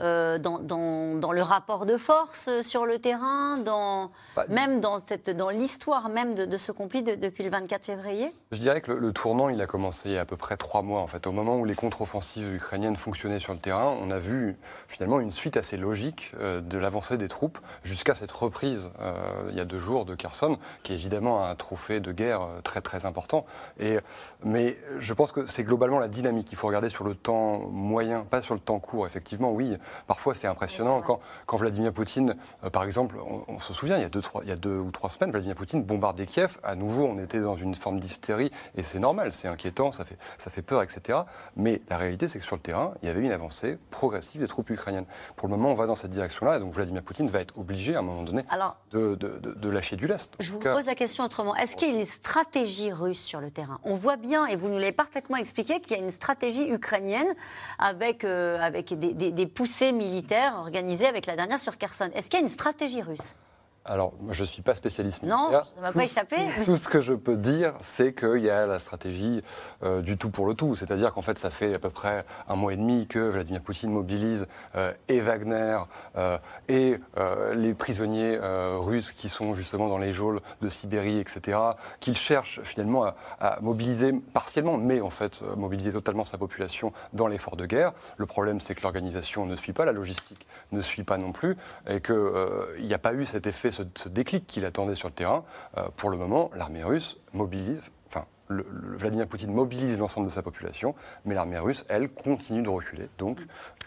euh, 0.00 0.38
dans, 0.38 0.58
dans, 0.58 1.32
le 1.32 1.42
rapport 1.42 1.86
de 1.86 1.96
force 1.96 2.48
sur 2.62 2.86
le 2.86 2.98
terrain, 2.98 3.58
dans, 3.58 4.10
bah, 4.34 4.46
même 4.48 4.80
dans, 4.80 4.98
cette, 4.98 5.30
dans 5.30 5.50
l'histoire 5.50 6.08
même 6.08 6.34
de, 6.34 6.56
ce 6.56 6.72
conflit 6.72 7.02
depuis 7.02 7.44
le 7.44 7.50
24 7.50 7.84
février? 7.84 8.34
Je 8.50 8.58
dirais 8.58 8.80
que 8.80 8.92
le, 8.92 9.12
tournant, 9.12 9.48
il 9.48 9.60
a 9.60 9.66
commencé 9.66 10.10
il 10.10 10.14
y 10.14 10.18
a 10.18 10.22
à 10.22 10.24
peu 10.24 10.36
près 10.36 10.56
trois 10.56 10.82
mois. 10.82 11.00
En 11.02 11.06
fait. 11.06 11.26
Au 11.26 11.32
moment 11.32 11.56
où 11.56 11.64
les 11.64 11.74
contre-offensives 11.74 12.54
ukrainiennes 12.54 12.96
fonctionnaient 12.96 13.40
sur 13.40 13.52
le 13.52 13.58
terrain, 13.58 13.96
on 14.00 14.10
a 14.10 14.18
vu 14.18 14.56
finalement 14.88 15.20
une 15.20 15.32
suite 15.32 15.56
assez 15.56 15.76
logique 15.76 16.32
euh, 16.40 16.60
de 16.60 16.78
l'avancée 16.78 17.16
des 17.16 17.28
troupes 17.28 17.58
jusqu'à 17.82 18.14
cette 18.14 18.32
reprise 18.32 18.90
euh, 19.00 19.12
il 19.50 19.56
y 19.56 19.60
a 19.60 19.64
deux 19.64 19.78
jours 19.78 20.04
de 20.04 20.14
Kherson, 20.14 20.58
qui 20.82 20.92
est 20.92 20.96
évidemment 20.96 21.44
un 21.44 21.54
trophée 21.54 22.00
de 22.00 22.12
guerre 22.12 22.40
très 22.64 22.80
très 22.80 23.06
important. 23.06 23.44
Et, 23.78 23.98
mais 24.44 24.78
je 24.98 25.12
pense 25.12 25.32
que 25.32 25.46
c'est 25.46 25.64
globalement 25.64 25.98
la 25.98 26.08
dynamique. 26.08 26.50
Il 26.52 26.56
faut 26.56 26.66
regarder 26.66 26.88
sur 26.88 27.04
le 27.04 27.14
temps 27.14 27.58
moyen, 27.70 28.24
pas 28.24 28.42
sur 28.42 28.54
le 28.54 28.60
temps 28.60 28.78
court. 28.78 29.06
Effectivement, 29.06 29.52
oui, 29.52 29.76
Parfois, 30.06 30.34
c'est 30.34 30.46
impressionnant. 30.46 31.00
Quand, 31.00 31.20
quand, 31.46 31.56
Vladimir 31.56 31.92
Poutine, 31.92 32.36
euh, 32.64 32.70
par 32.70 32.84
exemple, 32.84 33.16
on, 33.48 33.58
se 33.58 33.72
souvient, 33.72 33.96
il 33.96 34.02
y, 34.02 34.06
a 34.06 34.08
deux, 34.08 34.20
trois, 34.20 34.42
il 34.44 34.48
y 34.48 34.52
a 34.52 34.56
deux 34.56 34.78
ou 34.78 34.90
trois 34.90 35.10
semaines, 35.10 35.30
Vladimir 35.30 35.54
Poutine 35.54 35.82
bombardait 35.82 36.26
Kiev. 36.26 36.58
À 36.62 36.74
nouveau, 36.74 37.04
on 37.04 37.18
était 37.18 37.40
dans 37.40 37.56
une 37.56 37.74
forme 37.74 38.00
d'hystérie. 38.00 38.50
Et 38.76 38.82
c'est 38.82 38.98
normal, 38.98 39.32
c'est 39.32 39.48
inquiétant, 39.48 39.92
ça 39.92 40.04
fait, 40.04 40.16
ça 40.38 40.50
fait 40.50 40.62
peur, 40.62 40.82
etc. 40.82 41.20
Mais 41.56 41.80
la 41.88 41.96
réalité, 41.96 42.28
c'est 42.28 42.38
que 42.38 42.44
sur 42.44 42.56
le 42.56 42.62
terrain, 42.62 42.94
il 43.02 43.08
y 43.08 43.10
avait 43.10 43.20
une 43.20 43.32
avancée 43.32 43.78
progressive 43.90 44.40
des 44.40 44.48
troupes 44.48 44.70
ukrainiennes. 44.70 45.06
Pour 45.36 45.48
le 45.48 45.56
moment, 45.56 45.70
on 45.70 45.74
va 45.74 45.86
dans 45.86 45.96
cette 45.96 46.10
direction-là. 46.10 46.56
Et 46.56 46.60
donc, 46.60 46.72
Vladimir 46.72 47.02
Poutine 47.02 47.28
va 47.28 47.40
être 47.40 47.58
obligé, 47.58 47.94
à 47.94 48.00
un 48.00 48.02
moment 48.02 48.22
donné, 48.22 48.44
de, 48.92 49.14
de, 49.14 49.38
de, 49.38 49.68
lâcher 49.68 49.96
du 49.96 50.06
lest. 50.06 50.34
Je 50.40 50.52
vous 50.52 50.58
pose 50.58 50.86
la 50.86 50.94
question 50.94 51.24
autrement. 51.24 51.54
Est-ce 51.56 51.76
qu'il 51.76 51.88
y 51.88 51.92
a 51.92 51.98
une 51.98 52.04
stratégie 52.04 52.92
russe 52.92 53.22
sur 53.22 53.40
le 53.40 53.50
terrain? 53.50 53.78
On 53.84 53.94
voit 53.94 54.16
bien, 54.16 54.46
et 54.46 54.56
vous 54.56 54.68
nous 54.68 54.78
l'avez 54.78 54.92
parfaitement 54.92 55.36
expliqué, 55.36 55.80
qu'il 55.80 55.96
y 55.96 56.00
a 56.00 56.02
une 56.02 56.10
stratégie 56.10 56.68
ukrainienne 56.68 57.28
avec, 57.78 58.24
euh, 58.24 58.58
avec 58.60 58.98
des, 58.98 59.12
des, 59.14 59.30
des 59.30 59.46
poussées 59.46 59.69
militaires 59.92 60.56
organisée 60.58 61.06
avec 61.06 61.26
la 61.26 61.36
dernière 61.36 61.58
sur 61.58 61.78
Kherson. 61.78 62.10
Est-ce 62.14 62.30
qu'il 62.30 62.38
y 62.38 62.42
a 62.42 62.46
une 62.46 62.52
stratégie 62.52 63.02
russe? 63.02 63.34
Alors, 63.90 64.12
je 64.30 64.42
ne 64.42 64.46
suis 64.46 64.62
pas 64.62 64.76
spécialiste 64.76 65.24
Non, 65.24 65.50
ça 65.50 65.64
ne 65.76 65.82
va 65.82 65.92
pas 65.92 66.04
échapper. 66.04 66.36
Tout, 66.64 66.76
ce 66.76 66.88
que 66.88 67.00
je 67.00 67.12
peux 67.12 67.36
dire, 67.36 67.74
c'est 67.80 68.14
qu'il 68.14 68.38
y 68.38 68.48
a 68.48 68.64
la 68.64 68.78
stratégie 68.78 69.40
euh, 69.82 70.00
du 70.00 70.16
tout 70.16 70.30
pour 70.30 70.46
le 70.46 70.54
tout. 70.54 70.76
C'est-à-dire 70.76 71.12
qu'en 71.12 71.22
fait, 71.22 71.36
ça 71.38 71.50
fait 71.50 71.74
à 71.74 71.80
peu 71.80 71.90
près 71.90 72.24
un 72.48 72.54
mois 72.54 72.72
et 72.72 72.76
demi 72.76 73.08
que 73.08 73.18
Vladimir 73.18 73.62
Poutine 73.62 73.90
mobilise 73.90 74.46
euh, 74.76 74.92
et 75.08 75.18
Wagner 75.18 75.78
euh, 76.16 76.38
et 76.68 76.98
les 77.54 77.74
prisonniers 77.74 78.38
russes 78.40 79.10
qui 79.10 79.28
sont 79.28 79.54
justement 79.54 79.88
dans 79.88 79.98
les 79.98 80.12
geôles 80.12 80.40
de 80.62 80.68
Sibérie, 80.68 81.18
etc., 81.18 81.58
qu'il 81.98 82.16
cherche 82.16 82.60
finalement 82.62 83.04
à, 83.04 83.16
à, 83.40 83.60
mobiliser 83.60 84.12
partiellement, 84.32 84.78
mais 84.78 85.00
en 85.00 85.10
fait, 85.10 85.40
mobiliser 85.56 85.92
totalement 85.92 86.24
sa 86.24 86.38
population 86.38 86.92
dans 87.12 87.26
l'effort 87.26 87.56
de 87.56 87.66
guerre. 87.66 87.92
Le 88.18 88.26
problème, 88.26 88.60
c'est 88.60 88.76
que 88.76 88.82
l'organisation 88.82 89.46
ne 89.46 89.56
suit 89.56 89.72
pas, 89.72 89.84
la 89.84 89.92
logistique 89.92 90.46
ne 90.70 90.80
suit 90.80 91.02
pas 91.02 91.18
non 91.18 91.32
plus, 91.32 91.56
et 91.88 92.00
qu'il 92.00 92.84
n'y 92.84 92.94
a 92.94 92.98
pas 92.98 93.14
eu 93.14 93.24
cet 93.24 93.48
effet 93.48 93.72
ce, 93.94 94.08
déclic 94.08 94.46
qu'il 94.46 94.64
attendait 94.64 94.94
sur 94.94 95.08
le 95.08 95.14
terrain. 95.14 95.44
Euh, 95.76 95.88
pour 95.96 96.10
le 96.10 96.16
moment, 96.16 96.50
l'armée 96.54 96.84
russe 96.84 97.18
mobilise, 97.32 97.80
enfin, 98.06 98.26
Vladimir 98.50 99.26
Poutine 99.28 99.52
mobilise 99.52 99.98
l'ensemble 99.98 100.26
de 100.26 100.32
sa 100.32 100.42
population, 100.42 100.94
mais 101.24 101.34
l'armée 101.34 101.58
russe, 101.58 101.84
elle, 101.88 102.08
continue 102.08 102.62
de 102.62 102.68
reculer. 102.68 103.08
Donc, 103.18 103.38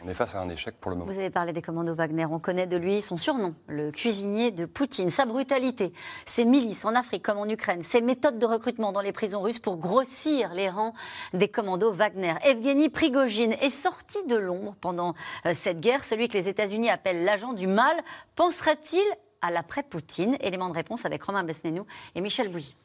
on 0.03 0.07
est 0.07 0.13
face 0.13 0.35
à 0.35 0.39
un 0.39 0.49
échec 0.49 0.75
pour 0.79 0.91
le 0.91 0.97
moment. 0.97 1.11
Vous 1.11 1.17
avez 1.17 1.29
parlé 1.29 1.53
des 1.53 1.61
commandos 1.61 1.93
Wagner. 1.93 2.25
On 2.25 2.39
connaît 2.39 2.67
de 2.67 2.77
lui 2.77 3.01
son 3.01 3.17
surnom, 3.17 3.55
le 3.67 3.91
cuisinier 3.91 4.51
de 4.51 4.65
Poutine. 4.65 5.09
Sa 5.09 5.25
brutalité, 5.25 5.93
ses 6.25 6.45
milices 6.45 6.85
en 6.85 6.95
Afrique 6.95 7.23
comme 7.23 7.37
en 7.37 7.47
Ukraine, 7.47 7.83
ses 7.83 8.01
méthodes 8.01 8.39
de 8.39 8.45
recrutement 8.45 8.91
dans 8.91 9.01
les 9.01 9.11
prisons 9.11 9.41
russes 9.41 9.59
pour 9.59 9.77
grossir 9.77 10.53
les 10.53 10.69
rangs 10.69 10.93
des 11.33 11.49
commandos 11.49 11.91
Wagner. 11.91 12.35
Evgeny 12.43 12.89
Prigogine 12.89 13.53
est 13.61 13.69
sorti 13.69 14.17
de 14.27 14.35
l'ombre 14.35 14.75
pendant 14.79 15.13
euh, 15.45 15.53
cette 15.53 15.79
guerre, 15.79 16.03
celui 16.03 16.27
que 16.29 16.37
les 16.37 16.47
États-Unis 16.47 16.89
appellent 16.89 17.23
l'agent 17.23 17.53
du 17.53 17.67
mal. 17.67 17.95
Penserait-il 18.35 19.03
à 19.43 19.51
l'après-Poutine 19.51 20.37
Élément 20.39 20.69
de 20.69 20.73
réponse 20.73 21.05
avec 21.05 21.21
Romain 21.21 21.43
Besnénou 21.43 21.85
et 22.15 22.21
Michel 22.21 22.49
Bouilly. 22.49 22.75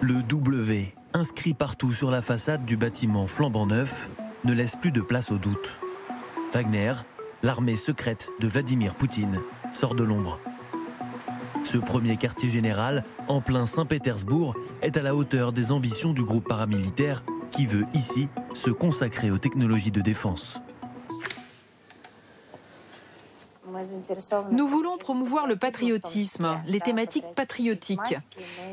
Le 0.00 0.22
W, 0.22 0.94
inscrit 1.14 1.54
partout 1.54 1.92
sur 1.92 2.10
la 2.10 2.22
façade 2.22 2.64
du 2.64 2.76
bâtiment 2.76 3.26
flambant 3.26 3.66
neuf, 3.66 4.10
ne 4.44 4.52
laisse 4.52 4.76
plus 4.76 4.92
de 4.92 5.00
place 5.00 5.32
au 5.32 5.38
doute. 5.38 5.80
Wagner, 6.52 6.94
l'armée 7.42 7.76
secrète 7.76 8.28
de 8.40 8.48
Vladimir 8.48 8.94
Poutine, 8.94 9.40
sort 9.72 9.94
de 9.94 10.02
l'ombre. 10.02 10.40
Ce 11.64 11.78
premier 11.78 12.16
quartier 12.16 12.48
général, 12.48 13.04
en 13.28 13.40
plein 13.40 13.66
Saint-Pétersbourg, 13.66 14.54
est 14.82 14.96
à 14.96 15.02
la 15.02 15.14
hauteur 15.14 15.52
des 15.52 15.72
ambitions 15.72 16.12
du 16.12 16.22
groupe 16.22 16.48
paramilitaire 16.48 17.22
qui 17.50 17.66
veut 17.66 17.86
ici 17.94 18.28
se 18.52 18.70
consacrer 18.70 19.30
aux 19.30 19.38
technologies 19.38 19.92
de 19.92 20.00
défense. 20.00 20.60
Nous 24.50 24.68
voulons 24.68 24.98
promouvoir 24.98 25.46
le 25.46 25.56
patriotisme, 25.56 26.60
les 26.66 26.80
thématiques 26.80 27.30
patriotiques. 27.34 28.16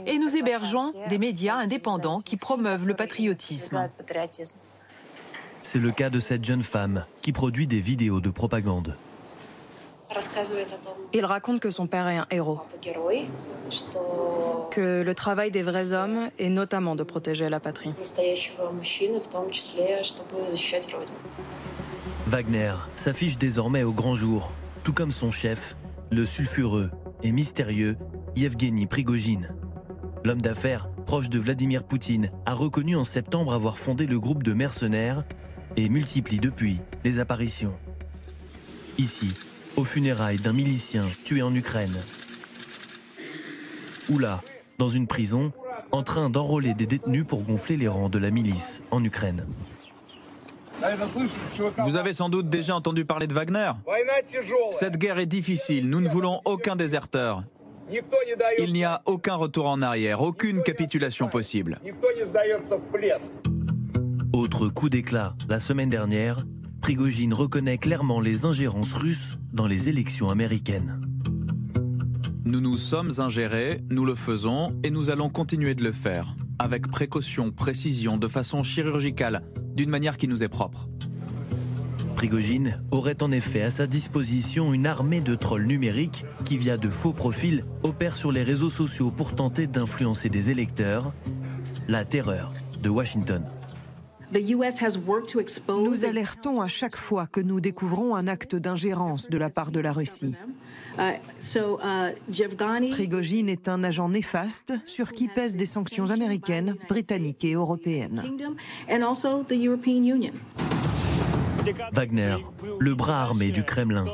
Et 0.05 0.17
nous 0.17 0.35
hébergeons 0.35 0.87
des 1.09 1.17
médias 1.17 1.55
indépendants 1.55 2.21
qui 2.21 2.37
promeuvent 2.37 2.85
le 2.85 2.95
patriotisme. 2.95 3.89
C'est 5.61 5.79
le 5.79 5.91
cas 5.91 6.09
de 6.09 6.19
cette 6.19 6.43
jeune 6.43 6.63
femme 6.63 7.05
qui 7.21 7.31
produit 7.31 7.67
des 7.67 7.81
vidéos 7.81 8.21
de 8.21 8.29
propagande. 8.29 8.95
Il 11.13 11.25
raconte 11.25 11.59
que 11.59 11.69
son 11.69 11.85
père 11.85 12.07
est 12.07 12.17
un 12.17 12.27
héros, 12.31 12.61
que 14.71 15.03
le 15.03 15.15
travail 15.15 15.51
des 15.51 15.61
vrais 15.61 15.93
hommes 15.93 16.29
est 16.39 16.49
notamment 16.49 16.95
de 16.95 17.03
protéger 17.03 17.47
la 17.49 17.59
patrie. 17.59 17.93
Wagner 22.25 22.73
s'affiche 22.95 23.37
désormais 23.37 23.83
au 23.83 23.91
grand 23.91 24.15
jour 24.15 24.51
tout 24.83 24.93
comme 24.93 25.11
son 25.11 25.31
chef, 25.31 25.75
le 26.11 26.25
sulfureux 26.25 26.91
et 27.23 27.31
mystérieux 27.31 27.97
Yevgeny 28.35 28.87
Prigogine. 28.87 29.55
L'homme 30.23 30.41
d'affaires, 30.41 30.89
proche 31.05 31.29
de 31.29 31.39
Vladimir 31.39 31.83
Poutine, 31.83 32.31
a 32.45 32.53
reconnu 32.53 32.95
en 32.95 33.03
septembre 33.03 33.53
avoir 33.53 33.77
fondé 33.77 34.05
le 34.05 34.19
groupe 34.19 34.43
de 34.43 34.53
mercenaires 34.53 35.23
et 35.77 35.89
multiplie 35.89 36.39
depuis 36.39 36.79
les 37.03 37.19
apparitions. 37.19 37.75
Ici, 38.97 39.33
aux 39.77 39.83
funérailles 39.83 40.39
d'un 40.39 40.53
milicien 40.53 41.05
tué 41.23 41.41
en 41.41 41.53
Ukraine. 41.53 41.97
Ou 44.09 44.19
là, 44.19 44.41
dans 44.77 44.89
une 44.89 45.07
prison, 45.07 45.51
en 45.91 46.03
train 46.03 46.29
d'enrôler 46.29 46.73
des 46.73 46.85
détenus 46.85 47.25
pour 47.25 47.43
gonfler 47.43 47.77
les 47.77 47.87
rangs 47.87 48.09
de 48.09 48.17
la 48.17 48.31
milice 48.31 48.83
en 48.91 49.03
Ukraine. 49.03 49.45
Vous 51.83 51.95
avez 51.95 52.13
sans 52.13 52.29
doute 52.29 52.49
déjà 52.49 52.75
entendu 52.75 53.05
parler 53.05 53.27
de 53.27 53.33
Wagner. 53.33 53.71
Cette 54.71 54.97
guerre 54.97 55.19
est 55.19 55.25
difficile, 55.25 55.89
nous 55.89 56.01
ne 56.01 56.07
voulons 56.09 56.41
aucun 56.45 56.75
déserteur. 56.75 57.43
Il 58.59 58.73
n'y 58.73 58.83
a 58.83 59.01
aucun 59.05 59.35
retour 59.35 59.67
en 59.67 59.81
arrière, 59.81 60.21
aucune 60.21 60.61
capitulation 60.61 61.27
possible. 61.27 61.79
Autre 64.31 64.67
coup 64.69 64.89
d'éclat, 64.89 65.35
la 65.47 65.59
semaine 65.59 65.89
dernière, 65.89 66.45
Prigogine 66.81 67.33
reconnaît 67.33 67.77
clairement 67.77 68.21
les 68.21 68.45
ingérences 68.45 68.93
russes 68.93 69.37
dans 69.51 69.67
les 69.67 69.89
élections 69.89 70.29
américaines. 70.29 71.01
Nous 72.45 72.61
nous 72.61 72.77
sommes 72.77 73.11
ingérés, 73.19 73.81
nous 73.89 74.05
le 74.05 74.15
faisons 74.15 74.75
et 74.83 74.89
nous 74.89 75.09
allons 75.09 75.29
continuer 75.29 75.75
de 75.75 75.83
le 75.83 75.91
faire, 75.91 76.35
avec 76.57 76.87
précaution, 76.87 77.51
précision, 77.51 78.17
de 78.17 78.27
façon 78.27 78.63
chirurgicale, 78.63 79.43
d'une 79.79 79.89
manière 79.89 80.17
qui 80.17 80.27
nous 80.27 80.43
est 80.43 80.49
propre. 80.49 80.89
Prigogine 82.17 82.81
aurait 82.91 83.23
en 83.23 83.31
effet 83.31 83.61
à 83.61 83.71
sa 83.71 83.87
disposition 83.87 84.73
une 84.73 84.85
armée 84.85 85.21
de 85.21 85.35
trolls 85.35 85.67
numériques 85.67 86.25
qui, 86.43 86.57
via 86.57 86.75
de 86.75 86.89
faux 86.89 87.13
profils, 87.13 87.63
opèrent 87.83 88.17
sur 88.17 88.33
les 88.33 88.43
réseaux 88.43 88.69
sociaux 88.69 89.09
pour 89.09 89.35
tenter 89.35 89.67
d'influencer 89.67 90.27
des 90.27 90.51
électeurs. 90.51 91.13
La 91.87 92.03
terreur 92.03 92.51
de 92.83 92.89
Washington. 92.89 93.41
Nous 95.69 96.05
alertons 96.05 96.59
à 96.59 96.67
chaque 96.67 96.97
fois 96.97 97.25
que 97.27 97.39
nous 97.39 97.61
découvrons 97.61 98.15
un 98.15 98.27
acte 98.27 98.57
d'ingérence 98.57 99.29
de 99.29 99.37
la 99.37 99.49
part 99.49 99.71
de 99.71 99.79
la 99.79 99.93
Russie. 99.93 100.35
Uh, 100.99 101.13
uh, 101.55 102.89
Prigogine 102.91 103.47
est 103.47 103.69
un 103.69 103.83
agent 103.85 104.09
néfaste 104.09 104.73
sur 104.85 105.13
qui 105.13 105.29
pèsent 105.29 105.55
des 105.55 105.65
sanctions 105.65 106.09
américaines, 106.09 106.75
britanniques 106.89 107.45
et 107.45 107.53
européennes. 107.53 108.21
Wagner, 111.93 112.35
le 112.79 112.95
bras 112.95 113.21
armé 113.21 113.51
du 113.51 113.63
Kremlin, 113.63 114.05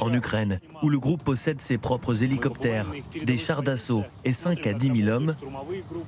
En 0.00 0.12
Ukraine, 0.12 0.58
où 0.82 0.88
le 0.88 0.98
groupe 0.98 1.22
possède 1.22 1.60
ses 1.60 1.78
propres 1.78 2.24
hélicoptères, 2.24 2.90
des 3.22 3.38
chars 3.38 3.62
d'assaut 3.62 4.02
et 4.24 4.32
5 4.32 4.66
à 4.66 4.72
10 4.72 5.02
000 5.04 5.16
hommes, 5.16 5.34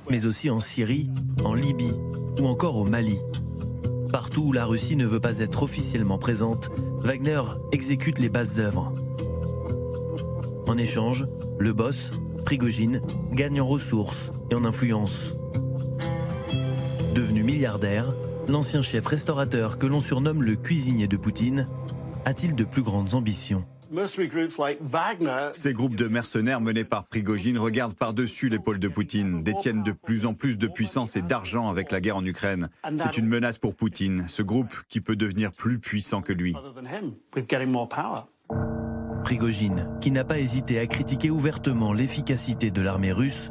mais 0.09 0.25
aussi 0.25 0.49
en 0.49 0.59
Syrie, 0.59 1.09
en 1.45 1.53
Libye 1.53 1.97
ou 2.41 2.47
encore 2.47 2.75
au 2.75 2.83
Mali. 2.83 3.19
Partout 4.11 4.41
où 4.41 4.51
la 4.51 4.65
Russie 4.65 4.95
ne 4.95 5.05
veut 5.05 5.19
pas 5.19 5.39
être 5.39 5.63
officiellement 5.63 6.17
présente, 6.17 6.71
Wagner 6.99 7.41
exécute 7.71 8.19
les 8.19 8.29
bases 8.29 8.59
œuvres. 8.59 8.93
En 10.73 10.77
échange, 10.79 11.27
le 11.59 11.71
boss, 11.71 12.13
Prigogine, 12.45 12.99
gagne 13.31 13.61
en 13.61 13.67
ressources 13.67 14.31
et 14.49 14.55
en 14.55 14.65
influence. 14.65 15.35
Devenu 17.13 17.43
milliardaire, 17.43 18.15
l'ancien 18.47 18.81
chef 18.81 19.05
restaurateur 19.05 19.77
que 19.77 19.85
l'on 19.85 19.99
surnomme 19.99 20.41
le 20.41 20.55
cuisinier 20.55 21.07
de 21.07 21.15
Poutine 21.15 21.67
a-t-il 22.25 22.55
de 22.55 22.63
plus 22.63 22.81
grandes 22.81 23.13
ambitions 23.13 23.65
ces 25.53 25.73
groupes 25.73 25.95
de 25.95 26.07
mercenaires 26.07 26.61
menés 26.61 26.83
par 26.83 27.05
Prigogine 27.05 27.59
regardent 27.59 27.93
par-dessus 27.93 28.49
l'épaule 28.49 28.79
de 28.79 28.87
Poutine, 28.87 29.43
détiennent 29.43 29.83
de 29.83 29.91
plus 29.91 30.25
en 30.25 30.33
plus 30.33 30.57
de 30.57 30.65
puissance 30.65 31.15
et 31.15 31.21
d'argent 31.21 31.69
avec 31.69 31.91
la 31.91 32.01
guerre 32.01 32.17
en 32.17 32.25
Ukraine. 32.25 32.69
C'est 32.97 33.19
une 33.19 33.27
menace 33.27 33.59
pour 33.59 33.75
Poutine, 33.75 34.27
ce 34.27 34.41
groupe 34.41 34.73
qui 34.89 34.99
peut 34.99 35.15
devenir 35.15 35.51
plus 35.51 35.77
puissant 35.77 36.23
que 36.23 36.33
lui. 36.33 36.55
Prigogine, 39.23 39.87
qui 40.01 40.11
n'a 40.11 40.25
pas 40.25 40.39
hésité 40.39 40.79
à 40.79 40.85
critiquer 40.85 41.29
ouvertement 41.29 41.93
l'efficacité 41.93 42.71
de 42.71 42.81
l'armée 42.81 43.13
russe, 43.13 43.49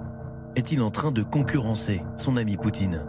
est-il 0.55 0.83
en 0.83 0.91
train 0.91 1.13
de 1.13 1.23
concurrencer 1.23 2.03
son 2.19 2.37
ami 2.37 2.57
Poutine? 2.59 3.07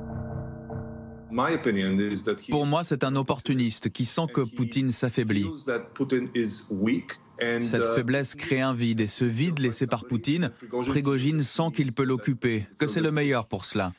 Pour 2.50 2.66
moi, 2.66 2.84
c'est 2.84 3.04
un 3.04 3.16
opportuniste 3.16 3.90
qui 3.90 4.06
sent 4.06 4.28
que 4.34 4.42
Poutine 4.42 4.92
s'affaiblit. 4.92 5.46
Cette 7.62 7.86
faiblesse 7.96 8.36
crée 8.36 8.62
un 8.62 8.74
vide 8.74 9.02
et 9.02 9.08
ce 9.08 9.26
vide 9.26 9.60
laissé 9.60 9.88
par 9.88 10.06
Poutine, 10.06 10.52
Prigogine 10.88 11.42
sent 11.42 11.72
qu'il 11.74 11.94
peut 11.94 12.06
l'occuper, 12.06 12.66
que 12.78 12.88
c'est 12.88 13.02
le 13.02 13.12
meilleur 13.12 13.48
pour 13.48 13.66
cela? 13.66 13.92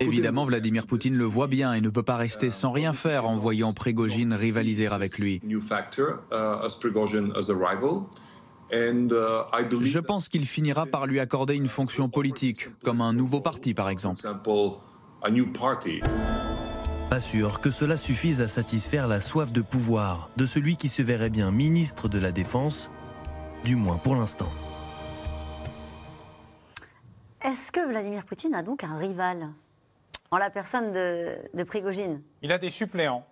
Évidemment, 0.00 0.44
Vladimir 0.44 0.86
Poutine 0.86 1.16
le 1.16 1.24
voit 1.24 1.48
bien 1.48 1.72
et 1.74 1.80
ne 1.80 1.88
peut 1.88 2.02
pas 2.02 2.16
rester 2.16 2.50
sans 2.50 2.70
rien 2.72 2.92
faire 2.92 3.26
en 3.26 3.36
voyant 3.36 3.72
Prigogine 3.72 4.32
rivaliser 4.32 4.86
avec 4.86 5.18
lui. 5.18 5.40
Je 8.70 9.98
pense 9.98 10.28
qu'il 10.28 10.46
finira 10.46 10.86
par 10.86 11.06
lui 11.06 11.20
accorder 11.20 11.54
une 11.54 11.68
fonction 11.68 12.08
politique, 12.08 12.68
comme 12.82 13.00
un 13.00 13.12
nouveau 13.12 13.40
parti 13.40 13.74
par 13.74 13.88
exemple. 13.88 14.20
Pas 17.10 17.20
sûr 17.20 17.60
que 17.60 17.70
cela 17.70 17.96
suffise 17.96 18.40
à 18.40 18.48
satisfaire 18.48 19.06
la 19.06 19.20
soif 19.20 19.52
de 19.52 19.62
pouvoir 19.62 20.30
de 20.36 20.44
celui 20.46 20.76
qui 20.76 20.88
se 20.88 21.02
verrait 21.02 21.30
bien 21.30 21.52
ministre 21.52 22.08
de 22.08 22.18
la 22.18 22.32
Défense, 22.32 22.90
du 23.64 23.76
moins 23.76 23.96
pour 23.96 24.16
l'instant. 24.16 24.50
Est-ce 27.46 27.70
que 27.70 27.78
Vladimir 27.88 28.24
Poutine 28.24 28.54
a 28.56 28.64
donc 28.64 28.82
un 28.82 28.98
rival 28.98 29.50
en 30.32 30.36
la 30.36 30.50
personne 30.50 30.90
de, 30.90 31.36
de 31.54 31.62
Prigogine? 31.62 32.20
Il 32.42 32.50
a 32.50 32.58
des 32.58 32.70
suppléants. 32.70 33.24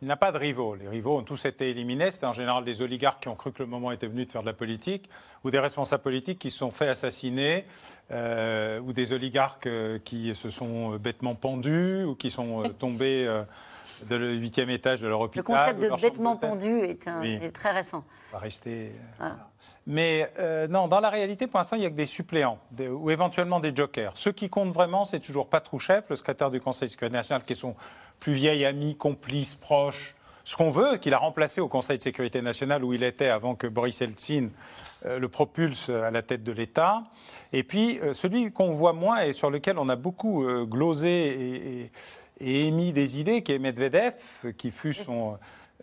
Il 0.00 0.06
n'a 0.06 0.16
pas 0.16 0.30
de 0.30 0.38
rivaux. 0.38 0.76
Les 0.76 0.88
rivaux 0.88 1.18
ont 1.18 1.24
tous 1.24 1.44
été 1.44 1.70
éliminés. 1.70 2.12
C'est 2.12 2.24
en 2.24 2.32
général 2.32 2.62
des 2.64 2.82
oligarques 2.82 3.22
qui 3.22 3.28
ont 3.28 3.34
cru 3.34 3.50
que 3.50 3.64
le 3.64 3.68
moment 3.68 3.90
était 3.90 4.06
venu 4.06 4.26
de 4.26 4.30
faire 4.30 4.42
de 4.42 4.46
la 4.46 4.52
politique, 4.52 5.10
ou 5.42 5.50
des 5.50 5.58
responsables 5.58 6.04
politiques 6.04 6.38
qui 6.38 6.52
se 6.52 6.58
sont 6.58 6.70
fait 6.70 6.86
assassiner, 6.86 7.64
euh, 8.12 8.78
ou 8.78 8.92
des 8.92 9.12
oligarques 9.12 9.66
euh, 9.66 9.98
qui 9.98 10.32
se 10.36 10.48
sont 10.48 10.94
euh, 10.94 10.98
bêtement 10.98 11.34
pendus, 11.34 12.04
ou 12.04 12.14
qui 12.14 12.30
sont 12.30 12.62
tombés 12.78 13.26
de 14.08 14.14
le 14.14 14.34
huitième 14.34 14.70
étage 14.70 15.00
de 15.00 15.08
leur 15.08 15.20
hôpital. 15.20 15.42
Le 15.42 15.56
concept 15.56 15.82
de, 15.82 16.00
bêtement 16.00 16.36
pendu 16.36 16.78
est, 16.78 17.08
est, 17.24 17.50
très 17.50 17.72
récent. 17.72 18.04
va 18.30 18.38
rester. 18.38 18.92
Mais 19.92 20.30
non, 20.68 20.86
dans 20.86 21.00
la 21.00 21.10
réalité, 21.10 21.46
pour 21.46 21.58
l'instant, 21.58 21.76
il 21.76 21.80
n'y 21.80 21.86
a 21.86 21.90
que 21.90 21.96
des 21.96 22.06
suppléants, 22.06 22.58
ou 22.78 23.10
éventuellement 23.10 23.58
des 23.58 23.74
jokers. 23.74 24.12
Ce 24.14 24.30
qui 24.30 24.48
compte 24.48 24.72
vraiment, 24.72 25.04
c'est 25.04 25.18
toujours 25.18 25.48
Patrouchev, 25.48 26.02
le 26.08 26.16
secrétaire 26.16 26.50
du 26.50 26.60
Conseil 26.60 26.86
de 26.86 26.92
sécurité 26.92 27.16
nationale, 27.16 27.44
qui 27.44 27.54
est 27.54 27.56
son 27.56 27.74
plus 28.20 28.34
vieil 28.34 28.64
ami, 28.64 28.96
complice, 28.96 29.56
proche, 29.56 30.14
ce 30.44 30.56
qu'on 30.56 30.70
veut, 30.70 30.96
qu'il 30.96 31.14
a 31.14 31.18
remplacé 31.18 31.60
au 31.60 31.68
Conseil 31.68 31.98
de 31.98 32.02
sécurité 32.02 32.42
nationale 32.42 32.82
où 32.82 32.92
il 32.92 33.02
était 33.02 33.28
avant 33.28 33.54
que 33.54 33.66
Boris 33.66 34.00
Eltsine 34.00 34.50
euh, 35.06 35.18
le 35.18 35.28
propulse 35.28 35.88
à 35.88 36.10
la 36.10 36.22
tête 36.22 36.42
de 36.42 36.52
l'État. 36.52 37.04
Et 37.52 37.62
puis 37.62 38.00
euh, 38.00 38.12
celui 38.12 38.50
qu'on 38.52 38.72
voit 38.72 38.92
moins 38.92 39.22
et 39.22 39.32
sur 39.32 39.50
lequel 39.50 39.78
on 39.78 39.88
a 39.88 39.96
beaucoup 39.96 40.44
euh, 40.44 40.64
glosé 40.64 41.90
et, 42.40 42.66
émis 42.66 42.92
des 42.92 43.20
idées, 43.20 43.42
qui 43.42 43.52
est 43.52 43.58
Medvedev, 43.58 44.14
qui 44.56 44.70
fut 44.70 44.94
son 44.94 45.36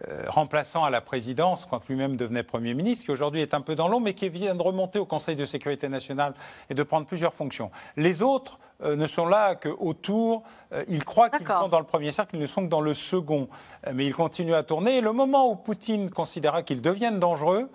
euh, 0.08 0.26
remplaçant 0.28 0.84
à 0.84 0.92
la 0.92 1.02
présidence 1.02 1.66
quand 1.66 1.88
lui-même 1.88 2.18
devenait 2.18 2.44
Premier 2.44 2.76
ministre, 2.76 3.06
qui 3.06 3.12
aujourd'hui 3.12 3.42
est 3.42 3.56
un 3.56 3.62
peu 3.62 3.74
dans 3.74 3.88
l'ombre, 3.88 4.06
mais 4.06 4.14
qui 4.14 4.30
vient 4.30 4.54
de 4.54 4.62
remonter 4.62 5.00
au 5.00 5.06
Conseil 5.06 5.36
de 5.36 5.46
sécurité 5.46 5.90
nationale 5.90 6.36
et 6.70 6.76
de 6.76 6.84
prendre 6.84 7.08
plusieurs 7.08 7.34
fonctions. 7.34 7.72
Les 7.96 8.22
autres 8.22 8.60
euh, 8.84 8.96
ne 8.96 9.08
sont 9.08 9.26
là 9.26 9.56
qu'autour. 9.56 10.44
Euh, 10.72 10.84
ils 10.88 11.04
croient 11.04 11.32
qu'ils 11.32 11.48
sont 11.48 11.70
dans 11.70 11.80
le 11.80 11.86
premier 11.86 12.12
cercle, 12.12 12.36
ils 12.36 12.42
ne 12.42 12.46
sont 12.46 12.64
que 12.64 12.70
dans 12.70 12.82
le 12.82 12.94
second. 12.94 13.48
mais 13.92 14.06
ils 14.06 14.14
continuent 14.14 14.54
à 14.54 14.62
tourner. 14.62 14.98
Et 14.98 15.02
le 15.02 15.14
moment 15.14 15.50
où 15.50 15.56
Poutine 15.56 16.12
considéra 16.12 16.62
qu'ils 16.62 16.82
deviennent 16.82 17.20
dangereux, 17.20 17.70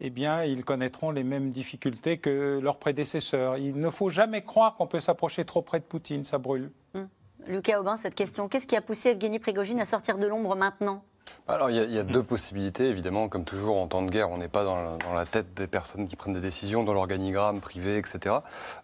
eh 0.00 0.10
bien, 0.10 0.42
ils 0.44 0.64
connaîtront 0.64 1.12
les 1.12 1.24
mêmes 1.24 1.50
difficultés 1.50 2.18
que 2.18 2.58
leurs 2.60 2.78
prédécesseurs. 2.78 3.56
Il 3.56 3.78
ne 3.78 3.90
faut 3.90 4.10
jamais 4.10 4.42
croire 4.42 4.74
qu'on 4.74 4.86
peut 4.88 5.00
s'approcher 5.00 5.44
trop 5.44 5.62
près 5.62 5.78
de 5.78 5.84
Poutine, 5.84 6.24
ça 6.24 6.38
brûle. 6.38 6.72
Hum. 6.94 7.08
Lucas 7.46 7.78
Aubin, 7.78 7.96
cette 7.96 8.14
question, 8.16 8.48
qu'est-ce 8.48 8.66
qui 8.66 8.76
a 8.76 8.80
poussé 8.80 9.10
Evgeny 9.10 9.38
Prigogine 9.38 9.80
à 9.80 9.84
sortir 9.84 10.18
de 10.18 10.26
l'ombre 10.26 10.56
maintenant? 10.56 11.04
Alors, 11.50 11.70
il 11.70 11.76
y, 11.76 11.98
a, 11.98 12.02
deux 12.02 12.22
possibilités, 12.22 12.88
évidemment. 12.88 13.28
Comme 13.28 13.44
toujours, 13.44 13.78
en 13.78 13.86
temps 13.86 14.02
de 14.02 14.10
guerre, 14.10 14.30
on 14.30 14.36
n'est 14.36 14.48
pas 14.48 14.64
dans 14.64 14.98
la, 15.14 15.24
tête 15.24 15.54
des 15.54 15.66
personnes 15.66 16.06
qui 16.06 16.14
prennent 16.14 16.34
des 16.34 16.42
décisions, 16.42 16.84
dans 16.84 16.92
l'organigramme 16.92 17.60
privé, 17.60 17.96
etc. 17.96 18.36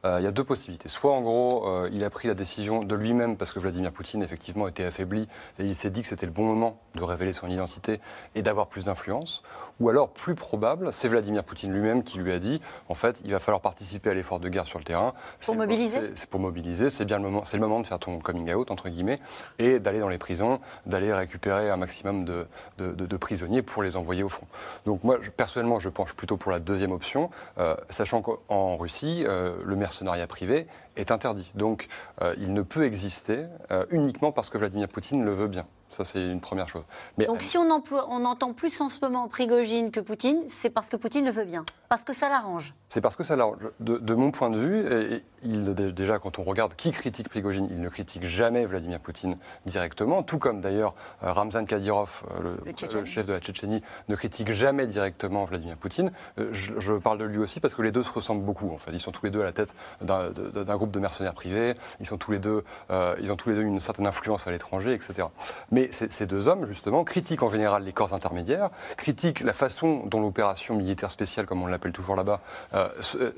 Euh, 0.07 0.17
il 0.19 0.25
y 0.25 0.27
a 0.27 0.31
deux 0.31 0.45
possibilités. 0.45 0.89
Soit, 0.89 1.13
en 1.13 1.21
gros, 1.21 1.69
euh, 1.69 1.91
il 1.93 2.03
a 2.05 2.11
pris 2.11 2.27
la 2.27 2.33
décision 2.33 2.83
de 2.83 2.95
lui-même 2.95 3.37
parce 3.37 3.53
que 3.53 3.59
Vladimir 3.59 3.93
Poutine, 3.93 4.23
effectivement, 4.23 4.67
était 4.67 4.85
affaibli 4.85 5.29
et 5.59 5.65
il 5.65 5.75
s'est 5.75 5.91
dit 5.91 6.01
que 6.01 6.09
c'était 6.09 6.25
le 6.25 6.33
bon 6.33 6.45
moment 6.45 6.81
de 6.95 7.03
révéler 7.03 7.35
son 7.35 7.49
identité 7.49 8.01
et 8.35 8.41
d'avoir 8.41 8.69
plus 8.69 8.85
d'influence. 8.85 9.43
Ou 9.79 9.91
alors, 9.91 10.09
plus 10.09 10.35
probable, 10.35 10.91
c'est 10.91 11.09
Vladimir 11.09 11.45
Poutine 11.45 11.71
lui-même 11.71 12.03
qui 12.03 12.17
lui 12.17 12.33
a 12.33 12.39
dit, 12.39 12.63
en 12.89 12.95
fait, 12.95 13.21
il 13.27 13.33
va 13.33 13.41
falloir 13.41 13.61
participer 13.61 14.09
à 14.09 14.15
l'effort 14.15 14.41
de 14.41 14.49
guerre 14.49 14.67
sur 14.67 14.79
le 14.79 14.85
terrain. 14.85 15.13
Pour 15.45 15.55
mobiliser 15.55 16.01
C'est 16.15 16.31
pour 16.31 16.41
mobiliser. 16.41 16.89
C'est 16.89 17.05
bien 17.05 17.19
le 17.19 17.25
moment, 17.25 17.45
c'est 17.45 17.59
le 17.59 17.63
moment 17.63 17.81
de 17.81 17.87
faire 17.87 17.99
ton 17.99 18.19
coming 18.19 18.55
out, 18.55 18.71
entre 18.71 18.89
guillemets, 18.89 19.19
et 19.59 19.81
d'aller 19.81 20.01
dans 20.01 20.09
les 20.09 20.19
prisons, 20.19 20.61
d'aller 20.87 21.13
récupérer 21.13 21.69
un 21.69 21.77
maximum 21.77 22.25
de 22.25 22.34
de, 22.79 23.17
prisonniers 23.17 23.63
pour 23.63 23.83
les 23.83 23.97
envoyer 23.97 24.23
au 24.23 24.29
front. 24.29 24.47
Donc 24.87 25.05
moi, 25.05 25.19
personnellement, 25.37 25.81
je 25.81 25.89
penche 25.89 26.15
plutôt 26.15 26.37
pour 26.37 26.51
la 26.51 26.59
deuxième 26.59 26.93
option, 26.93 27.31
euh, 27.59 27.75
sachant 27.91 28.23
qu'en 28.23 28.77
Russie, 28.77 29.25
euh, 29.29 29.55
le 29.65 29.77
mercenariat 29.77 30.27
privé 30.27 30.67
est 30.97 31.11
interdit. 31.11 31.51
Donc 31.55 31.89
euh, 32.23 32.35
il 32.39 32.53
ne 32.53 32.63
peut 32.63 32.85
exister 32.85 33.45
uniquement 33.91 34.33
parce 34.33 34.51
que 34.51 34.59
Vladimir 34.59 34.89
Poutine 34.89 35.25
le 35.25 35.33
veut 35.33 35.49
bien. 35.49 35.67
Ça, 35.95 36.05
c'est 36.05 36.25
une 36.25 36.41
première 36.41 36.69
chose. 36.69 36.83
Mais, 37.19 37.27
Donc, 37.27 37.43
si 37.43 37.57
on, 37.57 37.71
emploie, 37.71 38.07
on 38.11 38.25
entend 38.25 38.53
plus 38.53 38.81
en 38.81 38.89
ce 38.89 38.99
moment 39.05 39.29
Prigogine 39.29 39.93
que 39.93 40.01
Poutine, 40.01 40.43
c'est 40.49 40.71
parce 40.71 40.89
que 40.89 40.97
Poutine 40.97 41.25
le 41.25 41.31
veut 41.31 41.45
bien, 41.45 41.65
parce 41.89 42.03
que 42.03 42.13
ça 42.13 42.29
l'arrange. 42.29 42.75
C'est 42.89 43.01
parce 43.01 43.15
que 43.15 43.23
ça 43.23 43.37
l'arrange. 43.37 43.59
De, 43.81 44.15
mon 44.15 44.31
point 44.33 44.51
de 44.51 44.59
vue, 44.59 45.23
il, 45.45 45.75
déjà, 45.75 46.19
quand 46.19 46.39
on 46.39 46.43
regarde 46.43 46.75
qui 46.75 46.91
critique 46.91 47.29
Prigogine, 47.29 47.69
il 47.71 47.81
ne 47.81 47.89
critique 47.89 48.25
jamais 48.25 48.65
Vladimir 48.65 48.99
Poutine 49.01 49.37
directement, 49.67 50.23
tout 50.23 50.39
comme 50.39 50.61
d'ailleurs 50.61 50.95
euh, 51.23 51.33
Ramzan 51.33 51.65
Kadyrov, 51.65 52.23
euh, 52.41 52.57
le, 52.65 53.05
chef 53.05 53.27
de 53.27 53.33
la 53.33 53.41
Tchétchénie, 53.41 53.83
ne 54.09 54.17
critique 54.17 54.51
jamais 54.51 54.87
directement 54.87 55.45
Vladimir 55.45 55.77
Poutine. 55.77 56.11
Euh, 56.39 56.51
je, 56.53 56.93
parle 56.95 57.19
de 57.19 57.25
lui 57.25 57.39
aussi 57.39 57.61
parce 57.61 57.75
que 57.75 57.83
les 57.83 57.93
deux 57.93 58.03
se 58.03 58.11
ressemblent 58.11 58.45
beaucoup. 58.45 58.71
En 58.73 58.79
fait. 58.79 58.91
Ils 58.93 59.01
sont 59.01 59.13
tous 59.13 59.27
les 59.27 59.31
deux 59.31 59.41
à 59.41 59.45
la 59.45 59.53
tête 59.53 59.75
d'un 60.01 60.77
groupe 60.77 60.91
de 60.91 61.01
mercenaires 61.01 61.35
privés, 61.35 61.75
ils, 62.01 62.07
sont 62.07 62.17
tous 62.17 62.33
les 62.33 62.39
deux, 62.39 62.65
ils 63.21 63.31
ont 63.31 63.37
tous 63.37 63.51
les 63.51 63.57
deux 63.57 63.63
une 63.63 63.81
certaine 63.81 64.07
influence 64.07 64.47
à 64.47 64.51
l'étranger, 64.51 64.95
etc. 64.95 65.29
Mais 65.71 65.84
ces 65.91 66.27
deux 66.27 66.49
hommes, 66.49 66.67
justement, 66.67 67.05
critiquent 67.05 67.43
en 67.43 67.49
général 67.49 67.85
les 67.85 67.93
corps 67.93 68.15
intermédiaires, 68.15 68.71
critiquent 68.97 69.41
la 69.41 69.53
façon 69.53 70.05
dont 70.07 70.21
l'opération 70.21 70.75
militaire 70.75 71.11
spéciale, 71.11 71.47
comme 71.47 71.63
on 71.63 71.67
l'appelle 71.67 71.93
toujours 71.93 72.17
là-bas, 72.17 72.41
euh, 72.75 72.89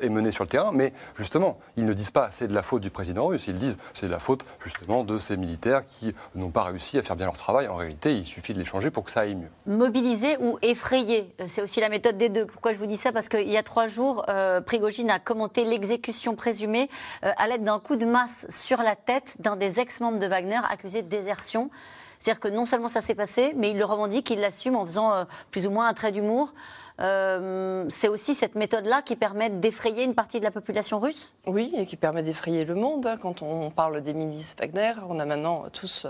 est 0.01 0.09
menée 0.09 0.33
sur 0.33 0.45
le 0.45 0.49
terrain. 0.49 0.71
Mais 0.73 0.93
justement, 1.17 1.59
ils 1.77 1.85
ne 1.85 1.93
disent 1.93 2.11
pas 2.11 2.29
c'est 2.31 2.49
de 2.49 2.55
la 2.55 2.63
faute 2.63 2.83
du 2.83 2.91
président 2.91 3.27
russe, 3.27 3.47
ils 3.47 3.55
disent 3.55 3.79
c'est 3.95 4.07
de 4.07 4.11
la 4.11 4.19
faute 4.19 4.45
justement 4.65 5.05
de 5.05 5.19
ces 5.19 5.37
militaires 5.37 5.85
qui 5.87 6.15
n'ont 6.35 6.51
pas 6.51 6.65
réussi 6.65 6.99
à 6.99 7.03
faire 7.03 7.17
bien 7.17 7.27
leur 7.27 7.37
travail. 7.37 7.69
En 7.69 7.77
réalité, 7.77 8.15
il 8.17 8.27
suffit 8.27 8.53
de 8.53 8.59
les 8.59 8.65
changer 8.65 8.91
pour 8.91 9.05
que 9.05 9.11
ça 9.11 9.21
aille 9.21 9.35
mieux. 9.35 9.51
Mobiliser 9.67 10.37
ou 10.39 10.59
effrayer, 10.63 11.35
euh, 11.41 11.45
c'est 11.49 11.63
aussi 11.63 11.81
la 11.81 11.89
méthode 11.89 12.19
des 12.19 12.29
deux. 12.29 12.47
Pourquoi 12.47 12.73
je 12.73 12.79
vous 12.79 12.87
dis 12.87 12.97
ça? 12.97 13.13
Parce 13.13 13.29
qu'il 13.29 13.51
y 13.51 13.57
a 13.57 13.63
trois 13.63 13.87
jours, 13.87 14.25
euh, 14.29 14.61
Prigogine 14.61 15.11
a 15.11 15.19
commenté 15.19 15.65
l'exécution 15.65 16.35
présumée 16.35 16.89
à 17.23 17.47
l'aide 17.47 17.65
d'un 17.65 17.79
coup 17.79 17.97
de 17.97 18.05
masse 18.05 18.47
sur 18.51 18.83
la 18.83 18.97
tête 18.97 19.37
d'un 19.41 19.57
des 19.57 19.81
ex-membres 19.81 20.19
de 20.19 20.27
Wagner 20.27 20.61
accusé 20.69 21.03
de 21.03 21.09
désertion. 21.09 21.71
C'est-à-dire 22.19 22.41
que 22.41 22.49
non 22.49 22.67
seulement 22.67 22.89
ça 22.89 23.01
s'est 23.01 23.15
passé, 23.15 23.53
mais 23.57 23.71
il 23.71 23.79
le 23.79 23.85
revendique, 23.85 24.31
il 24.31 24.41
l'assume 24.41 24.77
en 24.77 24.87
faisant 24.87 25.13
euh, 25.13 25.25
plus 25.51 25.67
ou 25.67 25.71
moins 25.71 25.89
un 25.89 25.95
trait 25.95 26.13
d'humour. 26.13 26.53
C'est 26.99 28.09
aussi 28.09 28.35
cette 28.35 28.55
méthode-là 28.55 29.03
qui 29.03 29.17
permet 29.17 29.51
d'effrayer 29.51 30.05
une 30.05 30.15
partie 30.15 30.39
de 30.39 30.45
la 30.45 30.51
population 30.51 30.99
russe? 30.99 31.35
Oui, 31.47 31.73
et 31.77 31.87
qui 31.87 31.97
permet 31.97 32.23
d'effrayer 32.23 32.65
le 32.65 32.75
monde. 32.75 33.07
Hein. 33.07 33.17
Quand 33.21 33.43
on 33.43 33.71
parle 33.71 34.01
des 34.01 34.15
milices 34.15 34.57
Wagner, 34.59 34.93
on 35.09 35.19
a 35.19 35.25
maintenant 35.25 35.65
tous 35.73 36.07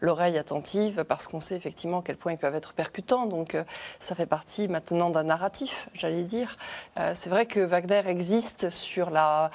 l'oreille 0.00 0.38
attentive 0.38 1.04
parce 1.04 1.26
qu'on 1.26 1.40
sait 1.40 1.56
effectivement 1.56 2.00
à 2.00 2.02
quel 2.04 2.16
point 2.16 2.32
ils 2.32 2.38
peuvent 2.38 2.54
être 2.54 2.72
percutants. 2.72 3.26
Donc 3.26 3.56
ça 3.98 4.14
fait 4.14 4.26
partie 4.26 4.68
maintenant 4.68 5.10
d'un 5.10 5.24
narratif, 5.24 5.88
j'allais 5.94 6.22
dire. 6.22 6.56
c'est 7.14 7.30
vrai 7.30 7.46
que 7.46 7.60
Wagner 7.60 8.02
existe 8.06 8.70
sur 8.70 9.10
la, 9.10 9.50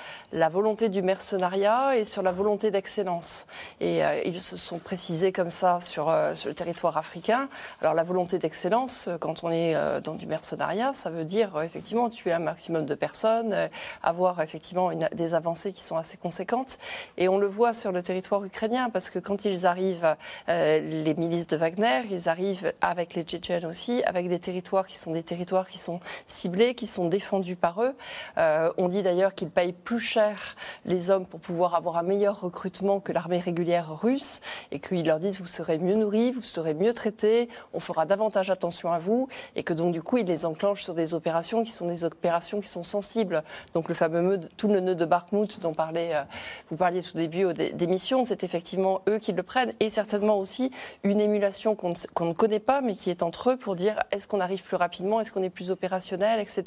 volonté 0.50 0.90
du 0.90 1.02
mercenariat 1.02 1.98
et 1.98 2.04
sur 2.04 2.22
la 2.22 2.32
volonté 2.32 2.72
d'excellence. 2.72 3.48
Et 3.80 4.02
ils 4.26 4.42
se 4.42 4.58
sont 4.58 4.80
précisés 4.80 5.32
comme 5.32 5.50
ça 5.50 5.80
sur, 5.82 6.10
le 6.10 6.54
territoire 6.54 6.98
africain. 6.98 7.50
Alors 7.82 7.94
la 7.94 8.04
volonté 8.04 8.38
d'excellence, 8.38 9.08
euh, 9.08 9.18
quand 9.18 9.44
on 9.44 9.52
est 9.52 9.76
euh, 9.76 10.00
dans 10.00 10.16
du 10.16 10.28
mercenariat, 10.28 10.73
ça 10.94 11.10
veut 11.10 11.26
dire 11.26 11.56
euh, 11.56 11.62
effectivement 11.64 12.10
tuer 12.10 12.34
un 12.34 12.40
maximum 12.40 12.86
de 12.86 12.96
personnes, 12.96 13.70
avoir 14.02 14.42
effectivement 14.42 14.92
des 15.14 15.34
avancées 15.34 15.72
qui 15.72 15.84
sont 15.84 15.98
assez 15.98 16.18
conséquentes. 16.18 16.78
Et 17.18 17.28
on 17.30 17.38
le 17.38 17.48
voit 17.48 17.74
sur 17.74 17.92
le 17.92 18.02
territoire 18.02 18.44
ukrainien, 18.44 18.90
parce 18.90 19.10
que 19.10 19.20
quand 19.20 19.46
ils 19.46 19.66
arrivent, 19.66 20.16
les 20.48 21.14
milices 21.16 21.48
de 21.48 21.58
Wagner, 21.58 22.02
ils 22.10 22.30
arrivent 22.30 22.74
avec 22.82 23.14
les 23.14 23.24
Tchétchènes 23.24 23.66
aussi, 23.66 24.04
avec 24.06 24.30
des 24.30 24.40
territoires 24.40 24.88
qui 24.88 24.98
sont 24.98 25.12
des 25.12 25.24
territoires 25.24 25.70
qui 25.70 25.78
sont 25.78 26.00
ciblés, 26.28 26.76
qui 26.76 26.88
sont 26.88 27.08
défendus 27.08 27.56
par 27.56 27.84
eux. 27.84 27.96
on 28.38 28.88
dit 28.88 29.04
d'ailleurs 29.04 29.36
qu'ils 29.36 29.50
payent 29.50 29.74
plus 29.74 30.00
cher 30.00 30.56
les 30.86 31.10
hommes 31.10 31.26
pour 31.26 31.40
pouvoir 31.40 31.76
avoir 31.76 31.98
un 31.98 32.04
meilleur 32.04 32.42
recrutement 32.42 33.00
que 33.00 33.12
l'armée 33.12 33.40
régulière 33.40 34.00
russe, 34.02 34.42
et 34.72 34.80
qu'ils 34.80 35.06
leur 35.06 35.20
disent 35.20 35.40
vous 35.40 35.46
serez 35.46 35.78
mieux 35.78 35.96
nourris, 35.96 36.32
vous 36.32 36.42
serez 36.42 36.74
mieux 36.74 36.94
traités, 36.94 37.50
on 37.74 37.80
fera 37.80 38.06
davantage 38.06 38.50
attention 38.50 38.92
à 38.92 39.00
vous 39.00 39.28
et 39.56 39.64
que 39.64 39.74
donc 39.74 39.94
du 39.94 40.02
coup, 40.02 40.18
il 40.18 40.26
les 40.26 40.46
sur 40.76 40.94
des 40.94 41.14
opérations 41.14 41.64
qui 41.64 41.72
sont 41.72 41.88
des 41.88 42.04
opérations 42.04 42.62
qui 42.62 42.70
sont 42.70 42.84
sensibles. 42.84 43.44
Donc 43.74 43.90
le 43.90 43.96
fameux 43.96 44.40
tout 44.58 44.68
le 44.68 44.80
nœud 44.80 44.96
de 44.96 45.06
Barkmout 45.06 45.60
dont 45.60 45.74
parlait, 45.74 46.16
euh, 46.16 46.24
vous 46.70 46.78
parliez 46.78 47.02
tout 47.02 47.18
début 47.18 47.54
d'émission, 47.54 48.24
c'est 48.26 48.44
effectivement 48.44 49.02
eux 49.10 49.20
qui 49.20 49.34
le 49.34 49.44
prennent 49.44 49.74
et 49.80 49.90
certainement 49.90 50.40
aussi 50.40 50.72
une 51.04 51.20
émulation 51.20 51.76
qu'on 51.76 51.90
ne, 51.90 52.34
connaît 52.34 52.60
pas 52.60 52.82
mais 52.82 52.96
qui 52.96 53.10
est 53.10 53.24
entre 53.24 53.52
eux 53.52 53.58
pour 53.58 53.76
dire 53.76 54.00
est-ce 54.12 54.28
qu'on 54.28 54.40
arrive 54.40 54.64
plus 54.64 54.78
rapidement, 54.78 55.20
est-ce 55.20 55.32
qu'on 55.32 55.44
est 55.44 55.50
plus 55.50 55.72
opérationnel, 55.72 56.40
etc. 56.40 56.64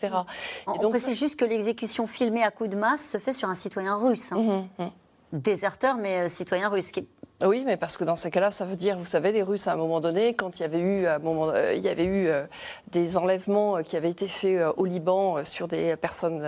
Et 0.75 0.79
donc, 0.79 0.97
c'est 0.97 1.15
juste 1.15 1.37
que 1.37 1.45
l'exécution 1.45 2.07
filmée 2.07 2.43
à 2.43 2.51
coup 2.51 2.69
de 2.69 2.77
masse 2.77 3.09
se 3.09 3.19
fait 3.19 3.33
sur 3.33 3.49
un 3.49 3.55
citoyen 3.55 3.97
russe. 3.97 4.33
Hein. 4.33 4.67
Mmh, 4.79 4.83
mmh. 4.83 4.89
Déserteur, 5.33 5.97
mais 5.97 6.25
euh, 6.25 6.29
citoyen 6.29 6.69
russe, 6.69 6.93
qui 6.93 7.07
oui, 7.45 7.65
mais 7.67 7.77
parce 7.77 7.99
que 7.99 8.05
dans 8.05 8.17
ces 8.17 8.31
cas-là, 8.31 8.51
ça 8.51 8.65
veut 8.65 8.77
dire, 8.77 8.97
vous 8.97 9.05
savez, 9.05 9.31
les 9.31 9.43
Russes, 9.43 9.69
à 9.69 9.75
un 9.75 9.77
moment 9.77 10.01
donné, 10.01 10.33
quand 10.33 10.59
il 10.59 10.63
y 10.63 10.65
avait 10.65 10.79
eu, 10.79 11.05
à 11.05 11.17
un 11.17 11.19
moment, 11.19 11.51
euh, 11.51 11.75
il 11.75 11.83
y 11.83 11.89
avait 11.91 12.05
eu 12.05 12.29
euh, 12.29 12.47
des 12.93 13.19
enlèvements 13.19 13.77
euh, 13.77 13.83
qui 13.83 13.95
avaient 13.99 14.09
été 14.09 14.27
faits 14.27 14.59
au 14.79 14.87
Liban 14.87 15.45
sur 15.45 15.69
des 15.69 15.97
personnes 15.97 16.43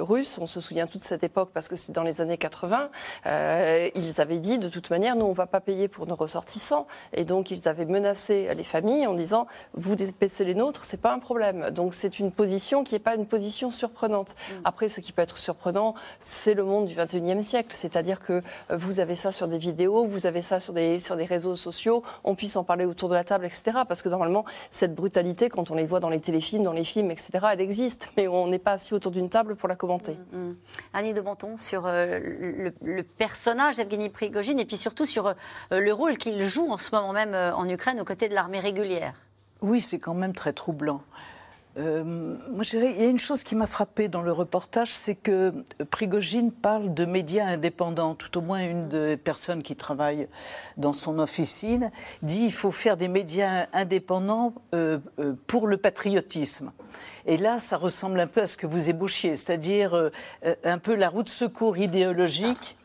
russes, 0.00 0.38
on 0.40 0.46
se 0.46 0.60
souvient 0.60 0.86
toute 0.86 1.02
cette 1.02 1.22
époque 1.22 1.50
parce 1.52 1.68
que 1.68 1.76
c'est 1.76 1.92
dans 1.92 2.02
les 2.02 2.22
années 2.22 2.38
80, 2.38 2.90
ils 3.26 4.20
avaient 4.20 4.38
dit, 4.38 4.58
de 4.58 4.68
toute 4.68 4.88
manière, 4.88 5.16
nous, 5.16 5.26
on 5.26 5.30
ne 5.30 5.34
va 5.34 5.46
pas 5.46 5.60
payer 5.60 5.88
pour 5.88 6.06
nos 6.06 6.14
ressortissants. 6.14 6.86
Et 7.12 7.24
donc, 7.24 7.50
ils 7.50 7.68
avaient 7.68 7.84
menacé 7.84 8.48
les 8.54 8.64
familles 8.64 9.06
en 9.06 9.12
disant, 9.12 9.46
vous 9.74 9.96
dépaissez 9.96 10.46
les 10.46 10.54
nôtres, 10.54 10.86
c'est 10.86 10.96
pas 11.00 11.12
un 11.12 11.18
problème. 11.18 11.70
Donc, 11.70 11.92
c'est 11.92 12.18
une 12.18 12.32
position 12.32 12.84
qui 12.84 12.94
n'est 12.94 13.00
pas 13.00 13.16
une 13.16 13.26
position 13.26 13.70
surprenante. 13.70 14.30
Mm. 14.30 14.54
Après, 14.64 14.88
ce 14.88 15.00
qui 15.00 15.12
peut 15.12 15.22
être 15.22 15.36
surprenant, 15.36 15.94
c'est 16.20 16.54
le 16.54 16.64
monde 16.64 16.86
du 16.86 16.94
21e 16.94 17.42
siècle. 17.42 17.76
C'est-à-dire 17.76 18.20
que 18.20 18.42
vous 18.70 19.00
avez 19.00 19.14
ça 19.14 19.30
sur 19.30 19.46
des 19.46 19.58
vidéos, 19.58 20.06
vous 20.06 20.21
vous 20.22 20.28
avez 20.28 20.42
ça 20.42 20.60
sur 20.60 20.72
des, 20.72 21.00
sur 21.00 21.16
des 21.16 21.24
réseaux 21.24 21.56
sociaux, 21.56 22.04
on 22.22 22.36
puisse 22.36 22.54
en 22.54 22.62
parler 22.62 22.84
autour 22.84 23.08
de 23.08 23.14
la 23.14 23.24
table, 23.24 23.44
etc. 23.44 23.78
Parce 23.88 24.02
que 24.02 24.08
normalement, 24.08 24.44
cette 24.70 24.94
brutalité, 24.94 25.48
quand 25.48 25.72
on 25.72 25.74
les 25.74 25.84
voit 25.84 25.98
dans 25.98 26.10
les 26.10 26.20
téléfilms, 26.20 26.62
dans 26.62 26.72
les 26.72 26.84
films, 26.84 27.10
etc., 27.10 27.30
elle 27.52 27.60
existe, 27.60 28.12
mais 28.16 28.28
on 28.28 28.46
n'est 28.46 28.60
pas 28.60 28.72
assis 28.72 28.94
autour 28.94 29.10
d'une 29.10 29.28
table 29.28 29.56
pour 29.56 29.68
la 29.68 29.74
commenter. 29.74 30.16
Mm, 30.32 30.38
mm. 30.38 30.56
Annie 30.92 31.12
de 31.12 31.20
Banton, 31.20 31.56
sur 31.58 31.86
euh, 31.86 32.70
le, 32.80 33.02
personnage 33.02 33.76
d'Evgeny 33.76 34.10
Prigogine 34.10 34.60
et 34.60 34.64
puis 34.64 34.76
surtout 34.76 35.06
sur 35.06 35.26
euh, 35.26 35.34
le 35.70 35.92
rôle 35.92 36.16
qu'il 36.16 36.40
joue 36.44 36.70
en 36.70 36.76
ce 36.76 36.94
moment 36.94 37.12
même 37.12 37.34
euh, 37.34 37.52
en 37.54 37.68
Ukraine 37.68 38.00
aux 38.00 38.04
côtés 38.04 38.28
de 38.28 38.34
l'armée 38.34 38.60
régulière. 38.60 39.14
Oui, 39.60 39.80
c'est 39.80 39.98
quand 39.98 40.14
même 40.14 40.34
très 40.34 40.52
troublant. 40.52 41.02
Euh, 41.78 42.04
moi, 42.04 42.62
je 42.62 42.70
dirais, 42.70 42.92
il 42.94 43.02
y 43.02 43.06
a 43.06 43.08
une 43.08 43.18
chose 43.18 43.44
qui 43.44 43.54
m'a 43.54 43.66
frappée 43.66 44.08
dans 44.08 44.20
le 44.20 44.32
reportage, 44.32 44.90
c'est 44.90 45.14
que 45.14 45.52
Prigogine 45.90 46.52
parle 46.52 46.92
de 46.92 47.04
médias 47.04 47.46
indépendants. 47.46 48.14
Tout 48.14 48.36
au 48.38 48.40
moins, 48.42 48.60
une 48.60 48.88
des 48.88 49.16
personnes 49.16 49.62
qui 49.62 49.74
travaille 49.74 50.28
dans 50.76 50.92
son 50.92 51.18
officine 51.18 51.90
dit 52.22 52.40
qu'il 52.40 52.52
faut 52.52 52.70
faire 52.70 52.96
des 52.96 53.08
médias 53.08 53.66
indépendants 53.72 54.54
euh, 54.74 54.98
euh, 55.18 55.34
pour 55.46 55.66
le 55.66 55.78
patriotisme. 55.78 56.72
Et 57.24 57.38
là, 57.38 57.58
ça 57.58 57.78
ressemble 57.78 58.20
un 58.20 58.26
peu 58.26 58.42
à 58.42 58.46
ce 58.46 58.58
que 58.58 58.66
vous 58.66 58.90
ébauchiez, 58.90 59.36
c'est-à-dire 59.36 60.10
un 60.64 60.78
peu 60.78 60.94
la 60.94 61.08
route 61.08 61.28
secours 61.28 61.78
idéologique 61.78 62.76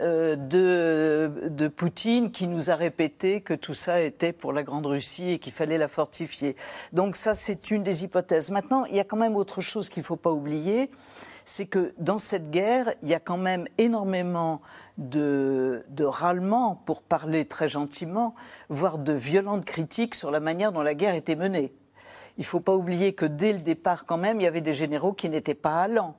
de, 0.00 1.48
de, 1.48 1.68
Poutine 1.68 2.30
qui 2.30 2.46
nous 2.46 2.70
a 2.70 2.74
répété 2.74 3.40
que 3.40 3.54
tout 3.54 3.74
ça 3.74 4.00
était 4.00 4.32
pour 4.32 4.52
la 4.52 4.62
Grande 4.62 4.86
Russie 4.86 5.32
et 5.32 5.38
qu'il 5.38 5.52
fallait 5.52 5.78
la 5.78 5.88
fortifier. 5.88 6.56
Donc 6.92 7.16
ça, 7.16 7.34
c'est 7.34 7.70
une 7.70 7.82
des 7.82 8.04
hypothèses. 8.04 8.50
Maintenant, 8.50 8.84
il 8.86 8.96
y 8.96 9.00
a 9.00 9.04
quand 9.04 9.16
même 9.16 9.36
autre 9.36 9.60
chose 9.60 9.88
qu'il 9.88 10.02
ne 10.02 10.06
faut 10.06 10.16
pas 10.16 10.30
oublier, 10.30 10.90
c'est 11.44 11.66
que 11.66 11.92
dans 11.98 12.18
cette 12.18 12.50
guerre, 12.50 12.94
il 13.02 13.08
y 13.08 13.14
a 13.14 13.20
quand 13.20 13.36
même 13.36 13.66
énormément 13.78 14.60
de, 14.98 15.84
de 15.88 16.04
râlements, 16.04 16.76
pour 16.84 17.02
parler 17.02 17.44
très 17.44 17.68
gentiment, 17.68 18.34
voire 18.68 18.98
de 18.98 19.12
violentes 19.12 19.64
critiques 19.64 20.14
sur 20.14 20.30
la 20.30 20.40
manière 20.40 20.72
dont 20.72 20.82
la 20.82 20.94
guerre 20.94 21.14
était 21.14 21.36
menée. 21.36 21.72
Il 22.36 22.42
ne 22.42 22.46
faut 22.46 22.60
pas 22.60 22.74
oublier 22.74 23.12
que 23.12 23.26
dès 23.26 23.52
le 23.52 23.58
départ, 23.58 24.06
quand 24.06 24.16
même, 24.16 24.40
il 24.40 24.44
y 24.44 24.46
avait 24.46 24.60
des 24.60 24.72
généraux 24.72 25.12
qui 25.12 25.28
n'étaient 25.28 25.54
pas 25.54 25.82
allants 25.82 26.16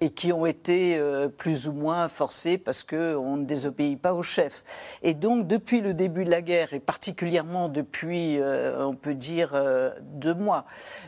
et 0.00 0.10
qui 0.10 0.32
ont 0.32 0.46
été 0.46 0.96
euh, 0.96 1.28
plus 1.28 1.68
ou 1.68 1.72
moins 1.72 2.08
forcés 2.08 2.58
parce 2.58 2.84
qu'on 2.84 3.36
ne 3.36 3.44
désobéit 3.44 4.00
pas 4.00 4.14
au 4.14 4.22
chef. 4.22 4.64
Et 5.02 5.14
donc, 5.14 5.46
depuis 5.46 5.80
le 5.80 5.94
début 5.94 6.24
de 6.24 6.30
la 6.30 6.42
guerre, 6.42 6.72
et 6.72 6.80
particulièrement 6.80 7.68
depuis, 7.68 8.40
euh, 8.40 8.86
on 8.86 8.94
peut 8.94 9.14
dire, 9.14 9.50
euh, 9.54 9.90
deux 10.02 10.34
mois, 10.34 10.64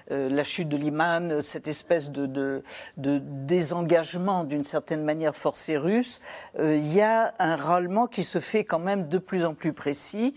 la 0.09 0.45
chute 0.45 0.69
de 0.69 0.77
Liman, 0.77 1.41
cette 1.41 1.69
espèce 1.69 2.11
de, 2.11 2.27
de, 2.27 2.63
de 2.97 3.21
désengagement 3.23 4.45
d'une 4.45 4.65
certaine 4.65 5.05
manière 5.05 5.37
forcé 5.37 5.77
russe, 5.77 6.21
il 6.59 6.93
y 6.93 7.01
a 7.01 7.35
un 7.39 7.57
râlement 7.57 8.07
qui 8.07 8.23
se 8.23 8.41
fait 8.41 8.65
quand 8.65 8.79
même 8.79 9.09
de 9.09 9.19
plus 9.19 9.45
en 9.45 9.55
plus 9.55 9.73
précis, 9.73 10.35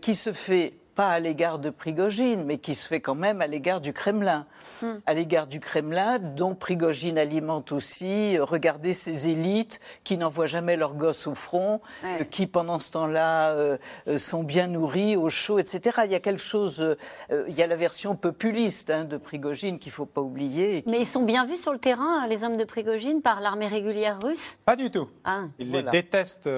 qui 0.00 0.14
se 0.14 0.32
fait 0.32 0.74
pas 1.00 1.08
à 1.08 1.18
l'égard 1.18 1.58
de 1.58 1.70
Prigogine, 1.70 2.44
mais 2.44 2.58
qui 2.58 2.74
se 2.74 2.86
fait 2.86 3.00
quand 3.00 3.14
même 3.14 3.40
à 3.40 3.46
l'égard 3.46 3.80
du 3.80 3.94
Kremlin. 3.94 4.44
Hmm. 4.82 4.98
À 5.06 5.14
l'égard 5.14 5.46
du 5.46 5.58
Kremlin, 5.58 6.18
dont 6.18 6.54
Prigogine 6.54 7.16
alimente 7.16 7.72
aussi, 7.72 8.36
euh, 8.36 8.44
regardez 8.44 8.92
ces 8.92 9.28
élites 9.28 9.80
qui 10.04 10.18
n'envoient 10.18 10.44
jamais 10.44 10.76
leurs 10.76 10.92
gosses 10.92 11.26
au 11.26 11.34
front, 11.34 11.80
euh, 12.04 12.24
qui 12.24 12.46
pendant 12.46 12.78
ce 12.78 12.90
temps-là 12.90 13.52
euh, 13.52 13.78
sont 14.18 14.42
bien 14.42 14.66
nourris, 14.66 15.16
au 15.16 15.30
chaud, 15.30 15.58
etc. 15.58 16.02
Il 16.04 16.12
y 16.12 16.14
a 16.14 16.20
quelque 16.20 16.42
chose, 16.42 16.84
il 17.30 17.54
y 17.54 17.62
a 17.62 17.66
la 17.66 17.76
version 17.76 18.14
populiste 18.14 18.90
hein, 18.90 19.06
de 19.06 19.16
Prigogine 19.16 19.78
qu'il 19.78 19.92
ne 19.92 19.94
faut 19.94 20.04
pas 20.04 20.20
oublier. 20.20 20.84
Mais 20.86 20.98
ils 20.98 21.06
sont 21.06 21.22
bien 21.22 21.46
vus 21.46 21.56
sur 21.56 21.72
le 21.72 21.78
terrain, 21.78 22.26
les 22.26 22.44
hommes 22.44 22.58
de 22.58 22.64
Prigogine, 22.64 23.22
par 23.22 23.40
l'armée 23.40 23.68
régulière 23.68 24.18
russe? 24.22 24.58
Pas 24.66 24.76
du 24.76 24.90
tout. 24.90 25.08
Ah. 25.24 25.44
ils 25.58 25.72
les 25.72 25.82
détestent 25.82 26.50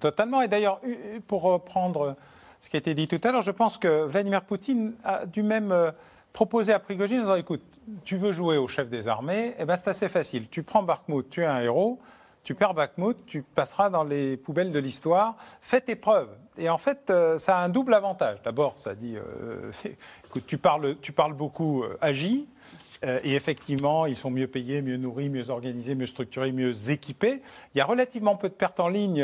totalement. 0.00 0.42
Et 0.42 0.48
d'ailleurs, 0.48 0.80
pour 1.28 1.42
reprendre 1.42 2.16
ce 2.64 2.70
qui 2.70 2.76
a 2.76 2.78
été 2.78 2.94
dit 2.94 3.06
tout 3.06 3.20
à 3.22 3.30
l'heure. 3.30 3.42
Je 3.42 3.50
pense 3.50 3.76
que 3.76 4.04
Vladimir 4.04 4.42
Poutine 4.42 4.94
a 5.04 5.26
dû 5.26 5.42
même 5.42 5.70
euh, 5.70 5.90
proposer 6.32 6.72
à 6.72 6.78
Prigogine 6.78 7.20
disant 7.20 7.34
écoute, 7.34 7.60
tu 8.04 8.16
veux 8.16 8.32
jouer 8.32 8.56
au 8.56 8.68
chef 8.68 8.88
des 8.88 9.06
armées, 9.06 9.54
eh 9.58 9.66
ben 9.66 9.76
c'est 9.76 9.88
assez 9.88 10.08
facile. 10.08 10.48
Tu 10.48 10.62
prends 10.62 10.82
Bakhmut, 10.82 11.28
tu 11.28 11.42
es 11.42 11.44
un 11.44 11.60
héros. 11.60 11.98
Tu 12.42 12.54
perds 12.54 12.72
Bakhmut, 12.72 13.18
tu 13.26 13.42
passeras 13.42 13.90
dans 13.90 14.02
les 14.02 14.38
poubelles 14.38 14.72
de 14.72 14.78
l'histoire. 14.78 15.36
Fais 15.60 15.82
tes 15.82 15.94
preuves. 15.94 16.30
Et 16.56 16.70
en 16.70 16.78
fait, 16.78 17.10
euh, 17.10 17.36
ça 17.36 17.58
a 17.58 17.64
un 17.64 17.68
double 17.68 17.92
avantage. 17.92 18.38
D'abord, 18.42 18.78
ça 18.78 18.94
dit, 18.94 19.16
euh, 19.16 19.70
écoute, 20.24 20.44
tu 20.46 20.56
parles, 20.56 20.96
tu 21.02 21.12
parles 21.12 21.34
beaucoup, 21.34 21.84
agis. 22.00 22.48
Euh, 23.04 23.20
et 23.22 23.34
effectivement, 23.34 24.06
ils 24.06 24.16
sont 24.16 24.30
mieux 24.30 24.46
payés, 24.46 24.82
mieux 24.82 24.96
nourris, 24.96 25.28
mieux 25.28 25.50
organisés, 25.50 25.94
mieux 25.94 26.06
structurés, 26.06 26.52
mieux 26.52 26.90
équipés. 26.90 27.42
Il 27.74 27.78
y 27.78 27.80
a 27.80 27.84
relativement 27.84 28.36
peu 28.36 28.48
de 28.48 28.54
pertes 28.54 28.80
en 28.80 28.88
ligne, 28.88 29.22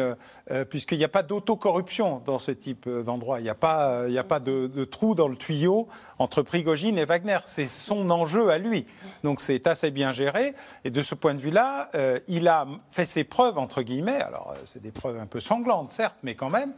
euh, 0.51 0.65
puisqu'il 0.65 0.99
n'y 0.99 1.05
a 1.05 1.09
pas 1.09 1.23
d'autocorruption 1.23 2.23
dans 2.25 2.39
ce 2.39 2.51
type 2.51 2.87
euh, 2.87 3.03
d'endroit. 3.03 3.41
Il 3.41 3.45
n'y 3.45 3.49
a 3.49 3.55
pas, 3.55 4.05
il 4.09 4.19
a 4.19 4.25
pas 4.25 4.41
de, 4.41 4.85
trou 4.85 5.15
dans 5.15 5.29
le 5.29 5.37
tuyau 5.37 5.89
entre 6.19 6.43
Prigogine 6.43 6.99
et 6.99 7.05
Wagner. 7.05 7.39
C'est 7.45 7.69
son 7.69 8.11
enjeu 8.11 8.51
à 8.51 8.59
lui. 8.59 8.87
Donc 9.25 9.41
c'est 9.41 9.67
assez 9.67 9.91
bien 9.91 10.13
géré. 10.13 10.55
Et 10.85 10.91
de 10.91 11.03
ce 11.03 11.15
point 11.15 11.35
de 11.35 11.41
vue-là, 11.41 11.91
il 12.29 12.49
a 12.49 12.67
fait 12.91 13.05
ses 13.05 13.25
preuves, 13.25 13.59
entre 13.59 13.83
guillemets. 13.83 14.21
Alors, 14.21 14.55
c'est 14.67 14.83
des 14.83 14.91
preuves 14.91 15.19
un 15.19 15.27
peu 15.27 15.41
sanglantes, 15.41 15.91
certes, 15.91 16.17
mais 16.23 16.35
quand 16.35 16.51
même, 16.51 16.73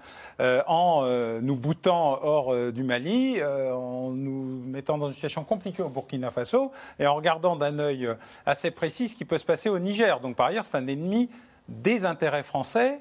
en 0.67 1.07
nous 1.41 1.57
boutant 1.57 2.19
hors 2.23 2.73
du 2.73 2.83
Mali, 2.83 3.43
en 3.43 4.11
nous 4.11 4.63
mettant 4.65 4.99
dans 4.99 5.09
une 5.09 5.15
situation 5.15 5.45
compliquée 5.45 5.83
au 5.83 5.89
Burkina 5.89 6.31
Faso 6.31 6.52
et 6.99 7.07
en 7.07 7.15
regardant 7.15 7.57
d'un 7.57 7.79
œil 7.79 8.09
assez 8.47 8.71
précis 8.71 9.09
ce 9.09 9.17
qui 9.17 9.25
peut 9.25 9.39
se 9.39 9.45
passer 9.45 9.69
au 9.69 9.79
Niger. 9.79 10.21
Donc 10.21 10.37
par 10.37 10.47
ailleurs, 10.47 10.65
c'est 10.65 10.77
un 10.77 10.87
ennemi 10.87 11.31
des 11.69 12.05
intérêts 12.05 12.43
français 12.43 13.01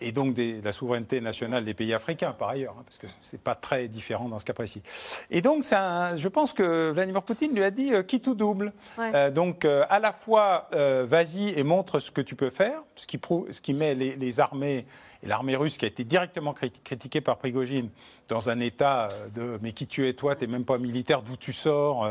et 0.00 0.12
donc 0.12 0.34
des, 0.34 0.60
la 0.62 0.72
souveraineté 0.72 1.20
nationale 1.20 1.64
des 1.64 1.74
pays 1.74 1.92
africains 1.92 2.32
par 2.32 2.50
ailleurs, 2.50 2.74
hein, 2.78 2.82
parce 2.84 2.98
que 2.98 3.06
c'est 3.22 3.40
pas 3.40 3.54
très 3.54 3.88
différent 3.88 4.28
dans 4.28 4.38
ce 4.38 4.44
cas 4.44 4.52
précis. 4.52 4.82
Et 5.30 5.40
donc, 5.40 5.64
un, 5.72 6.16
je 6.16 6.28
pense 6.28 6.52
que 6.52 6.90
Vladimir 6.90 7.22
Poutine 7.22 7.54
lui 7.54 7.62
a 7.62 7.70
dit 7.70 7.92
qui 8.06 8.20
tout 8.20 8.34
double. 8.34 8.72
Euh, 8.98 9.30
donc, 9.30 9.64
euh, 9.64 9.84
à 9.88 9.98
la 9.98 10.12
fois, 10.12 10.68
vas-y 10.72 11.50
et 11.56 11.62
montre 11.62 11.98
ce 12.00 12.10
que 12.10 12.20
tu 12.20 12.34
peux 12.34 12.50
faire, 12.50 12.82
ce 12.96 13.06
qui, 13.06 13.18
prouve, 13.18 13.50
ce 13.50 13.60
qui 13.60 13.74
met 13.74 13.94
les, 13.94 14.16
les 14.16 14.40
armées 14.40 14.86
et 15.22 15.26
l'armée 15.26 15.56
russe 15.56 15.78
qui 15.78 15.84
a 15.84 15.88
été 15.88 16.04
directement 16.04 16.52
critiquée 16.52 17.20
par 17.20 17.38
Prigogine 17.38 17.88
dans 18.28 18.50
un 18.50 18.60
état 18.60 19.08
de 19.34 19.58
mais 19.62 19.72
qui 19.72 19.86
tu 19.86 20.06
es 20.08 20.12
toi, 20.12 20.34
tu 20.36 20.44
n'es 20.44 20.52
même 20.52 20.64
pas 20.64 20.78
militaire, 20.78 21.22
d'où 21.22 21.36
tu 21.36 21.52
sors, 21.52 22.08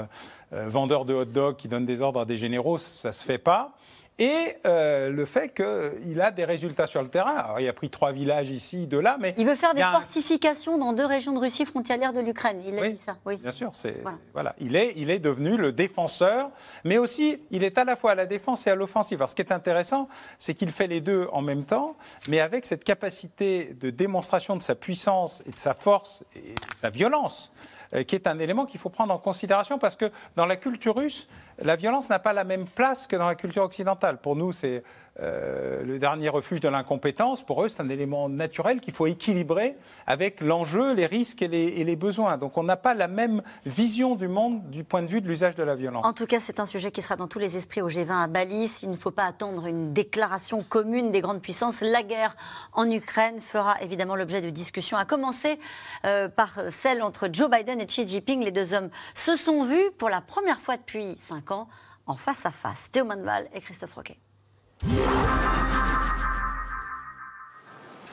vendeur 0.51 1.05
de 1.05 1.13
hot 1.13 1.25
dog 1.25 1.55
qui 1.55 1.67
donne 1.67 1.85
des 1.85 2.01
ordres 2.01 2.21
à 2.21 2.25
des 2.25 2.37
généraux, 2.37 2.77
ça 2.77 3.09
ne 3.09 3.13
se 3.13 3.23
fait 3.23 3.37
pas 3.37 3.75
et 4.19 4.57
euh, 4.65 5.09
le 5.09 5.25
fait 5.25 5.49
qu'il 5.49 6.21
a 6.21 6.31
des 6.31 6.45
résultats 6.45 6.87
sur 6.87 7.01
le 7.01 7.07
terrain. 7.07 7.35
Alors, 7.35 7.59
il 7.59 7.67
a 7.67 7.73
pris 7.73 7.89
trois 7.89 8.11
villages 8.11 8.51
ici, 8.51 8.85
deux 8.87 9.01
là, 9.01 9.17
mais... 9.19 9.33
Il 9.37 9.45
veut 9.45 9.55
faire 9.55 9.73
des 9.73 9.81
fortifications 9.83 10.77
dans 10.77 10.93
deux 10.93 11.05
régions 11.05 11.33
de 11.33 11.39
Russie 11.39 11.65
frontalières 11.65 12.13
de 12.13 12.19
l'Ukraine, 12.19 12.61
il 12.65 12.77
a 12.77 12.89
dit 12.89 12.97
ça. 12.97 13.17
Oui, 13.25 13.37
bien 13.37 13.51
sûr. 13.51 13.71
C'est, 13.73 14.03
voilà. 14.33 14.55
Il, 14.59 14.75
est, 14.75 14.93
il 14.95 15.09
est 15.09 15.19
devenu 15.19 15.57
le 15.57 15.71
défenseur, 15.71 16.51
mais 16.83 16.97
aussi, 16.97 17.41
il 17.51 17.63
est 17.63 17.77
à 17.77 17.83
la 17.83 17.95
fois 17.95 18.11
à 18.11 18.15
la 18.15 18.25
défense 18.25 18.67
et 18.67 18.69
à 18.69 18.75
l'offensive. 18.75 19.19
Alors, 19.19 19.29
ce 19.29 19.35
qui 19.35 19.41
est 19.41 19.51
intéressant, 19.51 20.07
c'est 20.37 20.53
qu'il 20.53 20.71
fait 20.71 20.87
les 20.87 21.01
deux 21.01 21.27
en 21.31 21.41
même 21.41 21.63
temps, 21.63 21.95
mais 22.29 22.39
avec 22.39 22.65
cette 22.65 22.83
capacité 22.83 23.73
de 23.79 23.89
démonstration 23.89 24.55
de 24.55 24.61
sa 24.61 24.75
puissance 24.75 25.43
et 25.47 25.51
de 25.51 25.57
sa 25.57 25.73
force 25.73 26.23
et 26.35 26.53
de 26.53 26.77
sa 26.79 26.89
violence. 26.89 27.53
Euh, 27.95 28.03
qui 28.03 28.15
est 28.15 28.27
un 28.27 28.39
élément 28.39 28.65
qu'il 28.65 28.79
faut 28.79 28.89
prendre 28.89 29.13
en 29.13 29.19
considération 29.19 29.77
parce 29.77 29.95
que 29.95 30.11
dans 30.35 30.45
la 30.45 30.55
culture 30.55 30.95
russe, 30.95 31.27
la 31.59 31.75
violence 31.75 32.09
n'a 32.09 32.19
pas 32.19 32.33
la 32.33 32.43
même 32.43 32.65
place 32.65 33.05
que 33.05 33.15
dans 33.15 33.27
la 33.27 33.35
culture 33.35 33.63
occidentale. 33.63 34.17
Pour 34.17 34.35
nous, 34.35 34.51
c'est 34.51 34.83
euh, 35.19 35.83
le 35.83 35.99
dernier 35.99 36.29
refuge 36.29 36.59
de 36.59 36.69
l'incompétence, 36.69 37.43
pour 37.43 37.63
eux, 37.63 37.67
c'est 37.67 37.81
un 37.81 37.89
élément 37.89 38.29
naturel 38.29 38.79
qu'il 38.79 38.93
faut 38.93 39.05
équilibrer 39.05 39.77
avec 40.07 40.41
l'enjeu, 40.41 40.95
les 40.95 41.05
risques 41.05 41.43
et 41.43 41.47
les, 41.47 41.95
besoins. 41.95 42.37
Donc 42.37 42.57
on 42.57 42.63
n'a 42.63 42.77
pas 42.77 42.95
la 42.95 43.07
même 43.07 43.43
vision 43.65 44.15
du 44.15 44.27
monde 44.27 44.67
du 44.71 44.83
point 44.83 45.03
de 45.03 45.07
vue 45.07 45.21
de 45.21 45.27
l'usage 45.27 45.55
de 45.55 45.61
la 45.61 45.75
violence. 45.75 46.03
En 46.03 46.13
tout 46.13 46.25
cas, 46.25 46.39
c'est 46.39 46.59
un 46.59 46.65
sujet 46.65 46.91
qui 46.91 47.03
sera 47.03 47.15
dans 47.15 47.27
tous 47.27 47.37
les 47.37 47.55
esprits 47.55 47.81
au 47.81 47.89
G20 47.89 48.23
à 48.23 48.27
Bali. 48.27 48.71
Il 48.81 48.89
ne 48.89 48.95
faut 48.95 49.11
pas 49.11 49.25
attendre 49.25 49.67
une 49.67 49.93
déclaration 49.93 50.61
commune 50.67 51.11
des 51.11 51.21
grandes 51.21 51.41
puissances. 51.41 51.81
La 51.81 52.01
guerre 52.01 52.35
en 52.73 52.89
Ukraine 52.89 53.39
fera 53.39 53.79
évidemment 53.81 54.15
l'objet 54.15 54.41
de 54.41 54.49
discussions, 54.49 54.97
à 54.97 55.05
commencer 55.05 55.59
euh, 56.05 56.27
par 56.27 56.59
celle 56.69 57.03
entre 57.03 57.29
Joe 57.31 57.49
Biden 57.51 57.79
et 57.79 57.85
Xi 57.85 58.07
Jinping. 58.07 58.43
Les 58.43 58.51
deux 58.51 58.73
hommes 58.73 58.89
se 59.13 59.35
sont 59.35 59.65
vus 59.65 59.91
pour 59.99 60.09
la 60.09 60.21
première 60.21 60.59
fois 60.59 60.77
depuis 60.77 61.15
cinq 61.15 61.51
ans 61.51 61.67
en 62.07 62.15
face 62.15 62.47
à 62.47 62.51
face. 62.51 62.89
Théo 62.91 63.05
Manval 63.05 63.47
et 63.53 63.61
Christophe 63.61 63.93
Roquet. 63.93 64.17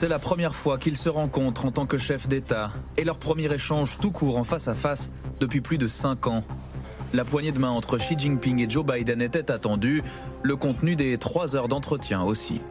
C'est 0.01 0.09
la 0.09 0.18
première 0.18 0.55
fois 0.55 0.78
qu'ils 0.78 0.96
se 0.96 1.11
rencontrent 1.11 1.66
en 1.66 1.72
tant 1.72 1.84
que 1.84 1.98
chef 1.98 2.26
d'État 2.26 2.72
et 2.96 3.05
leur 3.05 3.18
premier 3.18 3.53
échange 3.53 3.98
tout 4.01 4.11
court 4.11 4.38
en 4.38 4.44
face 4.44 4.66
à 4.66 4.74
face 4.74 5.12
depuis 5.40 5.61
plus 5.61 5.76
de 5.76 5.86
cinq 5.86 6.26
ans. 6.26 6.42
La 7.12 7.26
poignée 7.26 7.53
de 7.53 7.59
main 7.59 7.68
entre 7.68 7.98
Xi 7.98 8.18
Jinping 8.18 8.66
et 8.66 8.70
Joe 8.70 8.82
Biden 8.82 9.20
était 9.20 9.51
attendue, 9.51 10.03
le 10.42 10.57
contenu 10.57 10.96
des 10.96 11.18
trois 11.18 11.55
heures 11.55 11.68
d'entretien 11.68 12.22
aussi. 12.22 12.62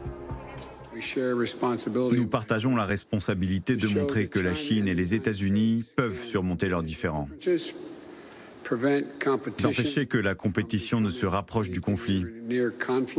Nous 1.94 2.26
partageons 2.26 2.74
la 2.74 2.84
responsabilité 2.84 3.76
de 3.76 3.86
montrer 3.86 4.26
que 4.26 4.40
la 4.40 4.52
Chine 4.52 4.88
et 4.88 4.94
les 4.94 5.14
États-Unis 5.14 5.84
peuvent 5.94 6.20
surmonter 6.20 6.68
leurs 6.68 6.82
différends 6.82 7.28
d'empêcher 9.62 10.06
que 10.06 10.18
la 10.18 10.34
compétition 10.34 11.00
ne 11.00 11.10
se 11.10 11.26
rapproche 11.26 11.70
du 11.70 11.80
conflit 11.80 12.24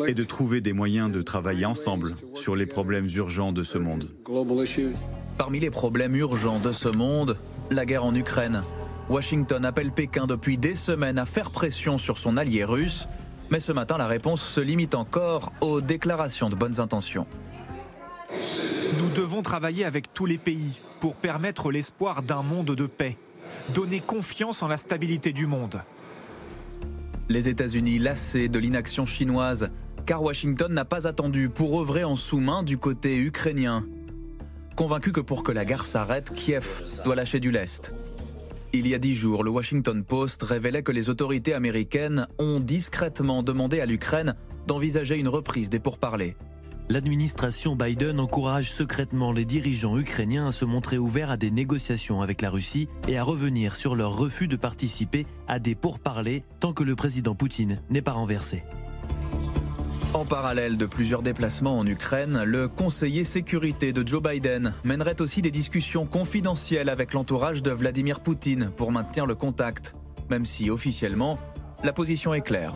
et 0.08 0.14
de 0.14 0.24
trouver 0.24 0.62
des 0.62 0.74
moyens 0.74 1.12
de 1.12 1.22
travailler 1.22 1.66
ensemble 1.66 2.16
sur 2.34 2.56
les 2.56 2.66
problèmes 2.66 3.08
urgents 3.16 3.52
de 3.52 3.64
ce 3.64 3.78
monde. 3.78 4.10
Parmi 5.38 5.60
les 5.60 5.72
problèmes 5.72 6.16
urgents 6.16 6.60
de 6.60 6.72
ce 6.72 6.89
monde, 6.89 7.38
la 7.70 7.86
guerre 7.86 8.06
en 8.06 8.16
Ukraine. 8.16 8.64
Washington 9.10 9.66
appelle 9.66 9.91
Pékin 9.91 10.28
depuis 10.28 10.58
des 10.58 10.76
semaines 10.76 11.18
à 11.18 11.26
faire 11.26 11.52
pression 11.52 11.97
sur 11.97 12.18
son 12.18 12.38
allié 12.38 12.64
russe, 12.64 13.08
mais 13.49 13.60
ce 13.60 13.72
matin 13.72 13.97
la 13.97 14.08
réponse 14.08 14.41
se 14.41 14.62
limite 14.62 14.95
encore 14.95 15.52
aux 15.62 15.82
déclarations 15.82 16.49
de 16.49 16.56
bonnes 16.56 16.80
intentions. 16.80 17.28
Nous 18.99 19.10
devons 19.10 19.41
travailler 19.41 19.84
avec 19.84 20.14
tous 20.14 20.26
les 20.26 20.38
pays 20.38 20.80
pour 20.99 21.16
permettre 21.16 21.72
l'espoir 21.72 22.24
d'un 22.24 22.43
monde 22.43 22.76
de 22.76 22.86
paix 22.86 23.18
donner 23.74 23.99
confiance 23.99 24.64
en 24.64 24.68
la 24.68 24.78
stabilité 24.78 25.34
du 25.34 25.47
monde. 25.47 25.82
Les 27.30 27.47
États-Unis 27.47 27.99
lassés 27.99 28.49
de 28.49 28.60
l'inaction 28.60 29.06
chinoise, 29.06 29.70
car 30.06 30.22
Washington 30.22 30.74
n'a 30.74 30.86
pas 30.86 31.08
attendu 31.08 31.49
pour 31.49 31.80
œuvrer 31.80 32.04
en 32.04 32.16
sous-main 32.16 32.64
du 32.64 32.78
côté 32.78 33.18
ukrainien. 33.18 33.86
Convaincu 34.76 35.12
que 35.12 35.22
pour 35.22 35.43
que 35.43 35.52
la 35.52 35.66
guerre 35.66 35.86
s'arrête, 35.86 36.34
Kiev 36.34 36.84
doit 37.06 37.16
lâcher 37.16 37.39
du 37.39 37.52
lest. 37.52 37.93
Il 38.74 38.88
y 38.88 38.95
a 38.95 38.99
dix 38.99 39.16
jours, 39.16 39.43
le 39.43 39.49
Washington 39.49 40.04
Post 40.04 40.43
révélait 40.43 40.84
que 40.84 40.91
les 40.91 41.10
autorités 41.10 41.54
américaines 41.54 42.28
ont 42.39 42.60
discrètement 42.60 43.43
demandé 43.43 43.82
à 43.82 43.86
l'Ukraine 43.86 44.36
d'envisager 44.68 45.18
une 45.18 45.28
reprise 45.28 45.70
des 45.70 45.80
pourparlers 45.80 46.36
l'administration 46.92 47.78
Biden 47.78 48.20
encourage 48.20 48.74
secrètement 48.74 49.32
les 49.32 49.46
dirigeants 49.46 49.98
ukrainiens 49.98 50.48
à 50.48 50.52
se 50.52 50.66
montrer 50.66 50.98
ouverts 50.98 51.32
à 51.32 51.38
des 51.38 51.50
négociations 51.50 52.22
avec 52.22 52.42
la 52.42 52.50
Russie 52.50 52.89
et 53.08 53.18
à 53.18 53.24
revenir 53.24 53.78
sur 53.78 53.96
leur 53.96 54.18
refus 54.18 54.50
de 54.50 54.58
participer 54.58 55.26
à 55.48 55.60
des 55.60 55.74
pourparlers 55.74 56.44
tant 56.60 56.74
que 56.74 56.84
le 56.84 56.96
président 56.98 57.34
Poutine 57.34 57.82
n'est 57.89 58.02
pas 58.02 58.12
renversé. 58.12 58.64
En 60.14 60.26
parallèle 60.26 60.76
de 60.76 60.86
plusieurs 60.86 61.22
déplacements 61.22 61.80
en 61.80 61.88
Ukraine, 61.88 62.44
le 62.44 62.68
conseiller 62.68 63.24
sécurité 63.24 63.94
de 63.94 64.06
Joe 64.06 64.22
Biden 64.22 64.74
mènerait 64.84 65.22
aussi 65.22 65.42
des 65.42 65.52
discussions 65.52 66.06
confidentielles 66.06 66.89
avec 66.89 67.14
l'entourage 67.14 67.64
de 67.64 67.72
Vladimir 67.72 68.20
Poutine 68.20 68.70
pour 68.76 68.92
maintenir 68.92 69.26
le 69.26 69.36
contact, 69.36 69.96
même 70.30 70.44
si 70.44 70.70
officiellement, 70.70 71.39
la 71.86 71.94
position 71.94 72.34
est 72.34 72.42
claire. 72.42 72.76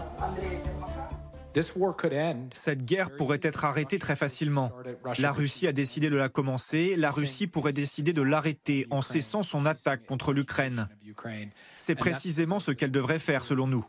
Cette 2.54 2.86
guerre 2.86 3.16
pourrait 3.16 3.40
être 3.42 3.66
arrêtée 3.66 4.00
très 4.00 4.16
facilement. 4.16 4.72
La 5.20 5.32
Russie 5.32 5.68
a 5.68 5.72
décidé 5.72 6.10
de 6.10 6.18
la 6.18 6.30
commencer, 6.30 6.96
la 6.98 7.10
Russie 7.10 7.48
pourrait 7.48 7.74
décider 7.74 8.14
de 8.14 8.22
l'arrêter 8.22 8.86
en 8.90 9.02
cessant 9.02 9.44
son 9.44 9.66
attaque 9.66 10.06
contre 10.06 10.34
l'Ukraine. 10.34 10.88
C'est 11.76 11.96
précisément 11.96 12.60
ce 12.60 12.72
qu'elle 12.72 12.92
devrait 12.92 13.20
faire 13.20 13.44
selon 13.44 13.68
nous. 13.68 13.86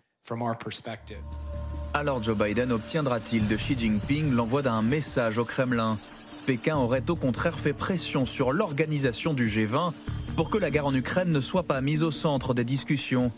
Alors 1.95 2.23
Joe 2.23 2.37
Biden 2.37 2.73
obtiendra-t-il 2.73 3.49
de 3.49 3.57
Xi 3.57 3.79
Jinping 3.79 4.35
l'envoi 4.35 4.63
d'un 4.63 4.83
message 4.83 5.39
au 5.39 5.45
Kremlin? 5.45 5.99
Pékin 6.47 6.77
aurait 6.77 7.09
au 7.11 7.17
contraire 7.17 7.59
fait 7.59 7.73
pression 7.73 8.27
sur 8.27 8.53
l'organisation 8.53 9.35
du 9.35 9.49
G20 9.49 9.93
pour 10.37 10.51
que 10.51 10.59
la 10.59 10.71
guerre 10.71 10.87
en 10.87 10.95
Ukraine 10.95 11.31
ne 11.31 11.41
soit 11.41 11.65
pas 11.65 11.81
mise 11.81 12.03
au 12.03 12.11
centre 12.11 12.55
des 12.55 12.65
discussions. 12.65 13.33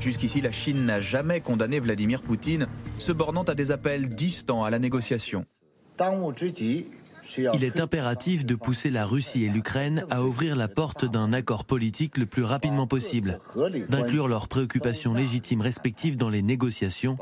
Jusqu'ici, 0.00 0.40
la 0.40 0.52
Chine 0.52 0.84
n'a 0.84 1.00
jamais 1.00 1.40
condamné 1.40 1.80
Vladimir 1.80 2.22
Poutine, 2.22 2.66
se 2.98 3.12
bornant 3.12 3.42
à 3.42 3.54
des 3.54 3.70
appels 3.70 4.08
distants 4.08 4.64
à 4.64 4.70
la 4.70 4.78
négociation. 4.78 5.44
Il 7.54 7.64
est 7.64 7.80
impératif 7.80 8.46
de 8.46 8.54
pousser 8.54 8.90
la 8.90 9.04
Russie 9.04 9.44
et 9.44 9.48
l'Ukraine 9.48 10.04
à 10.10 10.22
ouvrir 10.22 10.56
la 10.56 10.68
porte 10.68 11.04
d'un 11.04 11.32
accord 11.32 11.64
politique 11.64 12.16
le 12.16 12.26
plus 12.26 12.44
rapidement 12.44 12.86
possible, 12.86 13.38
d'inclure 13.88 14.28
leurs 14.28 14.48
préoccupations 14.48 15.12
légitimes 15.12 15.60
respectives 15.60 16.16
dans 16.16 16.30
les 16.30 16.42
négociations 16.42 17.16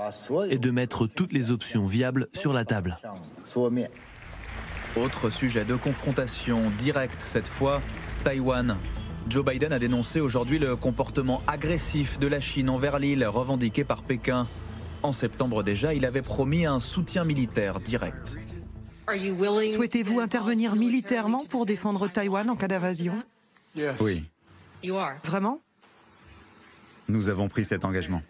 et 0.48 0.58
de 0.58 0.70
mettre 0.70 1.06
toutes 1.06 1.32
les 1.32 1.50
options 1.50 1.84
viables 1.84 2.28
sur 2.32 2.52
la 2.52 2.64
table. 2.64 2.98
Autre 4.96 5.30
sujet 5.30 5.64
de 5.64 5.74
confrontation 5.74 6.70
directe 6.78 7.20
cette 7.20 7.48
fois, 7.48 7.82
Taïwan. 8.24 8.76
Joe 9.28 9.44
Biden 9.44 9.72
a 9.72 9.78
dénoncé 9.80 10.20
aujourd'hui 10.20 10.58
le 10.60 10.76
comportement 10.76 11.42
agressif 11.48 12.20
de 12.20 12.28
la 12.28 12.40
Chine 12.40 12.70
envers 12.70 12.98
l'île 13.00 13.26
revendiqué 13.26 13.82
par 13.82 14.02
Pékin. 14.02 14.46
En 15.02 15.12
septembre 15.12 15.64
déjà, 15.64 15.94
il 15.94 16.04
avait 16.04 16.22
promis 16.22 16.64
un 16.64 16.78
soutien 16.78 17.24
militaire 17.24 17.80
direct. 17.80 18.36
Souhaitez-vous 19.08 20.20
intervenir 20.20 20.76
militairement 20.76 21.44
pour 21.50 21.66
défendre 21.66 22.08
Taïwan 22.08 22.48
en 22.50 22.56
cas 22.56 22.68
d'invasion? 22.68 23.20
Oui. 24.00 24.24
Vraiment? 25.24 25.60
Nous 27.08 27.28
avons 27.28 27.48
pris 27.48 27.64
cet 27.64 27.84
engagement. 27.84 28.22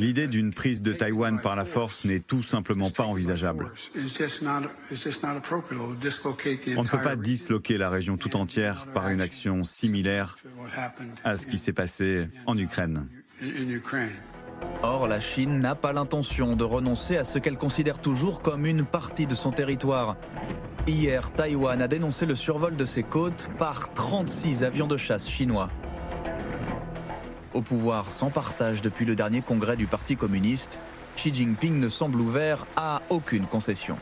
L'idée 0.00 0.28
d'une 0.28 0.54
prise 0.54 0.80
de 0.80 0.94
Taïwan 0.94 1.42
par 1.42 1.56
la 1.56 1.66
force 1.66 2.06
n'est 2.06 2.20
tout 2.20 2.42
simplement 2.42 2.88
pas 2.88 3.04
envisageable. 3.04 3.70
On 3.94 4.02
ne 6.82 6.88
peut 6.88 7.00
pas 7.02 7.16
disloquer 7.16 7.76
la 7.76 7.90
région 7.90 8.16
tout 8.16 8.34
entière 8.34 8.86
par 8.94 9.10
une 9.10 9.20
action 9.20 9.62
similaire 9.62 10.36
à 11.22 11.36
ce 11.36 11.46
qui 11.46 11.58
s'est 11.58 11.74
passé 11.74 12.28
en 12.46 12.56
Ukraine. 12.56 13.08
Or, 14.82 15.06
la 15.06 15.20
Chine 15.20 15.58
n'a 15.58 15.74
pas 15.74 15.92
l'intention 15.92 16.56
de 16.56 16.64
renoncer 16.64 17.18
à 17.18 17.24
ce 17.24 17.38
qu'elle 17.38 17.58
considère 17.58 17.98
toujours 17.98 18.40
comme 18.40 18.64
une 18.64 18.86
partie 18.86 19.26
de 19.26 19.34
son 19.34 19.52
territoire. 19.52 20.16
Hier, 20.86 21.30
Taïwan 21.32 21.82
a 21.82 21.88
dénoncé 21.88 22.24
le 22.24 22.36
survol 22.36 22.74
de 22.74 22.86
ses 22.86 23.02
côtes 23.02 23.50
par 23.58 23.92
36 23.92 24.64
avions 24.64 24.86
de 24.86 24.96
chasse 24.96 25.28
chinois. 25.28 25.68
Au 27.52 27.62
pouvoir 27.62 28.10
sans 28.10 28.30
partage 28.30 28.80
depuis 28.80 29.04
le 29.04 29.16
dernier 29.16 29.42
congrès 29.42 29.76
du 29.76 29.86
Parti 29.86 30.16
communiste, 30.16 30.78
Xi 31.16 31.34
Jinping 31.34 31.80
ne 31.80 31.88
semble 31.88 32.20
ouvert 32.20 32.66
à 32.76 33.02
aucune 33.10 33.46
concession. 33.46 33.98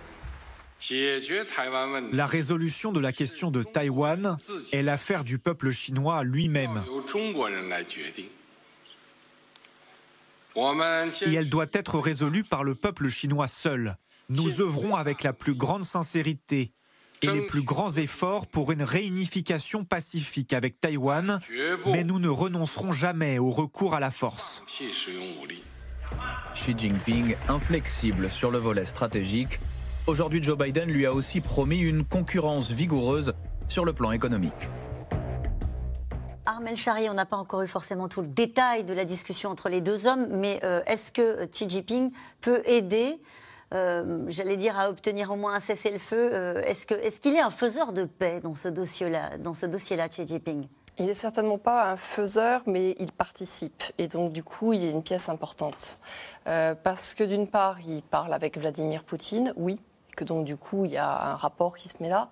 La 2.12 2.26
résolution 2.26 2.92
de 2.92 3.00
la 3.00 3.12
question 3.12 3.50
de 3.50 3.62
Taïwan 3.62 4.36
est 4.72 4.82
l'affaire 4.82 5.24
du 5.24 5.38
peuple 5.38 5.70
chinois 5.70 6.22
lui-même. 6.22 6.82
Et 11.26 11.34
elle 11.34 11.48
doit 11.48 11.66
être 11.72 11.98
résolue 11.98 12.44
par 12.44 12.64
le 12.64 12.74
peuple 12.74 13.08
chinois 13.08 13.48
seul. 13.48 13.96
Nous 14.28 14.60
œuvrons 14.60 14.94
avec 14.94 15.22
la 15.22 15.32
plus 15.32 15.54
grande 15.54 15.84
sincérité 15.84 16.72
et 17.22 17.26
les 17.26 17.46
plus 17.46 17.62
grands 17.62 17.90
efforts 17.90 18.46
pour 18.46 18.72
une 18.72 18.82
réunification 18.82 19.84
pacifique 19.84 20.52
avec 20.52 20.80
Taïwan, 20.80 21.40
mais 21.86 22.04
nous 22.04 22.18
ne 22.18 22.28
renoncerons 22.28 22.92
jamais 22.92 23.38
au 23.38 23.50
recours 23.50 23.94
à 23.94 24.00
la 24.00 24.10
force. 24.10 24.62
Xi 26.54 26.74
Jinping, 26.76 27.36
inflexible 27.48 28.30
sur 28.30 28.50
le 28.50 28.58
volet 28.58 28.84
stratégique, 28.84 29.60
aujourd'hui 30.06 30.42
Joe 30.42 30.56
Biden 30.56 30.90
lui 30.90 31.06
a 31.06 31.12
aussi 31.12 31.40
promis 31.40 31.80
une 31.80 32.04
concurrence 32.04 32.70
vigoureuse 32.70 33.34
sur 33.68 33.84
le 33.84 33.92
plan 33.92 34.12
économique. 34.12 34.68
Armel 36.46 36.76
Chari, 36.76 37.10
on 37.10 37.14
n'a 37.14 37.26
pas 37.26 37.36
encore 37.36 37.60
eu 37.60 37.68
forcément 37.68 38.08
tout 38.08 38.22
le 38.22 38.26
détail 38.26 38.82
de 38.82 38.94
la 38.94 39.04
discussion 39.04 39.50
entre 39.50 39.68
les 39.68 39.82
deux 39.82 40.06
hommes, 40.06 40.28
mais 40.30 40.60
euh, 40.64 40.80
est-ce 40.86 41.12
que 41.12 41.44
Xi 41.44 41.68
Jinping 41.68 42.10
peut 42.40 42.62
aider 42.64 43.20
euh, 43.74 44.24
j'allais 44.28 44.56
dire, 44.56 44.78
à 44.78 44.88
obtenir 44.88 45.30
au 45.30 45.36
moins 45.36 45.54
un 45.54 45.60
cessez-le-feu. 45.60 46.30
Euh, 46.32 46.62
est-ce 46.62 46.86
qu'il 46.86 46.96
est, 46.98 47.20
qu'il 47.20 47.36
est 47.36 47.40
un 47.40 47.50
faiseur 47.50 47.92
de 47.92 48.04
paix 48.04 48.40
dans 48.40 48.54
ce 48.54 48.68
dossier-là, 48.68 49.36
dans 49.38 49.54
ce 49.54 49.66
dossier-là, 49.66 50.08
Xi 50.08 50.26
Jinping? 50.26 50.68
Il 50.98 51.06
n'est 51.06 51.14
certainement 51.14 51.58
pas 51.58 51.90
un 51.90 51.96
faiseur, 51.96 52.62
mais 52.66 52.96
il 52.98 53.12
participe. 53.12 53.84
Et 53.98 54.08
donc, 54.08 54.32
du 54.32 54.42
coup, 54.42 54.72
il 54.72 54.84
est 54.84 54.90
une 54.90 55.02
pièce 55.02 55.28
importante. 55.28 56.00
Euh, 56.48 56.74
parce 56.74 57.14
que, 57.14 57.22
d'une 57.22 57.46
part, 57.46 57.80
il 57.80 58.02
parle 58.02 58.32
avec 58.32 58.58
Vladimir 58.58 59.04
Poutine, 59.04 59.52
oui, 59.56 59.80
que 60.16 60.24
donc 60.24 60.44
du 60.44 60.56
coup 60.56 60.84
il 60.84 60.90
y 60.90 60.96
a 60.96 61.30
un 61.30 61.36
rapport 61.36 61.76
qui 61.76 61.88
se 61.88 62.02
met 62.02 62.08
là. 62.08 62.28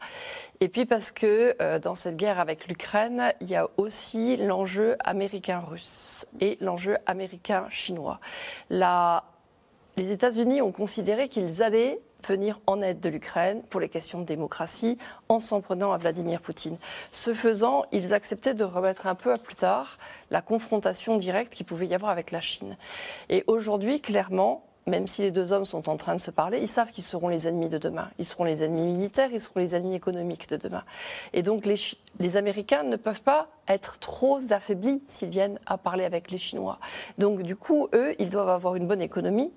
Et 0.59 0.69
puis 0.69 0.87
parce 0.87 1.13
que 1.13 1.79
dans 1.79 1.95
cette 1.95 2.17
guerre 2.17 2.41
avec 2.41 2.67
l'Ukraine, 2.67 3.33
il 3.41 3.49
y 3.49 3.55
a 3.55 3.69
aussi 3.77 4.37
l'enjeu 4.37 4.97
américain-russe 5.05 6.27
et 6.41 6.59
l'enjeu 6.61 6.97
américain-chinois. 7.07 8.19
La 8.71 9.23
les 9.97 10.11
États-Unis 10.11 10.63
ont 10.63 10.73
considéré 10.73 11.29
qu'ils 11.29 11.63
allaient 11.63 12.01
venir 12.27 12.61
en 12.67 12.83
aide 12.83 13.01
de 13.01 13.09
l'Ukraine 13.09 13.63
pour 13.71 13.81
les 13.81 13.89
questions 13.89 14.21
de 14.21 14.25
démocratie 14.25 14.99
en 15.29 15.41
s'en 15.41 15.61
prenant 15.61 15.93
à 15.93 15.99
Vladimir 15.99 16.41
Poutine. 16.41 16.77
Ce 17.13 17.33
faisant, 17.33 17.85
ils 17.93 18.15
acceptaient 18.15 18.55
de 18.55 18.65
remettre 18.65 19.07
un 19.07 19.15
peu 19.15 19.33
à 19.33 19.37
plus 19.37 19.55
tard 19.55 19.99
la 20.31 20.43
confrontation 20.43 21.17
directe 21.17 21.55
qu'il 21.55 21.67
pouvait 21.67 21.87
y 21.87 21.95
avoir 21.95 22.11
avec 22.11 22.31
la 22.31 22.41
Chine. 22.41 22.77
Et 23.29 23.45
aujourd'hui, 23.47 24.01
clairement, 24.01 24.65
même 24.87 25.09
si 25.09 25.23
les 25.23 25.33
deux 25.33 25.53
hommes 25.53 25.65
sont 25.65 25.89
en 25.89 25.97
train 25.97 26.15
de 26.15 26.21
se 26.21 26.31
parler, 26.31 26.59
ils 26.61 26.69
savent 26.69 26.93
qu'ils 26.93 27.03
seront 27.03 27.29
les 27.29 27.49
ennemis 27.49 27.69
de 27.69 27.79
demain. 27.79 28.09
Ils 28.19 28.25
seront 28.25 28.45
les 28.45 28.63
ennemis 28.63 28.87
militaires, 28.87 29.31
ils 29.33 29.41
seront 29.41 29.59
les 29.59 29.75
ennemis 29.75 29.97
économiques 29.97 30.49
de 30.49 30.57
demain. 30.57 30.85
Et 31.33 31.43
donc 31.43 31.67
les, 31.67 32.37
Américains 32.37 32.85
ne 32.85 32.97
peuvent 32.97 33.23
pas 33.23 33.49
être 33.67 33.99
trop 33.99 34.39
affaiblis 34.53 35.03
s'ils 35.07 35.31
viennent 35.31 35.59
à 35.67 35.77
parler 35.77 36.05
avec 36.05 36.31
les 36.31 36.39
Chinois. 36.39 36.79
Donc 37.19 37.43
du 37.43 37.57
coup, 37.57 37.89
eux, 37.95 38.15
ils 38.21 38.31
doivent 38.31 38.49
avoir 38.49 38.77
une 38.77 38.87
bonne 38.87 39.03
économie, 39.03 39.53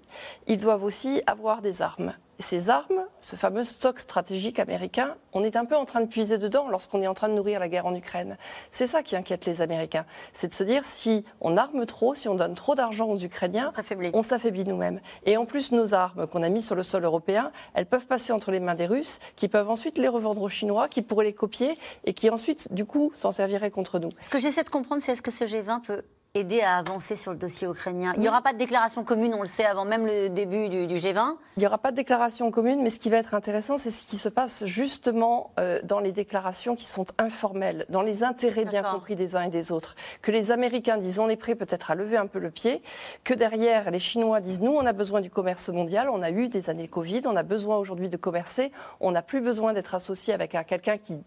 ils 0.47 0.57
doivent 0.57 0.83
aussi 0.83 1.21
avoir 1.27 1.61
des 1.61 1.83
armes 1.83 2.13
ces 2.39 2.69
armes, 2.69 3.05
ce 3.19 3.35
fameux 3.35 3.63
stock 3.63 3.99
stratégique 3.99 4.59
américain, 4.59 5.15
on 5.33 5.43
est 5.43 5.55
un 5.55 5.65
peu 5.65 5.75
en 5.75 5.85
train 5.85 6.01
de 6.01 6.07
puiser 6.07 6.37
dedans 6.37 6.69
lorsqu'on 6.69 7.01
est 7.01 7.07
en 7.07 7.13
train 7.13 7.27
de 7.27 7.33
nourrir 7.33 7.59
la 7.59 7.67
guerre 7.67 7.85
en 7.85 7.93
Ukraine. 7.93 8.37
C'est 8.71 8.87
ça 8.87 9.03
qui 9.03 9.15
inquiète 9.15 9.45
les 9.45 9.61
Américains. 9.61 10.05
C'est 10.31 10.47
de 10.47 10.53
se 10.53 10.63
dire 10.63 10.85
si 10.85 11.25
on 11.41 11.57
arme 11.57 11.85
trop, 11.85 12.13
si 12.13 12.29
on 12.29 12.35
donne 12.35 12.55
trop 12.55 12.75
d'argent 12.75 13.07
aux 13.07 13.17
Ukrainiens, 13.17 13.71
on 14.13 14.23
s'affaiblit 14.23 14.63
nous-mêmes. 14.65 15.01
Et 15.25 15.37
en 15.37 15.45
plus, 15.45 15.71
nos 15.71 15.93
armes 15.93 16.27
qu'on 16.27 16.43
a 16.43 16.49
mises 16.49 16.65
sur 16.65 16.75
le 16.75 16.83
sol 16.83 17.03
européen, 17.03 17.51
elles 17.73 17.85
peuvent 17.85 18.07
passer 18.07 18.31
entre 18.31 18.51
les 18.51 18.59
mains 18.59 18.75
des 18.75 18.85
Russes, 18.85 19.19
qui 19.35 19.47
peuvent 19.47 19.69
ensuite 19.69 19.97
les 19.97 20.07
revendre 20.07 20.41
aux 20.41 20.49
Chinois, 20.49 20.87
qui 20.87 21.01
pourraient 21.01 21.25
les 21.25 21.33
copier 21.33 21.77
et 22.05 22.13
qui 22.13 22.29
ensuite, 22.29 22.73
du 22.73 22.85
coup, 22.85 23.11
s'en 23.15 23.31
serviraient 23.31 23.71
contre 23.71 23.99
nous. 23.99 24.09
Ce 24.19 24.29
que 24.29 24.39
j'essaie 24.39 24.63
de 24.63 24.69
comprendre, 24.69 25.01
c'est 25.01 25.11
est-ce 25.11 25.21
que 25.21 25.31
ce 25.31 25.43
G20 25.43 25.81
peut 25.81 26.03
aider 26.35 26.61
à 26.61 26.77
avancer 26.77 27.15
sur 27.15 27.31
le 27.31 27.37
dossier 27.37 27.67
ukrainien. 27.67 28.13
Il 28.15 28.21
n'y 28.21 28.27
aura 28.27 28.41
pas 28.41 28.53
de 28.53 28.59
déclaration 28.59 29.03
commune, 29.03 29.33
on 29.33 29.41
le 29.41 29.47
sait, 29.47 29.65
avant 29.65 29.85
même 29.85 30.05
le 30.05 30.29
début 30.29 30.69
du, 30.69 30.95
G20 30.95 31.35
Il 31.57 31.59
n'y 31.59 31.65
aura 31.65 31.79
pas 31.79 31.91
de 31.91 31.95
déclaration 31.95 32.51
commune, 32.51 32.83
mais 32.83 32.91
ce 32.91 32.99
qui 32.99 33.09
va 33.09 33.17
être 33.17 33.33
intéressant, 33.33 33.77
c'est 33.77 33.89
ce 33.89 34.07
qui 34.07 34.17
se 34.17 34.29
passe 34.29 34.65
justement 34.65 35.51
euh, 35.59 35.79
dans 35.83 35.99
les 35.99 36.11
déclarations 36.11 36.75
qui 36.75 36.85
sont 36.85 37.05
informelles, 37.17 37.85
dans 37.89 38.03
les 38.03 38.23
intérêts 38.23 38.65
bien 38.65 38.83
compris 38.83 39.15
des 39.15 39.35
uns 39.35 39.43
et 39.43 39.49
des 39.49 39.71
autres. 39.71 39.95
Que 40.21 40.31
les 40.31 40.51
Américains 40.51 40.97
disent 40.97 41.19
on 41.19 41.29
est 41.29 41.35
prêt 41.35 41.55
peut-être 41.55 41.89
à 41.89 41.95
lever 41.95 42.17
un 42.17 42.27
peu 42.27 42.39
le 42.39 42.51
pied, 42.51 42.83
que 43.23 43.33
derrière 43.33 43.89
les 43.89 43.99
Chinois 43.99 44.39
disent 44.39 44.61
nous 44.61 44.71
on 44.71 44.85
a 44.85 44.93
besoin 44.93 45.21
du 45.21 45.31
commerce 45.31 45.69
mondial, 45.69 46.09
on 46.09 46.21
a 46.21 46.29
eu 46.29 46.47
des 46.49 46.69
années 46.69 46.87
Covid, 46.87 47.21
on 47.25 47.35
a 47.35 47.43
besoin 47.43 47.77
aujourd'hui 47.77 48.09
de 48.09 48.17
commercer, 48.17 48.71
on 48.99 49.11
n'a 49.11 49.23
plus 49.23 49.41
besoin 49.41 49.73
d'être 49.73 49.95
associé 49.95 50.33
avec 50.33 50.55
quelqu'un 50.67 50.97
qui 50.97 51.17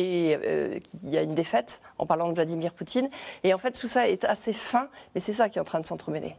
et 0.00 0.38
euh, 0.46 0.78
il 1.02 1.10
y 1.10 1.18
a 1.18 1.22
une 1.22 1.34
défaite 1.34 1.82
en 1.98 2.06
parlant 2.06 2.28
de 2.28 2.34
Vladimir 2.34 2.72
Poutine. 2.72 3.10
Et 3.44 3.52
en 3.52 3.58
fait, 3.58 3.72
tout 3.78 3.88
ça 3.88 4.08
est 4.08 4.24
assez 4.24 4.52
fin, 4.52 4.88
mais 5.14 5.20
c'est 5.20 5.32
ça 5.32 5.48
qui 5.48 5.58
est 5.58 5.60
en 5.60 5.64
train 5.64 5.80
de 5.80 5.86
s'entremêler. 5.86 6.34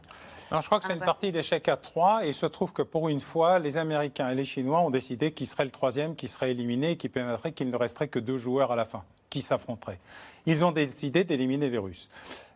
je 0.50 0.66
crois 0.66 0.80
que 0.80 0.86
c'est 0.86 0.94
une 0.94 0.98
partie 0.98 1.30
d'échec 1.30 1.68
à 1.68 1.76
trois, 1.76 2.24
et 2.24 2.28
il 2.28 2.34
se 2.34 2.46
trouve 2.46 2.72
que 2.72 2.82
pour 2.82 3.08
une 3.08 3.20
fois, 3.20 3.58
les 3.58 3.78
Américains 3.78 4.30
et 4.30 4.34
les 4.34 4.44
Chinois 4.44 4.80
ont 4.80 4.90
décidé 4.90 5.32
qui 5.32 5.46
serait 5.46 5.64
le 5.64 5.70
troisième, 5.70 6.16
qui 6.16 6.26
serait 6.26 6.50
éliminé, 6.50 6.92
et 6.92 6.96
qui 6.96 7.08
permettrait 7.08 7.52
qu'il 7.52 7.70
ne 7.70 7.76
resterait 7.76 8.08
que 8.08 8.18
deux 8.18 8.38
joueurs 8.38 8.72
à 8.72 8.76
la 8.76 8.84
fin, 8.84 9.04
qui 9.30 9.42
s'affronteraient. 9.42 10.00
Ils 10.46 10.64
ont 10.64 10.72
décidé 10.72 11.22
d'éliminer 11.22 11.70
les 11.70 11.78
Russes. 11.78 12.10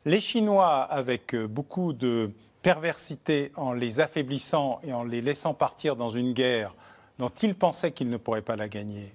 Les 0.04 0.20
Chinois, 0.20 0.82
avec 0.82 1.34
euh, 1.34 1.46
beaucoup 1.46 1.92
de 1.92 2.32
perversité, 2.62 3.52
en 3.54 3.72
les 3.72 4.00
affaiblissant 4.00 4.80
et 4.82 4.92
en 4.92 5.04
les 5.04 5.20
laissant 5.20 5.54
partir 5.54 5.94
dans 5.94 6.08
une 6.08 6.32
guerre 6.32 6.74
dont 7.18 7.28
ils 7.28 7.54
pensaient 7.54 7.92
qu'ils 7.92 8.10
ne 8.10 8.16
pourraient 8.16 8.42
pas 8.42 8.56
la 8.56 8.68
gagner, 8.68 9.14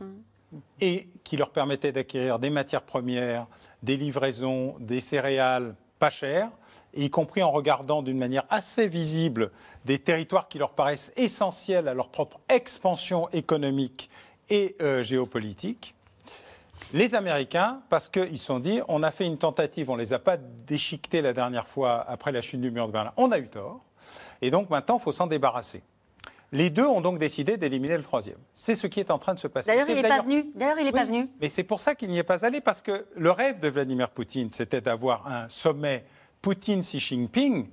hum 0.00 0.22
et 0.80 1.08
qui 1.24 1.36
leur 1.36 1.50
permettait 1.50 1.92
d'acquérir 1.92 2.38
des 2.38 2.50
matières 2.50 2.82
premières, 2.82 3.46
des 3.82 3.96
livraisons, 3.96 4.76
des 4.80 5.00
céréales 5.00 5.74
pas 5.98 6.10
chères, 6.10 6.50
y 6.94 7.10
compris 7.10 7.42
en 7.42 7.50
regardant 7.50 8.02
d'une 8.02 8.18
manière 8.18 8.44
assez 8.48 8.86
visible 8.86 9.50
des 9.84 9.98
territoires 9.98 10.48
qui 10.48 10.58
leur 10.58 10.72
paraissent 10.72 11.12
essentiels 11.16 11.88
à 11.88 11.94
leur 11.94 12.08
propre 12.08 12.40
expansion 12.48 13.28
économique 13.30 14.10
et 14.48 14.76
euh, 14.80 15.02
géopolitique. 15.02 15.94
Les 16.92 17.14
Américains, 17.14 17.80
parce 17.90 18.08
qu'ils 18.08 18.38
se 18.38 18.46
sont 18.46 18.60
dit, 18.60 18.80
on 18.88 19.02
a 19.02 19.10
fait 19.10 19.26
une 19.26 19.38
tentative, 19.38 19.90
on 19.90 19.96
ne 19.96 20.00
les 20.00 20.12
a 20.12 20.18
pas 20.18 20.36
déchiquetés 20.36 21.20
la 21.20 21.32
dernière 21.32 21.66
fois 21.66 22.04
après 22.08 22.32
la 22.32 22.42
chute 22.42 22.60
du 22.60 22.70
mur 22.70 22.86
de 22.86 22.92
Berlin, 22.92 23.12
on 23.16 23.32
a 23.32 23.38
eu 23.38 23.48
tort, 23.48 23.80
et 24.40 24.50
donc 24.50 24.70
maintenant 24.70 24.98
il 24.98 25.02
faut 25.02 25.12
s'en 25.12 25.26
débarrasser. 25.26 25.82
Les 26.52 26.70
deux 26.70 26.86
ont 26.86 27.00
donc 27.00 27.18
décidé 27.18 27.56
d'éliminer 27.56 27.96
le 27.96 28.02
troisième. 28.02 28.38
C'est 28.54 28.76
ce 28.76 28.86
qui 28.86 29.00
est 29.00 29.10
en 29.10 29.18
train 29.18 29.34
de 29.34 29.38
se 29.38 29.48
passer. 29.48 29.70
D'ailleurs, 29.70 29.88
il 29.88 29.96
n'est 29.96 30.08
pas 30.08 30.22
venu. 30.22 30.46
D'ailleurs, 30.54 30.78
il 30.78 30.84
n'est 30.84 30.92
pas 30.92 31.04
venu. 31.04 31.28
Mais 31.40 31.48
c'est 31.48 31.64
pour 31.64 31.80
ça 31.80 31.94
qu'il 31.94 32.10
n'y 32.10 32.18
est 32.18 32.24
pas 32.24 32.44
allé, 32.44 32.60
parce 32.60 32.82
que 32.82 33.06
le 33.14 33.30
rêve 33.30 33.60
de 33.60 33.68
Vladimir 33.68 34.10
Poutine, 34.10 34.50
c'était 34.50 34.80
d'avoir 34.80 35.26
un 35.26 35.48
sommet 35.48 36.04
Poutine-Xi 36.42 36.98
Jinping 36.98 37.68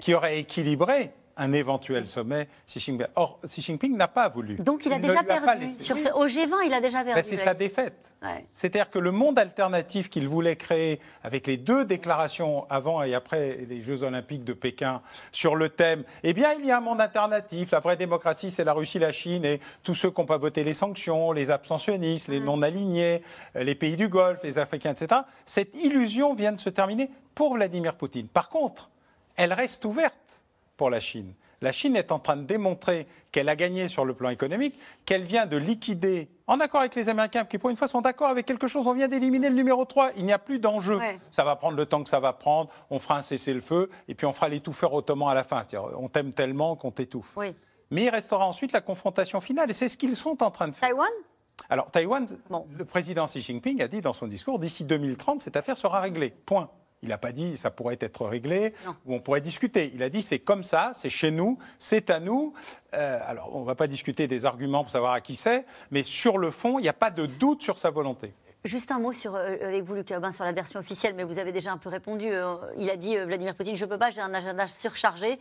qui 0.00 0.14
aurait 0.14 0.40
équilibré 0.40 1.12
un 1.38 1.52
éventuel 1.52 2.06
sommet 2.06 2.48
Xi 2.66 2.80
Jinping. 2.80 3.06
Or, 3.14 3.38
Xi 3.44 3.62
Jinping 3.62 3.96
n'a 3.96 4.08
pas 4.08 4.28
voulu. 4.28 4.56
Donc 4.56 4.84
il 4.84 4.92
a 4.92 4.98
déjà 4.98 5.22
perdu. 5.22 5.70
Sur 5.80 5.96
Au 6.16 6.26
G20, 6.26 6.66
il 6.66 6.74
a 6.74 6.80
déjà 6.80 7.04
perdu. 7.04 7.14
Ben, 7.14 7.22
c'est 7.22 7.36
sa 7.36 7.54
défaite. 7.54 8.12
C'est-à-dire 8.50 8.90
que 8.90 8.98
le 8.98 9.12
monde 9.12 9.38
alternatif 9.38 10.10
qu'il 10.10 10.26
voulait 10.26 10.56
créer, 10.56 10.98
avec 11.22 11.46
les 11.46 11.56
deux 11.56 11.84
déclarations 11.84 12.68
avant 12.68 13.04
et 13.04 13.14
après 13.14 13.58
les 13.68 13.80
Jeux 13.80 14.02
Olympiques 14.02 14.42
de 14.42 14.52
Pékin 14.52 15.02
sur 15.30 15.54
le 15.54 15.68
thème, 15.68 16.02
eh 16.24 16.32
bien, 16.32 16.52
il 16.58 16.66
y 16.66 16.72
a 16.72 16.78
un 16.78 16.80
monde 16.80 17.00
alternatif. 17.00 17.70
La 17.70 17.78
vraie 17.78 17.96
démocratie, 17.96 18.50
c'est 18.50 18.64
la 18.64 18.72
Russie, 18.72 18.98
la 18.98 19.12
Chine 19.12 19.44
et 19.44 19.60
tous 19.84 19.94
ceux 19.94 20.10
qui 20.10 20.20
n'ont 20.20 20.26
pas 20.26 20.36
voté 20.36 20.64
les 20.64 20.74
sanctions, 20.74 21.30
les 21.30 21.50
abstentionnistes, 21.50 22.26
les 22.26 22.40
non-alignés, 22.40 23.22
les 23.54 23.74
pays 23.76 23.94
du 23.94 24.08
Golfe, 24.08 24.40
les 24.42 24.58
Africains, 24.58 24.90
etc. 24.90 25.22
Cette 25.46 25.76
illusion 25.76 26.34
vient 26.34 26.52
de 26.52 26.60
se 26.60 26.70
terminer 26.70 27.10
pour 27.36 27.54
Vladimir 27.54 27.94
Poutine. 27.94 28.26
Par 28.26 28.48
contre, 28.48 28.90
elle 29.36 29.52
reste 29.52 29.84
ouverte 29.84 30.42
pour 30.78 30.88
la 30.88 31.00
Chine. 31.00 31.34
La 31.60 31.72
Chine 31.72 31.96
est 31.96 32.12
en 32.12 32.20
train 32.20 32.36
de 32.36 32.44
démontrer 32.44 33.08
qu'elle 33.32 33.48
a 33.48 33.56
gagné 33.56 33.88
sur 33.88 34.04
le 34.04 34.14
plan 34.14 34.30
économique, 34.30 34.78
qu'elle 35.04 35.24
vient 35.24 35.44
de 35.44 35.56
liquider, 35.56 36.30
en 36.46 36.60
accord 36.60 36.80
avec 36.80 36.94
les 36.94 37.08
Américains, 37.08 37.44
qui 37.44 37.58
pour 37.58 37.68
une 37.68 37.76
fois 37.76 37.88
sont 37.88 38.00
d'accord 38.00 38.28
avec 38.28 38.46
quelque 38.46 38.68
chose, 38.68 38.86
on 38.86 38.94
vient 38.94 39.08
d'éliminer 39.08 39.48
le 39.50 39.56
numéro 39.56 39.84
3, 39.84 40.12
il 40.16 40.24
n'y 40.24 40.32
a 40.32 40.38
plus 40.38 40.60
d'enjeu. 40.60 41.00
Ça 41.32 41.42
va 41.42 41.56
prendre 41.56 41.76
le 41.76 41.84
temps 41.84 42.02
que 42.02 42.08
ça 42.08 42.20
va 42.20 42.32
prendre, 42.32 42.70
on 42.90 43.00
fera 43.00 43.18
un 43.18 43.22
cessez-le-feu, 43.22 43.90
et 44.06 44.14
puis 44.14 44.24
on 44.24 44.32
fera 44.32 44.48
l'étouffeur 44.48 44.94
ottoman 44.94 45.28
à 45.28 45.34
la 45.34 45.44
fin. 45.44 45.62
On 45.98 46.08
t'aime 46.08 46.32
tellement 46.32 46.76
qu'on 46.76 46.92
t'étouffe. 46.92 47.36
Mais 47.90 48.04
il 48.04 48.08
restera 48.10 48.46
ensuite 48.46 48.72
la 48.72 48.80
confrontation 48.80 49.40
finale, 49.40 49.68
et 49.68 49.72
c'est 49.74 49.88
ce 49.88 49.96
qu'ils 49.96 50.14
sont 50.14 50.42
en 50.42 50.50
train 50.52 50.68
de 50.68 50.74
faire. 50.74 50.88
Taïwan? 50.88 51.10
Alors, 51.68 51.90
Taïwan, 51.90 52.24
le 52.70 52.84
président 52.84 53.26
Xi 53.26 53.40
Jinping 53.40 53.82
a 53.82 53.88
dit 53.88 54.00
dans 54.00 54.12
son 54.12 54.28
discours, 54.28 54.60
d'ici 54.60 54.84
2030, 54.84 55.40
cette 55.40 55.56
affaire 55.56 55.76
sera 55.76 56.00
réglée. 56.00 56.30
Point. 56.30 56.70
Il 57.02 57.10
n'a 57.10 57.18
pas 57.18 57.32
dit 57.32 57.56
ça 57.56 57.70
pourrait 57.70 57.98
être 58.00 58.26
réglé 58.26 58.74
ou 59.06 59.14
on 59.14 59.20
pourrait 59.20 59.40
discuter. 59.40 59.92
Il 59.94 60.02
a 60.02 60.08
dit 60.08 60.22
c'est 60.22 60.40
comme 60.40 60.64
ça, 60.64 60.92
c'est 60.94 61.10
chez 61.10 61.30
nous, 61.30 61.58
c'est 61.78 62.10
à 62.10 62.18
nous. 62.20 62.52
Euh, 62.94 63.20
alors 63.24 63.54
on 63.54 63.60
ne 63.60 63.66
va 63.66 63.74
pas 63.74 63.86
discuter 63.86 64.26
des 64.26 64.44
arguments 64.44 64.82
pour 64.82 64.90
savoir 64.90 65.12
à 65.12 65.20
qui 65.20 65.36
c'est, 65.36 65.64
mais 65.90 66.02
sur 66.02 66.38
le 66.38 66.50
fond, 66.50 66.78
il 66.78 66.82
n'y 66.82 66.88
a 66.88 66.94
pas 66.94 67.10
de 67.10 67.26
doute 67.26 67.62
sur 67.62 67.78
sa 67.78 67.90
volonté. 67.90 68.32
Juste 68.64 68.90
un 68.90 68.98
mot 68.98 69.12
sur, 69.12 69.36
euh, 69.36 69.56
avec 69.62 69.84
vous, 69.84 69.94
Lucas 69.94 70.18
Aubin, 70.18 70.32
sur 70.32 70.44
la 70.44 70.50
version 70.50 70.80
officielle, 70.80 71.14
mais 71.14 71.22
vous 71.22 71.38
avez 71.38 71.52
déjà 71.52 71.70
un 71.70 71.78
peu 71.78 71.88
répondu. 71.88 72.26
Euh, 72.28 72.56
il 72.76 72.90
a 72.90 72.96
dit, 72.96 73.16
euh, 73.16 73.24
Vladimir 73.24 73.54
Poutine, 73.54 73.76
je 73.76 73.84
ne 73.84 73.88
peux 73.88 73.98
pas, 73.98 74.10
j'ai 74.10 74.20
un 74.20 74.34
agenda 74.34 74.66
surchargé. 74.66 75.38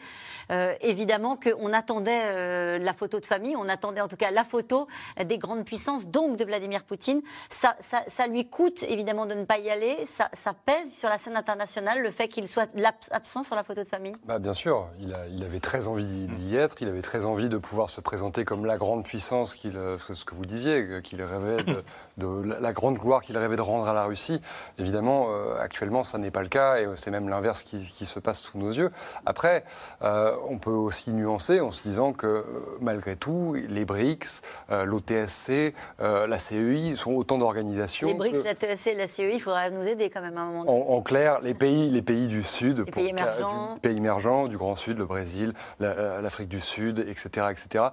évidemment 0.81 1.35
qu'on 1.35 1.73
attendait 1.73 2.77
la 2.79 2.93
photo 2.93 3.19
de 3.19 3.25
famille, 3.25 3.55
on 3.55 3.67
attendait 3.67 4.01
en 4.01 4.07
tout 4.07 4.15
cas 4.15 4.31
la 4.31 4.43
photo 4.43 4.87
des 5.23 5.37
grandes 5.37 5.65
puissances, 5.65 6.07
donc 6.07 6.37
de 6.37 6.45
Vladimir 6.45 6.83
Poutine. 6.83 7.21
Ça, 7.49 7.75
ça, 7.79 8.27
lui 8.27 8.47
coûte 8.47 8.83
évidemment 8.83 9.25
de 9.25 9.33
ne 9.33 9.45
pas 9.45 9.57
y 9.57 9.69
aller. 9.69 10.05
Ça, 10.05 10.29
ça 10.33 10.53
pèse 10.53 10.91
sur 10.91 11.09
la 11.09 11.17
scène 11.17 11.35
internationale 11.35 12.01
le 12.01 12.11
fait 12.11 12.27
qu'il 12.27 12.47
soit 12.47 12.69
absent 13.11 13.43
sur 13.43 13.55
la 13.55 13.63
photo 13.63 13.83
de 13.83 13.87
famille? 13.87 14.13
Bah, 14.25 14.39
Bien 14.39 14.53
sûr, 14.53 14.89
il, 14.99 15.13
a, 15.13 15.27
il, 15.27 15.43
avait 15.43 15.59
très 15.59 15.87
envie 15.87 16.27
d'y 16.27 16.55
être, 16.55 16.81
il 16.81 16.87
avait 16.87 17.01
très 17.01 17.25
envie 17.25 17.49
de 17.49 17.57
pouvoir 17.57 17.89
se 17.89 17.99
présenter 17.99 18.45
comme 18.45 18.65
la 18.65 18.77
grande 18.77 19.03
puissance, 19.03 19.53
qu'il, 19.55 19.73
ce 19.73 20.25
que 20.25 20.35
vous 20.35 20.45
disiez, 20.45 21.01
qu'il 21.03 21.21
rêvait 21.21 21.63
de, 21.63 21.83
de 22.17 22.55
la 22.59 22.73
grande 22.73 22.97
qu'il 23.21 23.37
rêvait 23.37 23.55
de 23.55 23.61
rendre 23.61 23.87
à 23.87 23.93
la 23.93 24.05
Russie. 24.05 24.41
Évidemment, 24.77 25.27
euh, 25.29 25.59
actuellement, 25.59 26.03
ça 26.03 26.17
n'est 26.17 26.31
pas 26.31 26.41
le 26.41 26.49
cas 26.49 26.77
et 26.77 26.87
c'est 26.95 27.11
même 27.11 27.29
l'inverse 27.29 27.63
qui, 27.63 28.05
se 28.05 28.19
passe 28.19 28.39
sous 28.39 28.57
nos 28.57 28.71
yeux. 28.71 28.91
Après, 29.25 29.63
euh, 30.01 30.35
on 30.49 30.57
peut 30.57 30.69
aussi 30.69 31.11
nuancer 31.11 31.59
en 31.59 31.71
se 31.71 31.81
disant 31.83 32.13
que 32.13 32.27
euh, 32.27 32.43
malgré 32.81 33.15
tout, 33.15 33.55
les 33.67 33.85
BRICS, 33.85 34.41
l'OTSC, 34.69 35.73
la 35.99 36.39
CEI 36.39 36.95
sont 36.95 37.13
autant 37.13 37.37
d'organisations. 37.37 38.07
Les 38.07 38.13
BRICS, 38.13 38.43
la 38.43 38.53
TSC 38.53 38.87
et 38.87 38.95
la 38.95 39.07
CEI, 39.07 39.33
il 39.35 39.41
faudra 39.41 39.69
nous 39.69 39.83
aider 39.83 40.09
quand 40.09 40.21
même 40.21 40.37
à 40.37 40.41
un 40.41 40.45
moment 40.45 40.65
donné. 40.65 40.85
En, 40.87 41.01
clair, 41.01 41.39
les 41.41 41.53
pays, 41.53 41.89
les 41.89 42.01
pays 42.01 42.27
du 42.27 42.43
Sud, 42.43 42.79
les 42.79 42.91
pays 42.91 43.09
émergents. 43.09 43.75
Du, 43.75 43.79
pays 43.81 43.97
émergents, 43.97 44.47
du 44.47 44.57
Grand 44.57 44.75
Sud, 44.75 44.97
le 44.97 45.05
Brésil, 45.05 45.53
l'Afrique 45.79 46.49
du 46.49 46.61
Sud, 46.61 46.99
etc., 46.99 47.47
etc., 47.51 47.85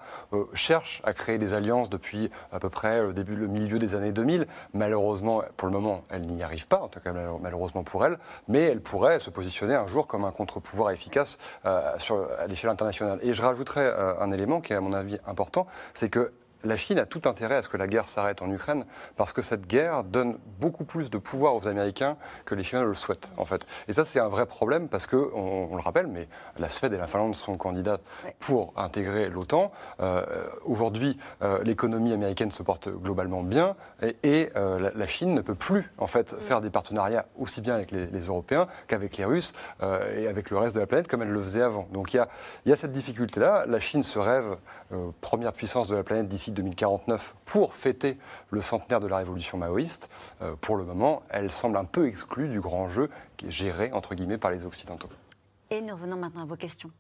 cherchent 0.55 1.03
à 1.05 1.12
créer 1.12 1.39
des 1.39 1.55
alliances 1.55 1.91
depuis 1.91 2.31
à 2.53 2.59
peu 2.59 2.70
près 2.70 3.03
le 3.03 3.12
début, 3.12 3.37
le 3.37 3.49
milieu 3.49 3.79
des 3.79 3.95
années 3.95 4.12
2000. 4.14 4.46
Malheureusement, 4.72 5.42
pour 5.56 5.68
le 5.68 5.74
moment, 5.74 6.02
elle 6.10 6.22
n'y 6.22 6.42
arrive 6.42 6.66
pas, 6.66 6.80
en 6.80 6.88
tout 6.88 7.00
cas 7.00 7.12
malheureusement 7.40 7.82
pour 7.82 8.04
elle, 8.06 8.18
mais 8.48 8.62
elle 8.62 8.80
pourrait 8.80 9.20
se 9.20 9.30
positionner 9.30 9.74
un 9.74 9.86
jour 9.86 10.06
comme 10.06 10.24
un 10.24 10.30
contre-pouvoir 10.30 10.90
efficace 10.90 11.38
euh, 11.66 11.92
à 12.38 12.46
l'échelle 12.46 12.70
internationale. 12.70 13.18
Et 13.22 13.34
je 13.34 13.42
rajouterais 13.42 13.86
euh, 13.86 14.18
un 14.20 14.30
élément 14.32 14.60
qui 14.60 14.72
est 14.72 14.76
à 14.76 14.80
mon 14.80 14.92
avis 14.92 15.18
important, 15.26 15.66
c'est 15.92 16.08
que 16.08 16.32
la 16.64 16.76
Chine 16.76 16.98
a 16.98 17.06
tout 17.06 17.22
intérêt 17.26 17.56
à 17.56 17.62
ce 17.62 17.68
que 17.68 17.76
la 17.76 17.86
guerre 17.86 18.08
s'arrête 18.08 18.42
en 18.42 18.50
Ukraine 18.50 18.84
parce 19.16 19.32
que 19.32 19.42
cette 19.42 19.66
guerre 19.66 20.04
donne 20.04 20.38
beaucoup 20.60 20.84
plus 20.84 21.10
de 21.10 21.18
pouvoir 21.18 21.54
aux 21.54 21.68
Américains 21.68 22.16
que 22.44 22.54
les 22.54 22.62
Chinois 22.62 22.84
le 22.84 22.94
souhaitent, 22.94 23.30
en 23.36 23.44
fait. 23.44 23.66
Et 23.88 23.92
ça, 23.92 24.04
c'est 24.04 24.20
un 24.20 24.28
vrai 24.28 24.46
problème 24.46 24.88
parce 24.88 25.06
que, 25.06 25.16
on, 25.34 25.74
le 25.74 25.82
rappelle, 25.82 26.06
mais 26.06 26.28
la 26.58 26.68
Suède 26.68 26.92
et 26.92 26.96
la 26.96 27.06
Finlande 27.06 27.34
sont 27.34 27.56
candidats 27.56 27.98
pour 28.40 28.72
intégrer 28.76 29.28
l'OTAN. 29.28 29.72
Euh, 30.00 30.24
aujourd'hui, 30.64 31.18
euh, 31.42 31.62
l'économie 31.64 32.12
américaine 32.12 32.50
se 32.50 32.62
porte 32.62 32.88
globalement 32.88 33.42
bien 33.42 33.76
et, 34.22 34.50
euh, 34.56 34.90
la, 34.94 35.06
Chine 35.06 35.34
ne 35.34 35.42
peut 35.42 35.54
plus, 35.54 35.92
en 35.98 36.06
fait, 36.06 36.40
faire 36.40 36.60
des 36.60 36.70
partenariats 36.70 37.26
aussi 37.38 37.60
bien 37.60 37.74
avec 37.74 37.90
les, 37.90 38.24
Européens 38.24 38.68
qu'avec 38.88 39.18
les 39.18 39.24
Russes 39.24 39.52
et 40.16 40.28
avec 40.28 40.50
le 40.50 40.56
reste 40.56 40.74
de 40.74 40.80
la 40.80 40.86
planète 40.86 41.08
comme 41.08 41.20
elle 41.20 41.28
le 41.28 41.42
faisait 41.42 41.60
avant. 41.60 41.86
Donc 41.92 42.14
il 42.14 42.16
y 42.16 42.20
a, 42.20 42.28
y 42.64 42.72
a 42.72 42.76
cette 42.76 42.92
difficulté-là. 42.92 43.66
La 43.66 43.80
Chine 43.80 44.02
se 44.02 44.18
rêve 44.18 44.56
première 45.20 45.52
puissance 45.52 45.88
de 45.88 45.96
la 45.96 46.02
planète 46.02 46.26
d'ici 46.26 46.52
2049 46.55 47.34
pour 47.44 47.74
fêter 47.74 48.16
le 48.50 48.61
centenaire 48.61 49.00
de 49.00 49.07
la 49.07 49.18
révolution 49.18 49.59
maoïste. 49.59 50.09
Euh, 50.42 50.55
pour 50.61 50.76
le 50.76 50.84
moment, 50.84 51.22
elle 51.28 51.50
semble 51.50 51.76
un 51.76 51.84
peu 51.84 52.07
exclue 52.07 52.48
du 52.48 52.61
grand 52.61 52.88
jeu 52.88 53.11
qui 53.36 53.46
est 53.46 53.50
géré, 53.50 53.90
entre 53.92 54.14
guillemets, 54.14 54.38
par 54.38 54.50
les 54.50 54.64
Occidentaux. 54.64 55.11
Et 55.70 55.80
nous 55.80 55.94
revenons 55.94 56.16
maintenant 56.16 56.42
à 56.42 56.46
vos 56.46 56.57
questions. 56.57 56.90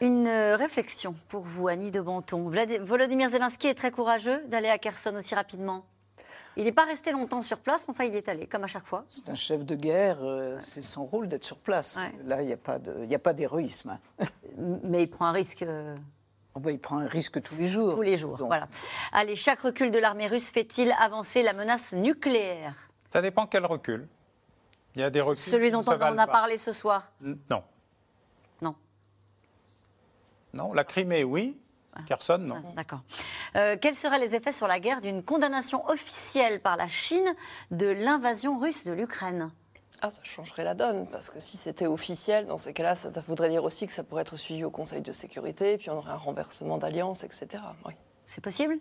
Une 0.00 0.26
euh, 0.26 0.56
réflexion 0.56 1.14
pour 1.28 1.42
vous, 1.42 1.68
Annie 1.68 1.92
de 1.92 2.00
Banton. 2.00 2.50
Volodymyr 2.80 3.28
Zelensky 3.28 3.68
est 3.68 3.74
très 3.74 3.92
courageux 3.92 4.42
d'aller 4.48 4.68
à 4.68 4.76
Kherson 4.76 5.14
aussi 5.14 5.36
rapidement? 5.36 5.84
Il 6.56 6.64
n'est 6.64 6.72
pas 6.72 6.84
resté 6.84 7.12
longtemps 7.12 7.42
sur 7.42 7.58
place, 7.58 7.84
mais 7.86 7.92
enfin, 7.92 8.04
il 8.04 8.14
est 8.14 8.28
allé, 8.28 8.46
comme 8.46 8.64
à 8.64 8.66
chaque 8.66 8.86
fois. 8.86 9.04
C'est 9.08 9.30
un 9.30 9.34
chef 9.34 9.64
de 9.64 9.74
guerre, 9.74 10.18
euh, 10.22 10.58
c'est 10.60 10.82
son 10.82 11.06
rôle 11.06 11.28
d'être 11.28 11.44
sur 11.44 11.56
place. 11.56 11.98
Là, 12.24 12.42
il 12.42 12.46
n'y 12.46 13.14
a 13.14 13.18
pas 13.18 13.32
d'héroïsme. 13.32 13.98
mais 14.84 15.02
il 15.02 15.10
prend 15.10 15.26
un 15.26 15.32
risque. 15.32 15.62
Euh, 15.62 15.96
il 16.68 16.78
prend 16.78 16.98
un 16.98 17.06
risque 17.06 17.42
tous 17.42 17.56
les 17.56 17.66
jours. 17.66 17.94
Tous 17.94 18.02
les 18.02 18.18
jours, 18.18 18.36
voilà. 18.36 18.68
Allez, 19.12 19.36
chaque 19.36 19.60
recul 19.60 19.90
de 19.90 19.98
l'armée 19.98 20.26
russe 20.26 20.50
fait-il 20.50 20.92
avancer 20.98 21.42
la 21.42 21.54
menace 21.54 21.92
nucléaire? 21.92 22.74
Ça 23.08 23.22
dépend 23.22 23.46
quel 23.46 23.64
recul. 23.64 24.06
Il 24.94 25.00
y 25.00 25.04
a 25.04 25.10
des 25.10 25.22
reculs. 25.22 25.50
Celui 25.50 25.70
dont 25.70 25.82
on, 25.86 26.18
a 26.18 26.26
parlé 26.26 26.58
ce 26.58 26.72
soir? 26.72 27.10
Non. 27.20 27.62
Non. 28.60 28.74
Non, 30.52 30.74
la 30.74 30.84
Crimée, 30.84 31.24
oui. 31.24 31.56
Kherson, 32.06 32.38
non. 32.38 32.56
Ah, 32.56 32.72
d'accord. 32.76 33.00
Euh, 33.56 33.76
quels 33.80 33.96
seraient 33.96 34.18
les 34.18 34.34
effets 34.34 34.52
sur 34.52 34.66
la 34.66 34.80
guerre 34.80 35.00
d'une 35.00 35.22
condamnation 35.22 35.86
officielle 35.88 36.60
par 36.60 36.76
la 36.76 36.88
Chine 36.88 37.34
de 37.70 37.86
l'invasion 37.86 38.58
russe 38.58 38.84
de 38.84 38.92
l'Ukraine? 38.92 39.50
Ah, 40.00 40.10
ça 40.10 40.22
changerait 40.24 40.64
la 40.64 40.74
donne, 40.74 41.06
parce 41.06 41.30
que 41.30 41.38
si 41.38 41.56
c'était 41.56 41.86
officiel, 41.86 42.46
dans 42.46 42.58
ces 42.58 42.72
cas-là, 42.72 42.94
ça 42.96 43.10
voudrait 43.28 43.50
dire 43.50 43.62
aussi 43.62 43.86
que 43.86 43.92
ça 43.92 44.02
pourrait 44.02 44.22
être 44.22 44.36
suivi 44.36 44.64
au 44.64 44.70
Conseil 44.70 45.00
de 45.00 45.12
sécurité, 45.12 45.78
puis 45.78 45.90
on 45.90 45.98
aurait 45.98 46.10
un 46.12 46.16
renversement 46.16 46.76
d'alliance, 46.76 47.22
etc. 47.22 47.62
Oui. 47.86 47.92
C'est 48.24 48.42
possible? 48.42 48.78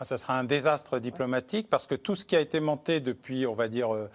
Ah, 0.00 0.04
Ça 0.04 0.16
sera 0.16 0.36
un 0.36 0.44
désastre 0.44 0.98
diplomatique, 0.98 1.70
parce 1.70 1.86
que 1.86 1.94
tout 1.94 2.16
ce 2.16 2.24
qui 2.24 2.34
a 2.34 2.40
été 2.40 2.58
monté 2.58 2.98
depuis, 2.98 3.46
on 3.46 3.54
va 3.54 3.68
dire, 3.68 3.94
euh, 3.94 4.10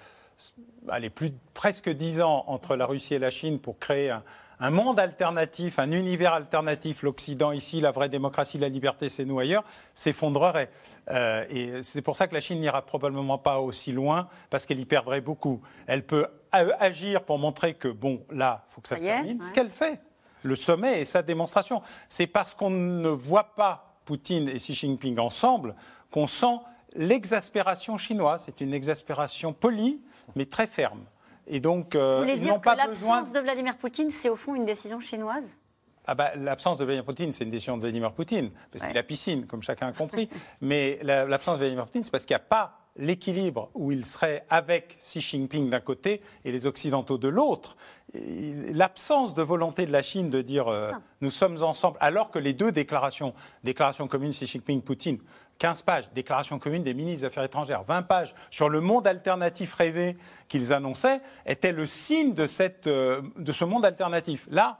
allez, 0.89 1.09
plus 1.09 1.31
presque 1.53 1.89
dix 1.89 2.19
ans 2.21 2.43
entre 2.47 2.75
la 2.75 2.85
Russie 2.85 3.13
et 3.13 3.19
la 3.19 3.29
Chine 3.29 3.59
pour 3.59 3.79
créer 3.79 4.09
un, 4.09 4.23
un 4.59 4.69
monde 4.71 4.99
alternatif, 4.99 5.79
un 5.79 5.91
univers 5.91 6.33
alternatif, 6.33 7.03
l'Occident 7.03 7.51
ici, 7.51 7.79
la 7.79 7.91
vraie 7.91 8.09
démocratie, 8.09 8.57
la 8.57 8.69
liberté, 8.69 9.07
c'est 9.09 9.25
nous 9.25 9.39
ailleurs, 9.39 9.63
s'effondrerait. 9.93 10.69
Euh, 11.09 11.45
et 11.49 11.81
c'est 11.81 12.01
pour 12.01 12.15
ça 12.15 12.27
que 12.27 12.33
la 12.33 12.41
Chine 12.41 12.59
n'ira 12.59 12.81
probablement 12.81 13.37
pas 13.37 13.59
aussi 13.59 13.91
loin, 13.91 14.27
parce 14.49 14.65
qu'elle 14.65 14.79
y 14.79 14.85
perdrait 14.85 15.21
beaucoup. 15.21 15.61
Elle 15.87 16.05
peut 16.05 16.27
agir 16.51 17.23
pour 17.23 17.39
montrer 17.39 17.75
que, 17.75 17.87
bon, 17.87 18.25
là, 18.29 18.65
il 18.69 18.73
faut 18.73 18.81
que 18.81 18.87
ça, 18.89 18.97
se 18.97 19.03
termine. 19.03 19.39
Ce 19.39 19.53
qu'elle 19.53 19.69
fait, 19.69 20.01
le 20.43 20.55
sommet 20.55 21.01
et 21.01 21.05
sa 21.05 21.21
démonstration. 21.21 21.81
C'est 22.09 22.27
parce 22.27 22.53
qu'on 22.53 22.69
ne 22.69 23.09
voit 23.09 23.55
pas 23.55 23.85
Poutine 24.05 24.49
et 24.49 24.55
Xi 24.55 24.73
Jinping 24.73 25.19
ensemble 25.19 25.75
qu'on 26.11 26.27
sent 26.27 26.57
l'exaspération 26.95 27.97
chinoise. 27.97 28.43
C'est 28.45 28.61
une 28.61 28.73
exaspération 28.73 29.53
polie, 29.53 30.01
mais 30.35 30.45
très 30.45 30.67
ferme. 30.67 31.03
Et 31.49 31.59
donc, 31.59 31.95
euh, 31.95 32.17
Vous 32.17 32.21
voulez 32.21 32.37
dire 32.37 32.61
que 32.61 32.69
l'absence 32.69 33.33
de 33.33 33.39
Vladimir 33.39 33.75
Poutine, 33.77 34.11
c'est 34.11 34.29
au 34.29 34.35
fond 34.35 34.53
une 34.55 34.65
décision 34.65 34.99
chinoise? 34.99 35.57
Ah 36.05 36.15
bah, 36.15 36.31
L'absence 36.35 36.77
de 36.77 36.85
Vladimir 36.85 37.05
Poutine, 37.05 37.33
c'est 37.33 37.43
une 37.43 37.49
décision 37.49 37.75
de 37.75 37.81
Vladimir 37.81 38.13
Poutine, 38.13 38.51
parce 38.71 38.85
qu'il 38.85 38.97
a 38.97 39.03
piscine, 39.03 39.47
comme 39.47 39.63
chacun 39.63 39.87
a 39.87 39.91
compris. 39.91 40.29
Mais 40.61 40.99
l'absence 41.01 41.55
de 41.55 41.63
Vladimir 41.63 41.85
Poutine, 41.85 42.03
c'est 42.03 42.11
parce 42.11 42.25
qu'il 42.25 42.35
n'y 42.35 42.41
a 42.41 42.45
pas 42.45 42.79
l'équilibre 42.95 43.69
où 43.73 43.91
il 43.91 44.05
serait 44.05 44.45
avec 44.49 44.97
Xi 44.97 45.21
Jinping 45.21 45.69
d'un 45.69 45.79
côté 45.79 46.21
et 46.45 46.51
les 46.51 46.65
Occidentaux 46.65 47.17
de 47.17 47.27
l'autre. 47.27 47.77
L'absence 48.13 49.33
de 49.33 49.41
volonté 49.41 49.85
de 49.85 49.91
la 49.91 50.01
Chine 50.01 50.29
de 50.29 50.41
dire 50.41 50.67
euh, 50.67 50.91
nous 51.21 51.31
sommes 51.31 51.63
ensemble, 51.63 51.97
alors 52.01 52.29
que 52.31 52.39
les 52.39 52.53
deux 52.53 52.71
déclarations, 52.71 53.33
déclaration 53.63 54.07
commune 54.07 54.31
Xi 54.31 54.45
Jinping-Poutine, 54.45 55.19
15 55.59 55.81
pages, 55.81 56.09
déclaration 56.13 56.57
commune 56.57 56.83
des 56.83 56.93
ministres 56.93 57.21
des 57.21 57.25
Affaires 57.25 57.43
étrangères, 57.43 57.83
20 57.83 58.03
pages 58.03 58.33
sur 58.49 58.69
le 58.69 58.79
monde 58.79 59.05
alternatif 59.05 59.73
rêvé 59.75 60.17
qu'ils 60.47 60.73
annonçaient, 60.73 61.21
étaient 61.45 61.73
le 61.73 61.85
signe 61.85 62.33
de, 62.33 62.47
cette, 62.47 62.87
euh, 62.87 63.21
de 63.37 63.51
ce 63.51 63.65
monde 63.65 63.85
alternatif. 63.85 64.47
Là, 64.49 64.79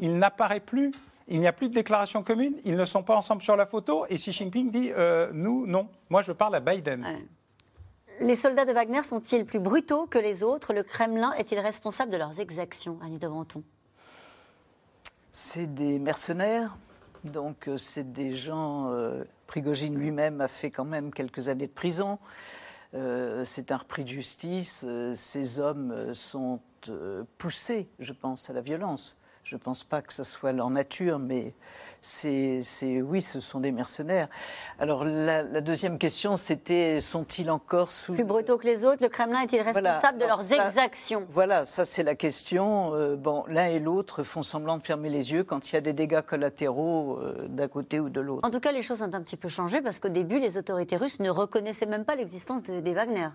il 0.00 0.18
n'apparaît 0.18 0.60
plus. 0.60 0.92
Il 1.28 1.40
n'y 1.40 1.46
a 1.46 1.52
plus 1.52 1.68
de 1.68 1.74
déclaration 1.74 2.22
commune, 2.22 2.56
ils 2.64 2.76
ne 2.76 2.84
sont 2.84 3.02
pas 3.02 3.16
ensemble 3.16 3.42
sur 3.42 3.56
la 3.56 3.66
photo, 3.66 4.06
et 4.08 4.14
Xi 4.14 4.32
Jinping 4.32 4.70
dit 4.70 4.90
euh, 4.96 5.30
nous, 5.32 5.66
non. 5.66 5.88
Moi, 6.08 6.22
je 6.22 6.32
parle 6.32 6.54
à 6.54 6.60
Biden. 6.60 7.06
Les 8.20 8.34
soldats 8.34 8.64
de 8.64 8.72
Wagner 8.72 9.02
sont-ils 9.02 9.44
plus 9.44 9.58
brutaux 9.58 10.06
que 10.06 10.18
les 10.18 10.42
autres? 10.42 10.72
Le 10.72 10.82
Kremlin 10.82 11.32
est-il 11.34 11.58
responsable 11.58 12.10
de 12.10 12.16
leurs 12.16 12.40
exactions, 12.40 12.98
Annie 13.04 13.18
de 13.18 13.28
Menton 13.28 13.62
C'est 15.32 15.72
des 15.72 15.98
mercenaires, 15.98 16.76
donc 17.24 17.68
euh, 17.68 17.76
c'est 17.76 18.10
des 18.10 18.32
gens 18.32 18.90
Prigogine 19.48 19.98
lui-même 19.98 20.42
a 20.42 20.46
fait 20.46 20.70
quand 20.70 20.84
même 20.84 21.10
quelques 21.10 21.48
années 21.48 21.66
de 21.66 21.72
prison. 21.72 22.18
Euh, 22.94 23.46
c'est 23.46 23.72
un 23.72 23.78
repris 23.78 24.04
de 24.04 24.08
justice. 24.08 24.84
Euh, 24.86 25.14
ces 25.14 25.58
hommes 25.58 25.90
euh, 25.90 26.14
sont 26.14 26.60
poussés, 27.38 27.88
je 27.98 28.12
pense, 28.12 28.50
à 28.50 28.52
la 28.52 28.60
violence. 28.60 29.18
Je 29.48 29.54
ne 29.54 29.60
pense 29.60 29.82
pas 29.82 30.02
que 30.02 30.12
ce 30.12 30.24
soit 30.24 30.52
leur 30.52 30.68
nature, 30.68 31.18
mais 31.18 31.54
c'est, 32.02 32.60
oui, 33.00 33.22
ce 33.22 33.40
sont 33.40 33.60
des 33.60 33.72
mercenaires. 33.72 34.28
Alors 34.78 35.04
la, 35.04 35.62
deuxième 35.62 35.96
question, 35.96 36.36
c'était 36.36 37.00
sont-ils 37.00 37.50
encore 37.50 37.90
sous 37.90 38.12
plus 38.12 38.24
brutaux 38.24 38.58
que 38.58 38.66
les 38.66 38.84
autres 38.84 39.02
Le 39.02 39.08
Kremlin 39.08 39.40
est-il 39.40 39.62
responsable 39.62 40.18
de 40.18 40.26
leurs 40.26 40.52
exactions? 40.52 41.26
Voilà, 41.30 41.64
ça 41.64 41.86
c'est 41.86 42.02
la 42.02 42.14
question. 42.14 42.94
Euh, 42.94 43.16
bon, 43.16 43.44
l'un 43.48 43.68
et 43.68 43.80
l'autre 43.80 44.22
font 44.22 44.42
semblant 44.42 44.76
de 44.76 44.82
fermer 44.82 45.08
les 45.08 45.32
yeux 45.32 45.44
quand 45.44 45.72
il 45.72 45.76
y 45.76 45.78
a 45.78 45.80
des 45.80 45.94
dégâts 45.94 46.20
collatéraux 46.20 47.18
euh, 47.18 47.48
d'un 47.48 47.68
côté 47.68 48.00
ou 48.00 48.10
de 48.10 48.20
l'autre. 48.20 48.46
En 48.46 48.50
tout 48.50 48.60
cas, 48.60 48.72
les 48.72 48.82
choses 48.82 49.00
ont 49.00 49.14
un 49.14 49.22
petit 49.22 49.38
peu 49.38 49.48
changé 49.48 49.80
parce 49.80 49.98
qu'au 49.98 50.10
début, 50.10 50.40
les 50.40 50.58
autorités 50.58 50.98
russes 50.98 51.20
ne 51.20 51.30
reconnaissaient 51.30 51.86
même 51.86 52.04
pas 52.04 52.16
l'existence 52.16 52.62
des 52.64 52.92
Wagner. 52.92 53.28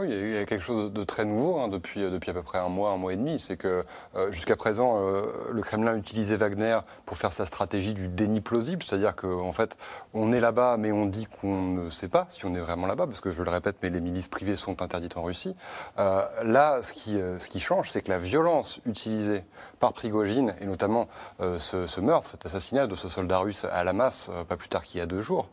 Oui, 0.00 0.08
il 0.08 0.32
y 0.32 0.38
a 0.38 0.46
quelque 0.46 0.62
chose 0.62 0.90
de 0.90 1.04
très 1.04 1.26
nouveau 1.26 1.58
hein, 1.58 1.68
depuis, 1.68 2.02
euh, 2.02 2.08
depuis 2.08 2.30
à 2.30 2.32
peu 2.32 2.42
près 2.42 2.56
un 2.56 2.70
mois, 2.70 2.92
un 2.92 2.96
mois 2.96 3.12
et 3.12 3.16
demi. 3.16 3.38
C'est 3.38 3.58
que 3.58 3.84
euh, 4.16 4.32
jusqu'à 4.32 4.56
présent, 4.56 4.98
euh, 4.98 5.24
le 5.50 5.60
Kremlin 5.60 5.94
utilisait 5.94 6.36
Wagner 6.36 6.78
pour 7.04 7.18
faire 7.18 7.34
sa 7.34 7.44
stratégie 7.44 7.92
du 7.92 8.08
déni 8.08 8.40
plausible. 8.40 8.82
C'est-à-dire 8.82 9.14
qu'en 9.14 9.52
fait, 9.52 9.76
on 10.14 10.32
est 10.32 10.40
là-bas, 10.40 10.78
mais 10.78 10.90
on 10.90 11.04
dit 11.04 11.26
qu'on 11.26 11.60
ne 11.60 11.90
sait 11.90 12.08
pas 12.08 12.24
si 12.30 12.46
on 12.46 12.54
est 12.54 12.60
vraiment 12.60 12.86
là-bas, 12.86 13.08
parce 13.08 13.20
que 13.20 13.30
je 13.30 13.42
le 13.42 13.50
répète, 13.50 13.76
mais 13.82 13.90
les 13.90 14.00
milices 14.00 14.28
privées 14.28 14.56
sont 14.56 14.80
interdites 14.80 15.18
en 15.18 15.22
Russie. 15.22 15.54
là, 15.98 16.80
ce 16.80 16.94
qui, 16.94 17.18
ce 17.38 17.48
qui 17.48 17.60
change, 17.60 17.90
c'est 17.90 18.00
que 18.00 18.10
la 18.10 18.18
violence 18.18 18.80
utilisée 18.86 19.44
par 19.80 19.92
Prigogine, 19.92 20.54
et 20.62 20.66
notamment 20.66 21.08
ce, 21.40 21.86
ce, 21.86 22.00
meurtre, 22.00 22.26
cet 22.26 22.46
assassinat 22.46 22.86
de 22.86 22.94
ce 22.94 23.08
soldat 23.08 23.38
russe 23.38 23.66
à 23.70 23.84
la 23.84 23.92
masse, 23.92 24.30
pas 24.48 24.56
plus 24.56 24.70
tard 24.70 24.82
qu'il 24.82 24.98
y 24.98 25.02
a 25.02 25.06
deux 25.06 25.20
jours, 25.20 25.48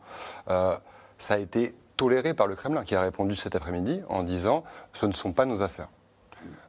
ça 0.46 1.34
a 1.34 1.38
été 1.38 1.74
toléré 1.98 2.32
par 2.32 2.46
le 2.46 2.56
Kremlin, 2.56 2.82
qui 2.82 2.94
a 2.94 3.02
répondu 3.02 3.36
cet 3.36 3.54
après-midi 3.54 4.00
en 4.08 4.22
disant 4.22 4.64
ce 4.94 5.04
ne 5.04 5.12
sont 5.12 5.32
pas 5.32 5.44
nos 5.44 5.60
affaires. 5.60 5.88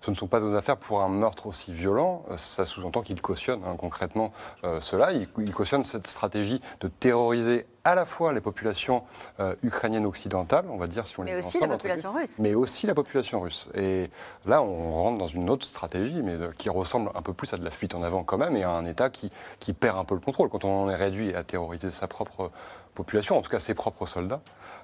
Ce 0.01 0.09
ne 0.09 0.15
sont 0.15 0.27
pas 0.27 0.39
nos 0.39 0.55
affaires 0.55 0.77
pour 0.77 1.01
un 1.01 1.09
meurtre 1.09 1.45
aussi 1.45 1.71
violent. 1.71 2.25
Ça 2.35 2.65
sous-entend 2.65 3.01
qu'il 3.01 3.21
cautionne 3.21 3.61
hein, 3.65 3.75
concrètement 3.77 4.31
euh, 4.63 4.81
cela. 4.81 5.11
Il, 5.11 5.27
cautionne 5.53 5.83
cette 5.83 6.07
stratégie 6.07 6.61
de 6.81 6.87
terroriser 6.87 7.67
à 7.83 7.95
la 7.95 8.05
fois 8.05 8.33
les 8.33 8.41
populations 8.41 9.03
euh, 9.39 9.55
ukrainiennes 9.61 10.05
occidentales, 10.05 10.65
on 10.69 10.77
va 10.77 10.87
dire 10.87 11.05
si 11.05 11.19
on 11.19 11.23
mais 11.23 11.35
aussi 11.35 11.59
la 11.59 11.67
population 11.67 12.13
russe. 12.13 12.35
Mais 12.39 12.53
aussi 12.55 12.87
la 12.87 12.95
population 12.95 13.41
russe. 13.41 13.69
Et 13.75 14.09
là, 14.45 14.61
on 14.61 15.03
rentre 15.03 15.17
dans 15.17 15.27
une 15.27 15.49
autre 15.49 15.65
stratégie, 15.65 16.21
mais 16.21 16.33
euh, 16.33 16.51
qui 16.57 16.69
ressemble 16.69 17.11
un 17.13 17.21
peu 17.21 17.33
plus 17.33 17.53
à 17.53 17.57
de 17.57 17.63
la 17.63 17.71
fuite 17.71 17.93
en 17.95 18.03
avant 18.03 18.23
quand 18.23 18.37
même, 18.37 18.55
et 18.57 18.63
à 18.63 18.71
un 18.71 18.85
État 18.85 19.09
qui, 19.09 19.31
qui 19.59 19.73
perd 19.73 19.97
un 19.97 20.05
peu 20.05 20.15
le 20.15 20.21
contrôle. 20.21 20.49
Quand 20.49 20.65
on 20.65 20.83
en 20.85 20.89
est 20.89 20.95
réduit 20.95 21.35
à 21.35 21.43
terroriser 21.43 21.91
sa 21.91 22.07
propre 22.07 22.51
population, 22.99 23.37
en 23.37 23.41
tout 23.41 23.49
cas 23.49 23.61
ses 23.61 23.73
propres 23.75 24.05
soldats, 24.05 24.41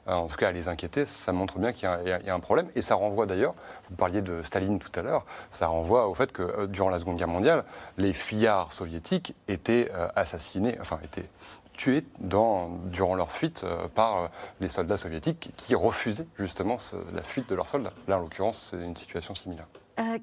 euh, 0.08 0.14
en 0.14 0.28
tout 0.28 0.38
cas 0.38 0.48
à 0.48 0.52
les 0.54 0.70
inquiéter, 0.70 1.06
ça 1.06 1.34
montre 1.34 1.60
bien 1.60 1.74
qu'il 1.74 1.84
y, 1.84 2.30
a 2.30 2.34
un 2.34 2.40
problème. 2.40 2.70
Et 2.76 2.82
ça 2.82 2.96
renvoie 2.96 3.26
d'ailleurs, 3.26 3.54
vous 3.90 3.96
parliez 3.98 4.22
de 4.22 4.42
Staline 4.42 4.80
tout 4.80 4.92
à 4.98 5.02
l'heure, 5.02 5.26
ça 5.52 5.68
renvoie 5.68 6.08
au 6.08 6.14
fait 6.14 6.32
que 6.32 6.42
euh, 6.42 6.68
durant 6.68 6.90
la 6.90 6.98
Seconde 6.98 7.18
Guerre 7.18 7.28
mondiale, 7.28 7.66
les 7.98 8.14
fuyards 8.14 8.72
soviétiques 8.72 9.36
étaient 9.50 9.92
euh, 9.94 10.08
assassinés, 10.16 10.78
enfin 10.80 11.00
étaient 11.04 11.30
tués 11.74 12.06
dans, 12.20 12.70
durant 12.86 13.16
leur 13.16 13.34
fuite 13.34 13.66
par 13.96 14.30
les 14.62 14.70
soldats 14.70 14.96
soviétiques 14.96 15.52
qui 15.58 15.76
refusaient 15.76 16.28
justement 16.40 16.78
la 17.14 17.22
fuite 17.22 17.50
de 17.50 17.56
leurs 17.56 17.68
soldats. 17.68 17.92
Là, 18.08 18.18
en 18.18 18.22
l'occurrence, 18.22 18.70
c'est 18.72 18.82
une 18.82 18.96
situation 18.96 19.36
similaire. 19.36 19.68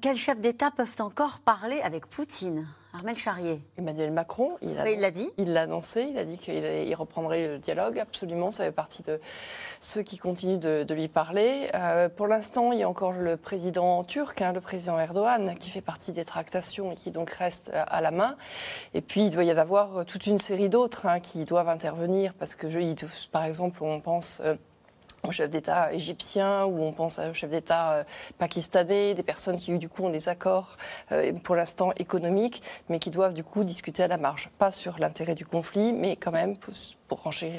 Quels 0.01 0.15
chefs 0.15 0.39
d'État 0.39 0.71
peuvent 0.71 0.95
encore 0.99 1.39
parler 1.39 1.81
avec 1.81 2.07
Poutine? 2.07 2.67
Armel 2.95 3.15
Charrier. 3.15 3.59
Emmanuel 3.75 4.11
Macron, 4.11 4.55
il 4.61 4.75
l'a 4.75 5.09
dit. 5.09 5.31
Il 5.39 5.53
l'a 5.53 5.63
annoncé, 5.63 6.03
il 6.11 6.17
a 6.17 6.25
dit 6.25 6.37
qu'il 6.37 6.93
reprendrait 6.93 7.47
le 7.47 7.57
dialogue, 7.57 7.97
absolument, 7.97 8.51
ça 8.51 8.65
fait 8.65 8.71
partie 8.71 9.01
de 9.01 9.19
ceux 9.79 10.03
qui 10.03 10.19
continuent 10.19 10.59
de, 10.59 10.93
lui 10.93 11.07
parler. 11.07 11.71
Euh, 11.73 12.07
pour 12.07 12.27
l'instant, 12.27 12.71
il 12.71 12.79
y 12.79 12.83
a 12.83 12.89
encore 12.89 13.13
le 13.13 13.35
président 13.35 14.03
turc, 14.03 14.39
hein, 14.43 14.53
le 14.53 14.61
président 14.61 14.99
Erdogan, 14.99 15.55
qui 15.59 15.71
fait 15.71 15.81
partie 15.81 16.11
des 16.11 16.23
tractations 16.23 16.91
et 16.91 16.95
qui 16.95 17.09
donc 17.09 17.31
reste 17.31 17.71
à 17.73 17.99
la 17.99 18.11
main. 18.11 18.35
Et 18.93 19.01
puis, 19.01 19.25
il 19.25 19.31
doit 19.31 19.43
y 19.43 19.49
avoir 19.49 20.05
toute 20.05 20.27
une 20.27 20.37
série 20.37 20.69
d'autres 20.69 21.07
hein, 21.07 21.19
qui 21.19 21.45
doivent 21.45 21.69
intervenir, 21.69 22.35
parce 22.35 22.53
que, 22.53 22.69
je, 22.69 22.79
par 23.31 23.45
exemple, 23.45 23.83
on 23.83 23.99
pense... 24.01 24.39
Euh, 24.45 24.55
au 25.27 25.31
chef 25.31 25.49
d'État 25.49 25.93
égyptien 25.93 26.65
ou 26.65 26.83
on 26.83 26.91
pense 26.91 27.19
au 27.19 27.33
chef 27.33 27.49
d'État 27.49 27.93
euh, 27.93 28.03
pakistanais, 28.37 29.13
des 29.13 29.23
personnes 29.23 29.57
qui 29.57 29.77
du 29.77 29.89
coup 29.89 30.03
ont 30.03 30.09
des 30.09 30.29
accords 30.29 30.77
euh, 31.11 31.31
pour 31.43 31.55
l'instant 31.55 31.91
économiques, 31.97 32.61
mais 32.89 32.99
qui 32.99 33.09
doivent 33.09 33.33
du 33.33 33.43
coup 33.43 33.63
discuter 33.63 34.03
à 34.03 34.07
la 34.07 34.17
marge, 34.17 34.49
pas 34.57 34.71
sur 34.71 34.99
l'intérêt 34.99 35.35
du 35.35 35.45
conflit, 35.45 35.93
mais 35.93 36.15
quand 36.15 36.31
même 36.31 36.55
pour 37.07 37.21
ranger. 37.21 37.53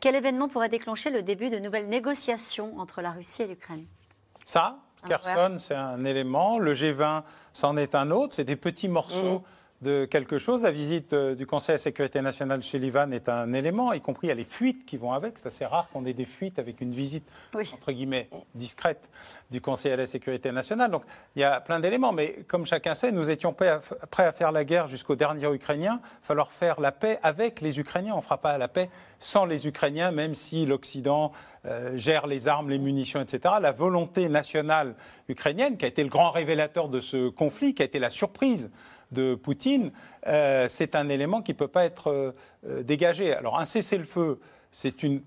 Quel 0.00 0.14
événement 0.14 0.48
pourrait 0.48 0.68
déclencher 0.68 1.10
le 1.10 1.22
début 1.22 1.48
de 1.50 1.58
nouvelles 1.58 1.88
négociations 1.88 2.78
entre 2.78 3.00
la 3.00 3.10
Russie 3.10 3.42
et 3.42 3.46
l'Ukraine? 3.46 3.86
Ça, 4.44 4.76
Kherson, 5.06 5.56
c'est 5.58 5.74
un 5.74 6.04
élément. 6.04 6.58
Le 6.58 6.74
G20, 6.74 7.22
c'en 7.52 7.76
est 7.76 7.94
un 7.94 8.10
autre. 8.10 8.34
C'est 8.34 8.44
des 8.44 8.56
petits 8.56 8.88
morceaux. 8.88 9.38
Mmh 9.38 9.44
de 9.82 10.04
quelque 10.06 10.38
chose. 10.38 10.62
La 10.62 10.70
visite 10.70 11.12
euh, 11.12 11.34
du 11.34 11.46
Conseil 11.46 11.76
de 11.76 11.80
sécurité 11.80 12.20
nationale 12.20 12.62
Sullivan 12.62 13.12
est 13.12 13.28
un 13.28 13.52
élément, 13.52 13.92
y 13.92 14.00
compris 14.00 14.26
il 14.26 14.30
y 14.30 14.32
a 14.32 14.36
les 14.36 14.44
fuites 14.44 14.84
qui 14.86 14.96
vont 14.96 15.12
avec. 15.12 15.38
C'est 15.38 15.46
assez 15.46 15.66
rare 15.66 15.88
qu'on 15.92 16.04
ait 16.06 16.12
des 16.12 16.24
fuites 16.24 16.58
avec 16.58 16.80
une 16.80 16.90
visite, 16.90 17.24
entre 17.54 17.92
guillemets, 17.92 18.28
discrète 18.54 19.08
du 19.50 19.60
Conseil 19.60 19.92
à 19.92 19.96
la 19.96 20.06
sécurité 20.06 20.50
nationale. 20.52 20.90
Donc 20.90 21.02
il 21.36 21.40
y 21.40 21.44
a 21.44 21.60
plein 21.60 21.80
d'éléments. 21.80 22.12
Mais 22.12 22.44
comme 22.48 22.66
chacun 22.66 22.94
sait, 22.94 23.12
nous 23.12 23.30
étions 23.30 23.52
prêts 23.52 23.68
à, 23.68 24.32
faire 24.32 24.52
la 24.52 24.64
guerre 24.64 24.88
jusqu'au 24.88 25.16
dernier 25.16 25.52
Ukrainien. 25.52 26.00
Il 26.02 26.06
va 26.06 26.26
falloir 26.26 26.52
faire 26.52 26.80
la 26.80 26.92
paix 26.92 27.18
avec 27.22 27.60
les 27.60 27.78
Ukrainiens. 27.78 28.14
On 28.14 28.18
ne 28.18 28.22
fera 28.22 28.38
pas 28.38 28.56
la 28.58 28.68
paix 28.68 28.90
sans 29.18 29.44
les 29.44 29.66
Ukrainiens, 29.66 30.10
même 30.10 30.34
si 30.34 30.66
l'Occident 30.66 31.32
euh, 31.66 31.96
gère 31.96 32.26
les 32.26 32.48
armes, 32.48 32.70
les 32.70 32.78
munitions, 32.78 33.20
etc. 33.20 33.54
La 33.60 33.70
volonté 33.70 34.28
nationale 34.28 34.94
ukrainienne, 35.28 35.76
qui 35.76 35.84
a 35.84 35.88
été 35.88 36.02
le 36.02 36.10
grand 36.10 36.30
révélateur 36.30 36.88
de 36.88 37.00
ce 37.00 37.28
conflit, 37.28 37.74
qui 37.74 37.82
a 37.82 37.86
été 37.86 37.98
la 37.98 38.10
surprise 38.10 38.70
de 39.14 39.34
Poutine, 39.34 39.90
euh, 40.26 40.66
c'est 40.68 40.94
un 40.94 41.08
élément 41.08 41.40
qui 41.40 41.52
ne 41.52 41.56
peut 41.56 41.68
pas 41.68 41.84
être 41.86 42.34
euh, 42.66 42.82
dégagé. 42.82 43.32
Alors 43.32 43.58
un 43.58 43.64
cessez-le-feu, 43.64 44.40
c'est 44.70 45.02
une 45.02 45.22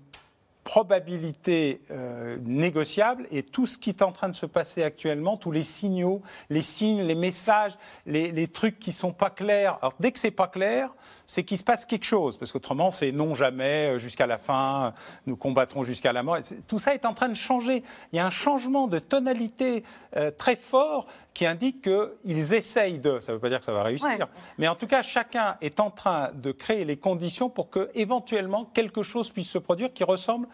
probabilité 0.68 1.80
euh, 1.90 2.36
négociable 2.44 3.26
et 3.30 3.42
tout 3.42 3.64
ce 3.64 3.78
qui 3.78 3.88
est 3.88 4.02
en 4.02 4.12
train 4.12 4.28
de 4.28 4.36
se 4.36 4.44
passer 4.44 4.82
actuellement, 4.82 5.38
tous 5.38 5.50
les 5.50 5.64
signaux, 5.64 6.20
les 6.50 6.60
signes, 6.60 7.00
les 7.00 7.14
messages, 7.14 7.72
les, 8.04 8.48
trucs 8.48 8.78
qui 8.78 8.92
sont 8.92 9.12
pas 9.12 9.30
clairs. 9.30 9.78
Alors 9.80 9.94
dès 9.98 10.12
que 10.12 10.18
c'est 10.18 10.30
pas 10.30 10.46
clair, 10.46 10.94
c'est 11.26 11.42
qu'il 11.42 11.56
se 11.56 11.64
passe 11.64 11.86
quelque 11.86 12.04
chose, 12.04 12.36
parce 12.36 12.52
qu'autrement 12.52 12.90
c'est 12.90 13.12
non 13.12 13.32
jamais 13.32 13.94
euh, 13.94 13.98
jusqu'à 13.98 14.26
la 14.26 14.36
fin, 14.36 14.92
nous 15.26 15.36
combattrons 15.36 15.84
jusqu'à 15.84 16.12
la 16.12 16.22
mort. 16.22 16.36
Tout 16.66 16.78
ça 16.78 16.92
est 16.92 17.06
en 17.06 17.14
train 17.14 17.30
de 17.30 17.34
changer. 17.34 17.82
Il 18.12 18.16
y 18.16 18.18
a 18.18 18.26
un 18.26 18.30
changement 18.30 18.88
de 18.88 18.98
tonalité 18.98 19.84
euh, 20.18 20.30
très 20.30 20.56
fort 20.56 21.06
qui 21.32 21.46
indique 21.46 21.80
qu'ils 21.80 22.52
essayent 22.52 22.98
de. 22.98 23.20
Ça 23.20 23.32
ne 23.32 23.36
veut 23.36 23.40
pas 23.40 23.48
dire 23.48 23.60
que 23.60 23.64
ça 23.64 23.72
va 23.72 23.84
réussir, 23.84 24.28
mais 24.58 24.68
en 24.68 24.74
tout 24.74 24.86
cas 24.86 25.00
chacun 25.00 25.56
est 25.62 25.80
en 25.80 25.90
train 25.90 26.30
de 26.34 26.52
créer 26.52 26.84
les 26.84 26.98
conditions 26.98 27.48
pour 27.48 27.70
que 27.70 27.90
éventuellement 27.94 28.66
quelque 28.66 29.02
chose 29.02 29.30
puisse 29.30 29.48
se 29.48 29.58
produire 29.58 29.94
qui 29.94 30.04
ressemble 30.04 30.46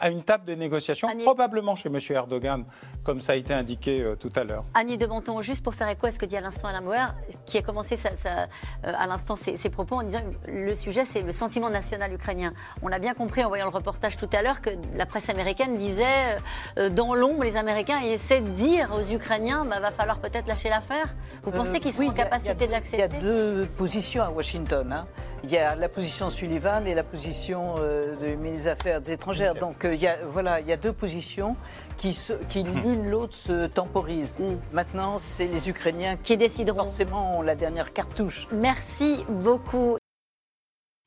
à 0.00 0.10
une 0.10 0.22
table 0.22 0.44
de 0.44 0.54
négociation, 0.54 1.08
probablement 1.22 1.74
chez 1.76 1.88
M. 1.88 1.98
Erdogan, 2.10 2.64
comme 3.04 3.20
ça 3.20 3.32
a 3.32 3.36
été 3.36 3.54
indiqué 3.54 4.00
euh, 4.00 4.16
tout 4.16 4.30
à 4.36 4.44
l'heure. 4.44 4.64
Annie 4.74 4.98
de 4.98 5.06
Menton, 5.06 5.40
juste 5.40 5.62
pour 5.62 5.74
faire 5.74 5.88
écho 5.88 6.06
à 6.06 6.10
ce 6.10 6.18
que 6.18 6.26
dit 6.26 6.36
à 6.36 6.40
l'instant 6.40 6.68
Alain 6.68 6.82
Bauer, 6.82 7.14
qui 7.46 7.58
a 7.58 7.62
commencé 7.62 7.96
euh, 8.04 8.46
à 8.82 9.06
l'instant 9.06 9.36
ses, 9.36 9.56
propos 9.70 9.96
en 9.96 10.02
disant 10.02 10.20
que 10.20 10.50
le 10.50 10.74
sujet, 10.74 11.04
c'est 11.04 11.22
le 11.22 11.32
sentiment 11.32 11.70
national 11.70 12.12
ukrainien. 12.12 12.52
On 12.82 12.90
a 12.92 12.98
bien 12.98 13.14
compris 13.14 13.44
en 13.44 13.48
voyant 13.48 13.66
le 13.66 13.70
reportage 13.70 14.16
tout 14.16 14.28
à 14.32 14.42
l'heure 14.42 14.60
que 14.60 14.70
la 14.96 15.06
presse 15.06 15.28
américaine 15.28 15.76
disait 15.76 16.36
euh, 16.78 16.88
dans 16.88 17.14
l'ombre, 17.14 17.44
les 17.44 17.56
Américains 17.56 18.00
essaient 18.00 18.40
de 18.40 18.50
dire 18.50 18.90
aux 18.94 19.12
Ukrainiens, 19.12 19.64
bah, 19.64 19.80
va 19.80 19.90
falloir 19.90 20.18
peut-être 20.18 20.46
lâcher 20.46 20.68
l'affaire. 20.68 21.14
Vous 21.44 21.50
pensez 21.50 21.80
qu'ils 21.80 21.92
sont 21.92 22.04
en 22.04 22.12
capacité 22.12 22.66
de 22.66 22.72
l'accepter 22.72 23.06
Il 23.08 23.12
y 23.12 23.16
a 23.16 23.20
deux 23.20 23.66
positions 23.76 24.22
à 24.22 24.30
Washington. 24.30 24.92
Hein. 24.92 25.06
Il 25.44 25.50
y 25.50 25.58
a 25.58 25.74
la 25.76 25.90
position 25.90 26.30
Sullivan 26.30 26.86
et 26.86 26.94
la 26.94 27.02
position 27.02 27.74
du 28.18 28.34
ministre 28.36 28.64
des 28.64 28.68
Affaires 28.68 29.10
étrangères. 29.10 29.54
Donc 29.54 29.84
il 29.94 30.02
y 30.02 30.06
a, 30.06 30.18
voilà, 30.26 30.60
il 30.60 30.66
y 30.66 30.72
a 30.72 30.76
deux 30.76 30.92
positions 30.92 31.56
qui, 31.96 32.16
qui 32.48 32.64
hmm. 32.64 32.82
l'une 32.82 33.10
l'autre 33.10 33.34
se 33.34 33.66
temporisent. 33.66 34.38
Hmm. 34.38 34.58
Maintenant, 34.72 35.18
c'est 35.18 35.46
les 35.46 35.68
Ukrainiens 35.68 36.16
qui 36.16 36.36
décideront. 36.36 36.84
Forcément, 36.84 37.42
la 37.42 37.54
dernière 37.54 37.92
cartouche. 37.92 38.46
Merci 38.52 39.24
beaucoup. 39.28 39.96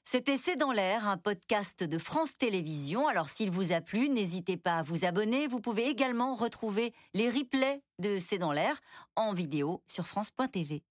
C'était 0.10 0.38
C'est 0.38 0.56
dans 0.56 0.72
l'air, 0.72 1.06
un 1.10 1.18
podcast 1.18 1.84
de 1.84 1.98
France 1.98 2.38
Télévisions. 2.38 3.10
Alors 3.10 3.28
s'il 3.28 3.52
vous 3.52 3.74
a 3.74 3.82
plu, 3.82 4.08
n'hésitez 4.08 4.56
pas 4.56 4.78
à 4.78 4.82
vous 4.82 5.04
abonner. 5.04 5.48
Vous 5.48 5.60
pouvez 5.60 5.88
également 5.88 6.34
retrouver 6.34 6.94
les 7.14 7.30
replays 7.30 7.82
de 8.00 8.18
C'est 8.18 8.38
dans 8.38 8.54
l'air 8.54 8.80
en 9.18 9.34
vidéo 9.34 9.84
sur 9.86 10.08
France.tv. 10.08 10.82